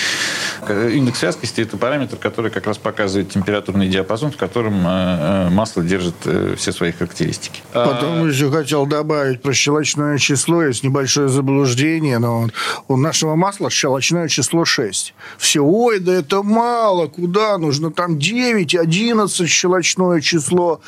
Э, 0.66 0.90
индекс 0.92 1.22
вязкости– 1.22 1.60
это 1.62 1.76
параметр, 1.76 2.16
который 2.16 2.50
как 2.50 2.66
раз 2.66 2.78
показывает 2.78 3.30
температурный 3.30 3.88
диапазон, 3.88 4.32
в 4.32 4.36
котором 4.36 4.86
э, 4.86 5.50
масло 5.50 5.82
держит 5.82 6.16
все 6.56 6.72
свои 6.72 6.92
характеристики. 6.92 7.62
Потом 7.72 8.24
а... 8.24 8.28
еще 8.28 8.50
хотел 8.50 8.86
добавить 8.86 9.42
про 9.42 9.52
щелочное 9.52 10.18
число. 10.18 10.62
Есть 10.62 10.84
небольшое 10.84 11.28
заблуждение, 11.28 12.18
но 12.18 12.48
у 12.88 12.96
нашего 12.96 13.34
масла 13.34 13.70
щелочное 13.70 14.28
число 14.28 14.64
6. 14.64 15.14
Все, 15.38 15.60
ой, 15.60 15.98
да 15.98 16.14
это 16.14 16.42
мало, 16.42 17.06
куда? 17.08 17.58
Нужно 17.58 17.90
там 17.90 18.18
9, 18.18 18.74
11 18.74 19.48
щелочное 19.48 20.20
число. 20.20 20.80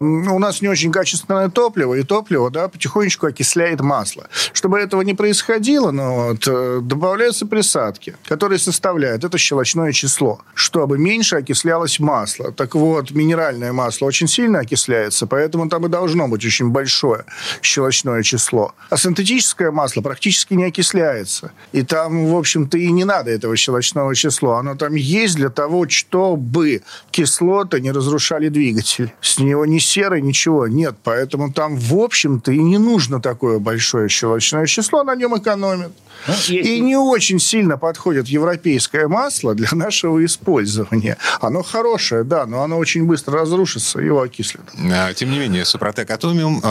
У 0.00 0.38
нас 0.38 0.60
не 0.62 0.68
очень 0.68 0.92
качественное 0.92 1.48
топливо, 1.48 1.94
и 1.94 2.02
топливо 2.02 2.50
да, 2.50 2.68
потихонечку 2.68 3.26
окисляет 3.26 3.80
масло. 3.80 4.28
Чтобы 4.52 4.78
этого 4.78 5.02
не 5.02 5.14
происходило, 5.14 5.90
ну, 5.90 6.28
вот, 6.28 6.46
э, 6.46 6.80
добавляются 6.82 7.46
присадки, 7.46 8.16
которые 8.26 8.58
составляют 8.58 9.24
это 9.24 9.38
щелочное 9.38 9.92
число, 9.92 10.40
чтобы 10.54 10.98
меньше 10.98 11.36
окислялось 11.36 12.00
масло. 12.00 12.52
Так 12.52 12.74
вот, 12.74 13.10
минеральное 13.10 13.72
масло 13.72 14.06
очень 14.06 14.28
сильно 14.28 14.60
окисляет 14.60 14.97
окисляется, 14.98 15.26
поэтому 15.26 15.68
там 15.68 15.86
и 15.86 15.88
должно 15.88 16.28
быть 16.28 16.44
очень 16.44 16.70
большое 16.70 17.24
щелочное 17.62 18.22
число. 18.22 18.72
А 18.90 18.96
синтетическое 18.96 19.70
масло 19.70 20.02
практически 20.02 20.54
не 20.54 20.64
окисляется. 20.64 21.50
И 21.72 21.82
там, 21.82 22.26
в 22.26 22.36
общем-то, 22.36 22.78
и 22.78 22.90
не 22.90 23.04
надо 23.04 23.30
этого 23.30 23.56
щелочного 23.56 24.14
числа. 24.14 24.60
Оно 24.60 24.74
там 24.74 24.94
есть 24.94 25.36
для 25.36 25.48
того, 25.48 25.88
чтобы 25.88 26.82
кислоты 27.10 27.80
не 27.80 27.92
разрушали 27.92 28.48
двигатель. 28.48 29.10
С 29.20 29.38
него 29.38 29.66
ни 29.66 29.78
серы, 29.78 30.20
ничего 30.20 30.66
нет. 30.68 30.94
Поэтому 31.04 31.52
там, 31.52 31.76
в 31.76 31.94
общем-то, 31.94 32.52
и 32.52 32.58
не 32.58 32.78
нужно 32.78 33.20
такое 33.20 33.58
большое 33.58 34.08
щелочное 34.08 34.66
число, 34.66 35.04
на 35.04 35.14
нем 35.14 35.36
экономят. 35.36 35.92
Ну, 36.26 36.34
И 36.48 36.80
не 36.80 36.96
очень 36.96 37.38
сильно 37.38 37.78
подходит 37.78 38.26
европейское 38.28 39.08
масло 39.08 39.54
для 39.54 39.68
нашего 39.72 40.24
использования. 40.24 41.16
Оно 41.40 41.62
хорошее, 41.62 42.24
да, 42.24 42.46
но 42.46 42.62
оно 42.62 42.78
очень 42.78 43.04
быстро 43.04 43.40
разрушится, 43.40 44.00
его 44.00 44.22
окислят. 44.22 44.64
А, 44.92 45.12
тем 45.14 45.30
не 45.30 45.38
менее, 45.38 45.64
Супротек 45.64 46.10
Атомиум 46.10 46.62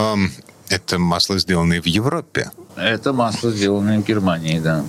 это 0.70 0.98
масло, 0.98 1.38
сделанное 1.38 1.80
в 1.80 1.86
Европе. 1.86 2.50
Это 2.76 3.12
масло, 3.12 3.50
сделанное 3.50 3.98
в 4.00 4.06
Германии, 4.06 4.60
да. 4.60 4.84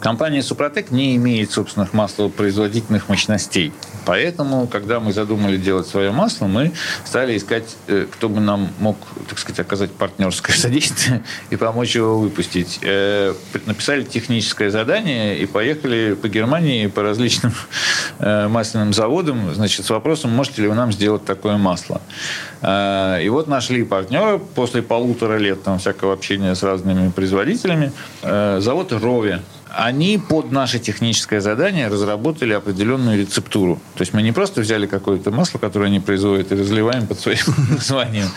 Компания 0.00 0.42
«Супротек» 0.42 0.90
не 0.90 1.16
имеет 1.16 1.50
собственных 1.52 1.92
маслопроизводительных 1.92 3.08
мощностей. 3.08 3.72
Поэтому, 4.06 4.66
когда 4.66 4.98
мы 5.00 5.12
задумали 5.12 5.56
делать 5.56 5.86
свое 5.86 6.10
масло, 6.10 6.46
мы 6.46 6.72
стали 7.04 7.36
искать, 7.36 7.76
э, 7.86 8.06
кто 8.10 8.28
бы 8.28 8.40
нам 8.40 8.70
мог, 8.80 8.96
так 9.28 9.38
сказать, 9.38 9.60
оказать 9.60 9.92
партнерское 9.92 10.56
содействие 10.56 11.22
и 11.50 11.56
помочь 11.56 11.94
его 11.94 12.18
выпустить. 12.18 12.80
Э, 12.82 13.34
написали 13.66 14.02
техническое 14.04 14.70
задание 14.70 15.38
и 15.38 15.46
поехали 15.46 16.14
по 16.14 16.28
Германии 16.28 16.86
по 16.86 17.02
различным 17.02 17.52
э, 18.18 18.48
масляным 18.48 18.94
заводам 18.94 19.54
значит, 19.54 19.84
с 19.84 19.90
вопросом, 19.90 20.30
можете 20.30 20.62
ли 20.62 20.68
вы 20.68 20.74
нам 20.74 20.90
сделать 20.90 21.24
такое 21.24 21.58
масло. 21.58 22.00
И 22.62 23.28
вот 23.30 23.46
нашли 23.46 23.84
партнера 23.84 24.38
после 24.38 24.82
полутора 24.82 25.38
лет 25.38 25.62
там, 25.62 25.78
всякого 25.78 26.12
общения 26.12 26.54
с 26.54 26.62
разными 26.62 27.10
производителями. 27.10 27.92
Завод 28.22 28.92
«Рови» 28.92 29.38
они 29.70 30.18
под 30.18 30.50
наше 30.50 30.78
техническое 30.78 31.40
задание 31.40 31.88
разработали 31.88 32.52
определенную 32.52 33.20
рецептуру. 33.20 33.80
То 33.94 34.02
есть 34.02 34.14
мы 34.14 34.22
не 34.22 34.32
просто 34.32 34.60
взяли 34.62 34.86
какое-то 34.86 35.30
масло, 35.30 35.58
которое 35.58 35.86
они 35.86 36.00
производят, 36.00 36.52
и 36.52 36.54
разливаем 36.54 37.06
под 37.06 37.20
своим 37.20 37.38
названием. 37.70 38.28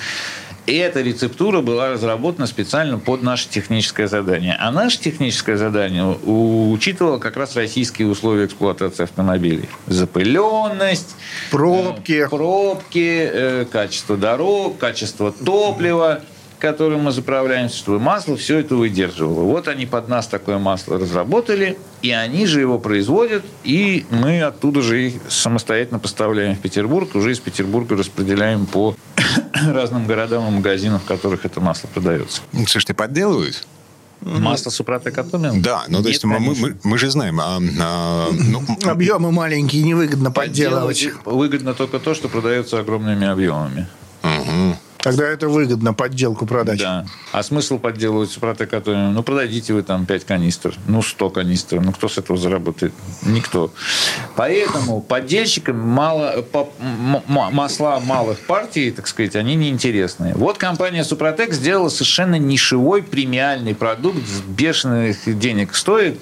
И 0.68 0.76
эта 0.76 1.02
рецептура 1.02 1.62
была 1.62 1.90
разработана 1.90 2.46
специально 2.46 3.00
под 3.00 3.24
наше 3.24 3.50
техническое 3.50 4.08
задание. 4.08 4.56
А 4.60 4.72
наше 4.72 5.00
техническое 5.00 5.58
задание 5.58 6.06
учитывало 6.06 7.18
как 7.18 7.36
раз 7.36 7.56
российские 7.56 8.08
условия 8.08 8.46
эксплуатации 8.46 9.04
автомобилей. 9.04 9.68
Запыленность, 9.88 11.16
пробки, 11.50 12.24
э, 12.26 12.30
пробки 12.30 13.30
э, 13.34 13.66
качество 13.66 14.18
дорог, 14.18 14.78
качество 14.78 15.32
топлива 15.32 16.22
которым 16.62 17.02
мы 17.02 17.12
заправляемся, 17.12 17.76
чтобы 17.76 18.00
масло 18.00 18.38
все 18.38 18.60
это 18.60 18.76
выдерживало. 18.76 19.44
Вот 19.44 19.68
они 19.68 19.88
под 19.88 20.08
нас 20.08 20.28
такое 20.28 20.60
масло 20.60 21.00
разработали, 21.00 21.78
и 22.04 22.12
они 22.12 22.46
же 22.46 22.62
его 22.62 22.78
производят, 22.78 23.44
и 23.64 24.06
мы 24.12 24.44
оттуда 24.44 24.82
же 24.82 25.08
их 25.08 25.14
самостоятельно 25.28 26.00
поставляем 26.00 26.56
в 26.56 26.60
Петербург, 26.60 27.16
уже 27.16 27.32
из 27.32 27.40
Петербурга 27.40 27.98
распределяем 27.98 28.68
по 28.68 28.96
разным 29.54 30.08
городам 30.08 30.48
и 30.48 30.52
магазинам, 30.52 31.00
в 31.00 31.06
которых 31.06 31.46
это 31.46 31.60
масло 31.62 31.88
продается. 31.88 32.42
Слушайте, 32.54 32.94
подделывают? 32.94 33.66
Масло 34.22 34.70
Супротек 34.70 35.18
Атомин? 35.18 35.62
Да, 35.62 35.84
ну 35.88 36.04
то 36.04 36.10
есть 36.10 36.24
мы, 36.24 36.40
мы, 36.40 36.78
мы 36.84 36.98
же 36.98 37.10
знаем. 37.10 37.40
А, 37.42 37.60
а, 37.80 38.30
ну, 38.32 38.64
Объемы 38.86 39.32
маленькие, 39.32 39.84
невыгодно 39.84 40.32
подделывать. 40.32 41.10
Выгодно 41.26 41.74
только 41.74 42.00
то, 42.00 42.14
что 42.14 42.30
продается 42.30 42.80
огромными 42.80 43.28
объемами. 43.28 43.88
Угу. 44.24 44.78
Тогда 45.02 45.28
это 45.28 45.50
выгодно 45.50 45.94
подделку 45.94 46.46
продать. 46.46 46.80
Да. 46.80 47.06
А 47.32 47.44
смысл 47.44 47.80
подделывать 47.80 48.30
супротек 48.30 48.74
атомиум? 48.74 49.14
Ну, 49.14 49.24
продадите 49.24 49.74
вы 49.74 49.84
там 49.84 50.06
5 50.06 50.26
канистр, 50.26 50.76
ну, 50.88 51.02
100 51.02 51.30
канистр. 51.32 51.80
Ну, 51.80 51.92
кто 51.92 52.08
с 52.08 52.18
этого 52.18 52.38
заработает? 52.38 52.94
Никто. 53.24 53.72
Поэтому 54.36 55.02
поддельщикам 55.02 55.80
мало, 55.80 56.42
по, 56.42 56.70
масла 57.28 58.00
малых 58.00 58.40
партий, 58.40 58.92
так 58.92 59.08
сказать, 59.08 59.36
они 59.36 59.56
неинтересные. 59.56 60.36
Вот 60.36 60.58
компания 60.58 61.04
Супротек 61.04 61.54
сделала 61.54 61.90
совершенно 61.90 62.36
нишевой 62.36 63.02
премиальный 63.02 63.74
продукт, 63.74 64.20
бешеных 64.48 65.18
денег 65.26 65.76
стоит. 65.76 66.20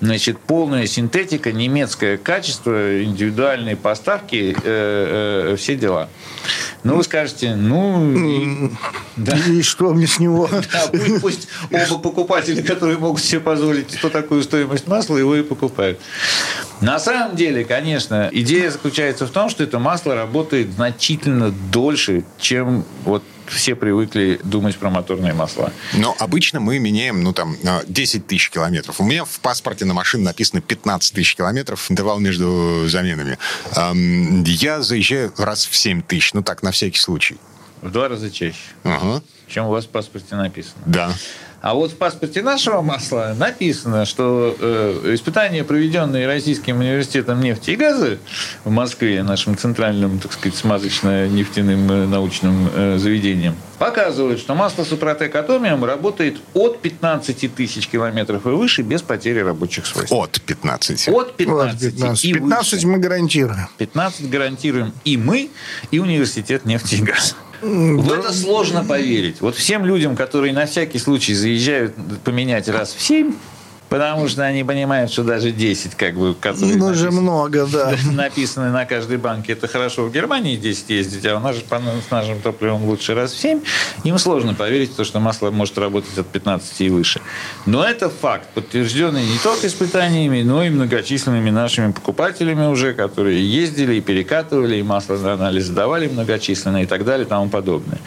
Значит, 0.00 0.38
полная 0.38 0.86
синтетика, 0.86 1.52
немецкое 1.52 2.16
качество, 2.16 3.04
индивидуальные 3.04 3.76
поставки, 3.76 4.56
э, 4.62 5.52
э, 5.52 5.56
все 5.56 5.76
дела. 5.76 6.08
Ну, 6.82 6.96
вы 6.96 7.04
скажете, 7.04 7.54
ну... 7.54 8.21
И, 8.26 8.70
да. 9.16 9.36
и 9.36 9.62
что 9.62 9.92
мне 9.92 10.06
с 10.06 10.18
него? 10.18 10.48
Да, 10.72 10.88
пусть, 11.20 11.20
пусть 11.20 11.48
оба 11.90 11.98
покупателя, 11.98 12.62
которые 12.62 12.98
могут 12.98 13.22
себе 13.22 13.40
позволить 13.40 13.92
что 13.94 14.10
такую 14.10 14.42
стоимость 14.42 14.86
масла, 14.86 15.16
его 15.16 15.36
и 15.36 15.42
покупают. 15.42 16.00
На 16.80 16.98
самом 16.98 17.36
деле, 17.36 17.64
конечно, 17.64 18.28
идея 18.32 18.70
заключается 18.70 19.26
в 19.26 19.30
том, 19.30 19.48
что 19.50 19.62
это 19.62 19.78
масло 19.78 20.14
работает 20.14 20.72
значительно 20.72 21.50
дольше, 21.50 22.24
чем 22.38 22.84
вот 23.04 23.22
все 23.46 23.74
привыкли 23.74 24.40
думать 24.42 24.76
про 24.76 24.90
моторные 24.90 25.34
масла. 25.34 25.72
Но 25.94 26.16
обычно 26.18 26.60
мы 26.60 26.78
меняем, 26.78 27.22
ну, 27.22 27.32
там, 27.32 27.56
10 27.86 28.26
тысяч 28.26 28.50
километров. 28.50 29.00
У 29.00 29.04
меня 29.04 29.24
в 29.24 29.40
паспорте 29.40 29.84
на 29.84 29.94
машине 29.94 30.24
написано 30.24 30.60
15 30.60 31.14
тысяч 31.14 31.36
километров, 31.36 31.86
давал 31.88 32.18
между 32.18 32.88
заменами. 32.88 33.38
Я 34.46 34.82
заезжаю 34.82 35.32
раз 35.36 35.66
в 35.66 35.76
7 35.76 36.02
тысяч, 36.02 36.34
ну, 36.34 36.42
так, 36.42 36.62
на 36.62 36.72
всякий 36.72 36.98
случай. 36.98 37.36
В 37.82 37.90
два 37.90 38.08
раза 38.08 38.30
чаще. 38.30 38.56
Ага. 38.84 39.22
Чем 39.48 39.66
у 39.66 39.70
вас 39.70 39.84
в 39.84 39.88
паспорте 39.88 40.36
написано. 40.36 40.82
Да. 40.86 41.12
А 41.62 41.74
вот 41.74 41.92
в 41.92 41.96
паспорте 41.96 42.42
нашего 42.42 42.80
масла 42.82 43.36
написано, 43.38 44.04
что 44.04 44.56
э, 44.58 45.14
испытания, 45.14 45.62
проведенные 45.62 46.26
Российским 46.26 46.80
университетом 46.80 47.40
нефти 47.40 47.70
и 47.70 47.76
газа 47.76 48.18
в 48.64 48.70
Москве, 48.70 49.22
нашим 49.22 49.56
центральным, 49.56 50.18
так 50.18 50.32
сказать, 50.32 50.58
смазочно-нефтяным 50.58 51.88
э, 51.88 52.06
научным 52.06 52.68
э, 52.74 52.98
заведением, 52.98 53.54
показывают, 53.78 54.40
что 54.40 54.56
масло 54.56 54.82
Супротек 54.82 55.36
Атомиум 55.36 55.84
работает 55.84 56.38
от 56.54 56.80
15 56.80 57.54
тысяч 57.54 57.86
километров 57.86 58.44
и 58.44 58.50
выше 58.50 58.82
без 58.82 59.02
потери 59.02 59.38
рабочих 59.38 59.86
свойств. 59.86 60.12
От 60.12 60.40
15. 60.40 61.08
От 61.10 61.36
15. 61.36 61.74
От 61.74 61.92
15, 61.92 62.24
и 62.24 62.32
15 62.34 62.72
выше. 62.72 62.86
мы 62.88 62.98
гарантируем. 62.98 63.68
15 63.78 64.30
гарантируем 64.30 64.92
и 65.04 65.16
мы, 65.16 65.48
и 65.92 66.00
университет 66.00 66.64
нефти 66.64 66.96
и 66.96 67.02
газа. 67.02 67.34
В 67.62 68.12
это 68.12 68.32
сложно 68.32 68.84
поверить. 68.84 69.40
Вот 69.40 69.54
всем 69.54 69.86
людям, 69.86 70.16
которые 70.16 70.52
на 70.52 70.66
всякий 70.66 70.98
случай 70.98 71.32
заезжают 71.32 71.94
поменять 72.24 72.68
раз 72.68 72.92
в 72.92 73.00
семь, 73.00 73.34
Потому 73.92 74.26
что 74.26 74.42
они 74.42 74.64
понимают, 74.64 75.12
что 75.12 75.22
даже 75.22 75.50
10, 75.50 75.96
как 75.96 76.14
бы, 76.14 76.34
которые 76.34 76.76
ну, 76.76 76.94
же 76.94 77.10
много, 77.10 77.66
да. 77.72 77.94
написаны 78.10 78.70
на 78.70 78.86
каждой 78.86 79.18
банке, 79.18 79.52
это 79.52 79.68
хорошо 79.68 80.06
в 80.06 80.10
Германии 80.10 80.56
10 80.56 80.88
ездить, 80.88 81.26
а 81.26 81.36
у 81.36 81.40
нас 81.40 81.56
же 81.56 81.62
с 81.62 82.10
нашим 82.10 82.40
топливом 82.40 82.86
лучше 82.86 83.14
раз 83.14 83.32
в 83.32 83.38
7. 83.38 83.60
Им 84.04 84.16
сложно 84.16 84.54
поверить 84.54 84.92
в 84.92 84.96
то, 84.96 85.04
что 85.04 85.20
масло 85.20 85.50
может 85.50 85.76
работать 85.76 86.16
от 86.16 86.26
15 86.26 86.80
и 86.80 86.88
выше. 86.88 87.20
Но 87.66 87.84
это 87.84 88.08
факт, 88.08 88.48
подтвержденный 88.54 89.26
не 89.26 89.38
только 89.42 89.66
испытаниями, 89.66 90.40
но 90.40 90.64
и 90.64 90.70
многочисленными 90.70 91.50
нашими 91.50 91.92
покупателями 91.92 92.68
уже, 92.68 92.94
которые 92.94 93.46
ездили 93.46 93.96
и 93.96 94.00
перекатывали, 94.00 94.76
и 94.76 94.82
масло 94.82 95.18
на 95.18 95.34
анализ 95.34 95.66
сдавали 95.66 96.08
многочисленно 96.08 96.82
и 96.82 96.86
так 96.86 97.04
далее 97.04 97.26
и 97.26 97.28
тому 97.28 97.50
подобное. 97.50 97.98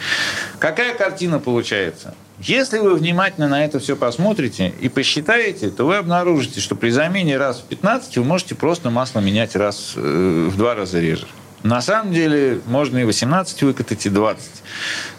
Какая 0.58 0.94
картина 0.94 1.38
получается? 1.38 2.16
Если 2.40 2.78
вы 2.78 2.94
внимательно 2.94 3.48
на 3.48 3.64
это 3.64 3.78
все 3.78 3.96
посмотрите 3.96 4.72
и 4.80 4.88
посчитаете, 4.88 5.70
то 5.70 5.84
вы 5.86 5.96
обнаружите, 5.96 6.60
что 6.60 6.76
при 6.76 6.90
замене 6.90 7.38
раз 7.38 7.60
в 7.60 7.64
15 7.64 8.18
вы 8.18 8.24
можете 8.24 8.54
просто 8.54 8.90
масло 8.90 9.20
менять 9.20 9.56
раз 9.56 9.94
э, 9.96 10.48
в 10.50 10.56
два 10.56 10.74
раза 10.74 11.00
реже. 11.00 11.26
На 11.62 11.80
самом 11.80 12.12
деле 12.12 12.60
можно 12.66 12.98
и 12.98 13.04
18 13.04 13.62
выкатать, 13.62 14.04
и 14.04 14.10
20. 14.10 14.50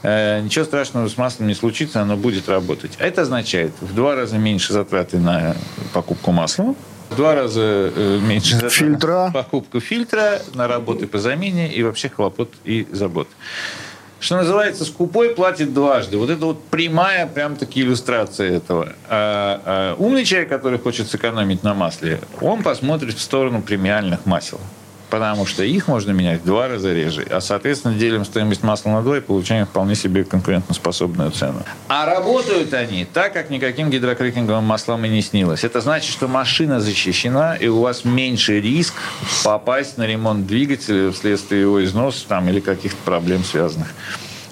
Э, 0.03 0.41
ничего 0.41 0.63
страшного 0.63 1.07
с 1.07 1.18
маслом 1.18 1.47
не 1.47 1.55
случится, 1.55 2.01
оно 2.01 2.18
будет 2.18 2.47
работать. 2.47 2.91
Это 2.99 3.24
означает 3.24 3.74
в 3.82 3.95
два 3.95 4.15
раза 4.15 4.38
меньше 4.38 4.74
затраты 4.74 5.18
на 5.18 5.55
покупку 5.93 6.32
масла, 6.32 6.76
в 7.09 7.15
два 7.15 7.34
раза 7.34 7.91
э, 7.95 8.20
меньше 8.22 8.70
фильтра. 8.70 9.26
на 9.26 9.32
покупку 9.32 9.80
фильтра, 9.80 10.39
на 10.53 10.68
работы 10.68 11.07
по 11.07 11.18
замене 11.18 11.74
и 11.74 11.82
вообще 11.82 12.09
хлопот 12.09 12.53
и 12.63 12.88
забот 12.91 13.28
что 14.20 14.38
называется, 14.38 14.86
скупой 14.86 15.36
платит 15.36 15.74
дважды. 15.74 16.18
Вот 16.18 16.30
это 16.30 16.45
вот 16.45 16.63
прямая 16.65 17.28
прям-таки 17.28 17.82
иллюстрация 17.82 18.57
этого. 18.57 18.93
А, 19.09 19.61
а 19.65 19.95
умный 19.97 20.26
человек, 20.26 20.49
который 20.49 20.80
хочет 20.80 21.09
сэкономить 21.09 21.63
на 21.63 21.74
масле, 21.74 22.20
он 22.41 22.63
посмотрит 22.63 23.15
в 23.15 23.22
сторону 23.22 23.61
премиальных 23.61 24.26
масел. 24.26 24.59
Потому 25.10 25.45
что 25.45 25.64
их 25.64 25.88
можно 25.88 26.12
менять 26.12 26.41
в 26.41 26.45
два 26.45 26.68
раза 26.68 26.93
реже. 26.93 27.26
А, 27.30 27.39
соответственно, 27.39 27.95
делим 27.95 28.26
стоимость 28.26 28.64
масла 28.64 28.89
на 28.89 29.01
два 29.01 29.18
и 29.18 29.22
получаем 29.22 29.66
вполне 29.66 29.95
себе 29.95 30.26
конкурентоспособную 30.26 31.32
цену. 31.32 31.64
А 31.88 32.05
работают 32.05 32.74
они 32.74 33.05
так, 33.05 33.34
как 33.34 33.49
никаким 33.49 33.89
гидрокрекинговым 33.89 34.66
маслам 34.66 35.05
и 35.05 35.10
не 35.10 35.22
снилось. 35.22 35.64
Это 35.64 35.80
значит, 35.80 36.12
что 36.12 36.28
машина 36.28 36.82
защищена, 36.82 37.55
и 37.55 37.68
у 37.68 37.80
вас 37.80 38.03
меньше 38.03 38.60
риск 38.60 38.95
попасть 39.43 39.97
на 39.97 40.05
ремонт 40.05 40.45
двигателя 40.45 41.12
вследствие 41.12 41.62
его 41.62 41.84
износа 41.84 42.28
там, 42.28 42.49
или 42.49 42.60
каких-то 42.60 42.97
проблем, 43.05 43.45
связанных 43.45 43.88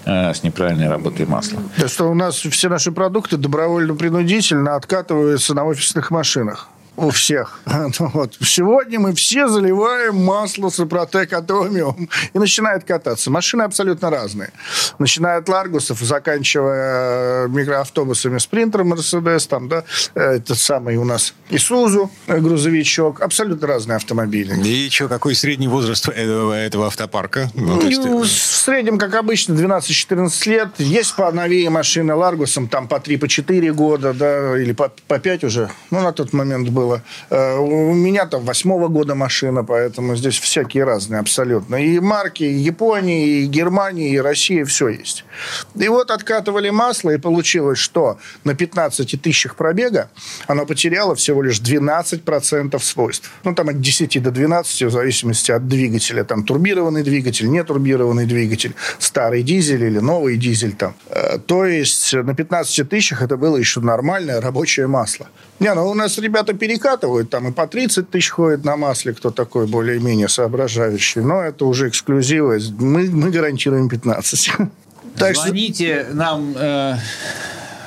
э, 0.05 0.33
с 0.33 0.41
неправильной 0.43 0.87
работой 0.87 1.25
масла. 1.25 1.61
Да 1.77 1.89
что 1.89 2.05
у 2.05 2.13
нас 2.13 2.35
все 2.37 2.69
наши 2.69 2.93
продукты 2.93 3.35
добровольно-принудительно 3.35 4.75
откатываются 4.75 5.53
на 5.53 5.65
офисных 5.65 6.11
машинах. 6.11 6.69
У 6.97 7.09
всех. 7.09 7.59
Ну 7.99 8.09
вот. 8.13 8.35
Сегодня 8.41 8.99
мы 8.99 9.13
все 9.13 9.47
заливаем 9.47 10.15
масло 10.15 10.69
Супротек 10.69 11.31
Атомиум 11.33 12.09
и 12.33 12.39
начинает 12.39 12.83
кататься. 12.83 13.29
Машины 13.29 13.63
абсолютно 13.63 14.09
разные. 14.09 14.51
Начиная 14.97 15.37
от 15.37 15.47
Ларгусов, 15.47 15.99
заканчивая 15.99 17.47
микроавтобусами 17.47 18.37
Спринтер, 18.39 18.83
Мерседес, 18.83 19.47
там, 19.47 19.69
да, 19.69 19.83
этот 20.15 20.57
самый 20.57 20.97
у 20.97 21.03
нас 21.03 21.33
Исузу, 21.49 22.11
грузовичок. 22.27 23.21
Абсолютно 23.21 23.67
разные 23.67 23.97
автомобили. 23.97 24.55
И 24.67 24.89
что, 24.89 25.07
какой 25.07 25.35
средний 25.35 25.67
возраст 25.67 26.07
этого, 26.09 26.53
этого 26.53 26.87
автопарка? 26.87 27.49
Ну, 27.53 27.75
ну, 27.75 27.87
есть... 27.87 28.01
В 28.01 28.55
среднем, 28.55 28.97
как 28.97 29.13
обычно, 29.15 29.53
12-14 29.53 30.49
лет. 30.49 30.69
Есть 30.77 31.15
поновее 31.15 31.69
машины 31.69 32.15
Ларгусом, 32.15 32.67
там 32.67 32.87
по 32.87 32.95
3-4 32.95 33.71
года, 33.73 34.13
да, 34.13 34.57
или 34.57 34.73
по, 34.73 34.91
по 35.07 35.19
5 35.19 35.43
уже. 35.43 35.69
Ну, 35.91 36.01
на 36.01 36.11
тот 36.11 36.33
момент 36.33 36.69
было. 36.85 37.01
Э, 37.29 37.57
у 37.57 37.93
меня 37.93 38.25
там 38.25 38.45
восьмого 38.45 38.87
года 38.87 39.15
машина, 39.15 39.63
поэтому 39.63 40.15
здесь 40.15 40.39
всякие 40.39 40.83
разные 40.83 41.19
абсолютно. 41.19 41.75
И 41.75 41.99
марки 41.99 42.43
и 42.43 42.53
Японии, 42.53 43.43
и 43.43 43.45
Германии, 43.45 44.13
и 44.13 44.19
России, 44.19 44.63
все 44.63 44.89
есть. 44.89 45.25
И 45.75 45.87
вот 45.87 46.11
откатывали 46.11 46.69
масло, 46.69 47.11
и 47.11 47.17
получилось, 47.17 47.79
что 47.79 48.17
на 48.43 48.53
15 48.55 49.21
тысячах 49.21 49.55
пробега 49.55 50.09
оно 50.47 50.65
потеряло 50.65 51.15
всего 51.15 51.43
лишь 51.43 51.59
12% 51.59 52.79
свойств. 52.79 53.31
Ну, 53.43 53.55
там 53.55 53.69
от 53.69 53.81
10 53.81 54.21
до 54.23 54.31
12, 54.31 54.83
в 54.83 54.91
зависимости 54.91 55.51
от 55.51 55.67
двигателя. 55.67 56.23
Там 56.23 56.43
турбированный 56.43 57.03
двигатель, 57.03 57.49
нетурбированный 57.49 58.25
двигатель, 58.25 58.73
старый 58.99 59.43
дизель 59.43 59.83
или 59.83 59.99
новый 59.99 60.37
дизель 60.37 60.73
там. 60.73 60.93
Э, 61.09 61.39
то 61.39 61.65
есть 61.65 62.13
на 62.13 62.35
15 62.35 62.89
тысячах 62.89 63.21
это 63.21 63.37
было 63.37 63.57
еще 63.57 63.79
нормальное 63.81 64.41
рабочее 64.41 64.87
масло. 64.87 65.27
Не, 65.59 65.73
ну 65.73 65.87
у 65.87 65.93
нас 65.93 66.17
ребята 66.17 66.53
перекатывают, 66.75 67.29
там 67.29 67.47
и 67.47 67.51
по 67.51 67.67
30 67.67 68.09
тысяч 68.09 68.29
ходят 68.29 68.65
на 68.65 68.75
масле, 68.75 69.13
кто 69.13 69.31
такой 69.31 69.67
более-менее 69.67 70.27
соображающий. 70.27 71.21
Но 71.21 71.41
это 71.41 71.65
уже 71.65 71.87
эксклюзивы. 71.87 72.59
Мы, 72.79 73.09
мы 73.09 73.31
гарантируем 73.31 73.89
15. 73.89 74.51
Так 75.17 75.37
Звоните 75.37 76.03
что... 76.03 76.15
нам... 76.15 76.53
Э... 76.57 76.95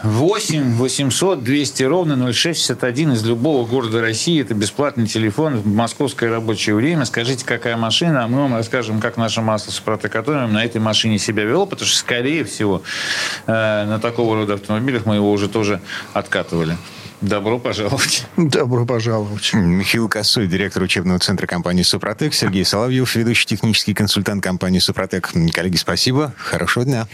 8 0.03 0.76
800 0.76 1.43
200 1.43 1.82
ровно 1.82 2.32
0661 2.32 3.12
из 3.12 3.24
любого 3.24 3.66
города 3.66 4.01
России. 4.01 4.41
Это 4.41 4.55
бесплатный 4.55 5.07
телефон 5.07 5.57
в 5.57 5.66
московское 5.66 6.30
рабочее 6.30 6.74
время. 6.76 7.05
Скажите, 7.05 7.45
какая 7.45 7.76
машина, 7.76 8.24
а 8.24 8.28
мы 8.28 8.39
вам 8.39 8.55
расскажем, 8.55 9.01
как 9.01 9.16
наше 9.18 9.43
масло 9.43 9.72
с 9.72 9.80
протокатоном 9.80 10.55
на 10.55 10.64
этой 10.64 10.80
машине 10.80 11.18
себя 11.18 11.43
вело, 11.43 11.66
потому 11.66 11.86
что, 11.86 11.99
скорее 11.99 12.45
всего, 12.45 12.82
э, 13.47 13.53
на 13.53 13.99
такого 13.99 14.36
рода 14.36 14.55
автомобилях 14.55 15.05
мы 15.05 15.16
его 15.16 15.30
уже 15.30 15.49
тоже 15.49 15.80
откатывали. 16.14 16.78
Добро 17.21 17.59
пожаловать. 17.59 18.27
Добро 18.37 18.87
пожаловать. 18.87 19.53
Михаил 19.53 20.09
Косой, 20.09 20.47
директор 20.47 20.83
учебного 20.83 21.19
центра 21.19 21.47
компании 21.47 21.83
«Супротек», 21.83 22.33
Сергей 22.33 22.64
Соловьев, 22.64 23.14
ведущий 23.16 23.47
технический 23.47 23.93
консультант 23.93 24.43
компании 24.43 24.79
«Супротек». 24.79 25.33
Коллеги, 25.53 25.77
спасибо. 25.77 26.33
Хорошего 26.37 26.85
дня. 26.85 27.09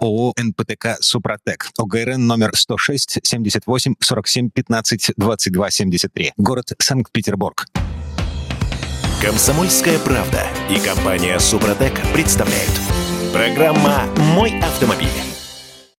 ООО 0.00 0.34
«НПТК 0.36 0.96
Супротек». 1.00 1.68
ОГРН 1.78 2.26
номер 2.26 2.50
106 2.54 3.20
78 3.22 3.94
47 4.00 4.50
15 4.50 5.12
22 5.16 5.70
73. 5.70 6.32
Город 6.36 6.72
Санкт-Петербург. 6.78 7.66
Комсомольская 9.22 9.98
правда 10.00 10.46
и 10.70 10.78
компания 10.78 11.38
«Супротек» 11.38 11.94
представляют. 12.12 12.72
Программа 13.32 14.04
«Мой 14.34 14.58
автомобиль». 14.60 15.35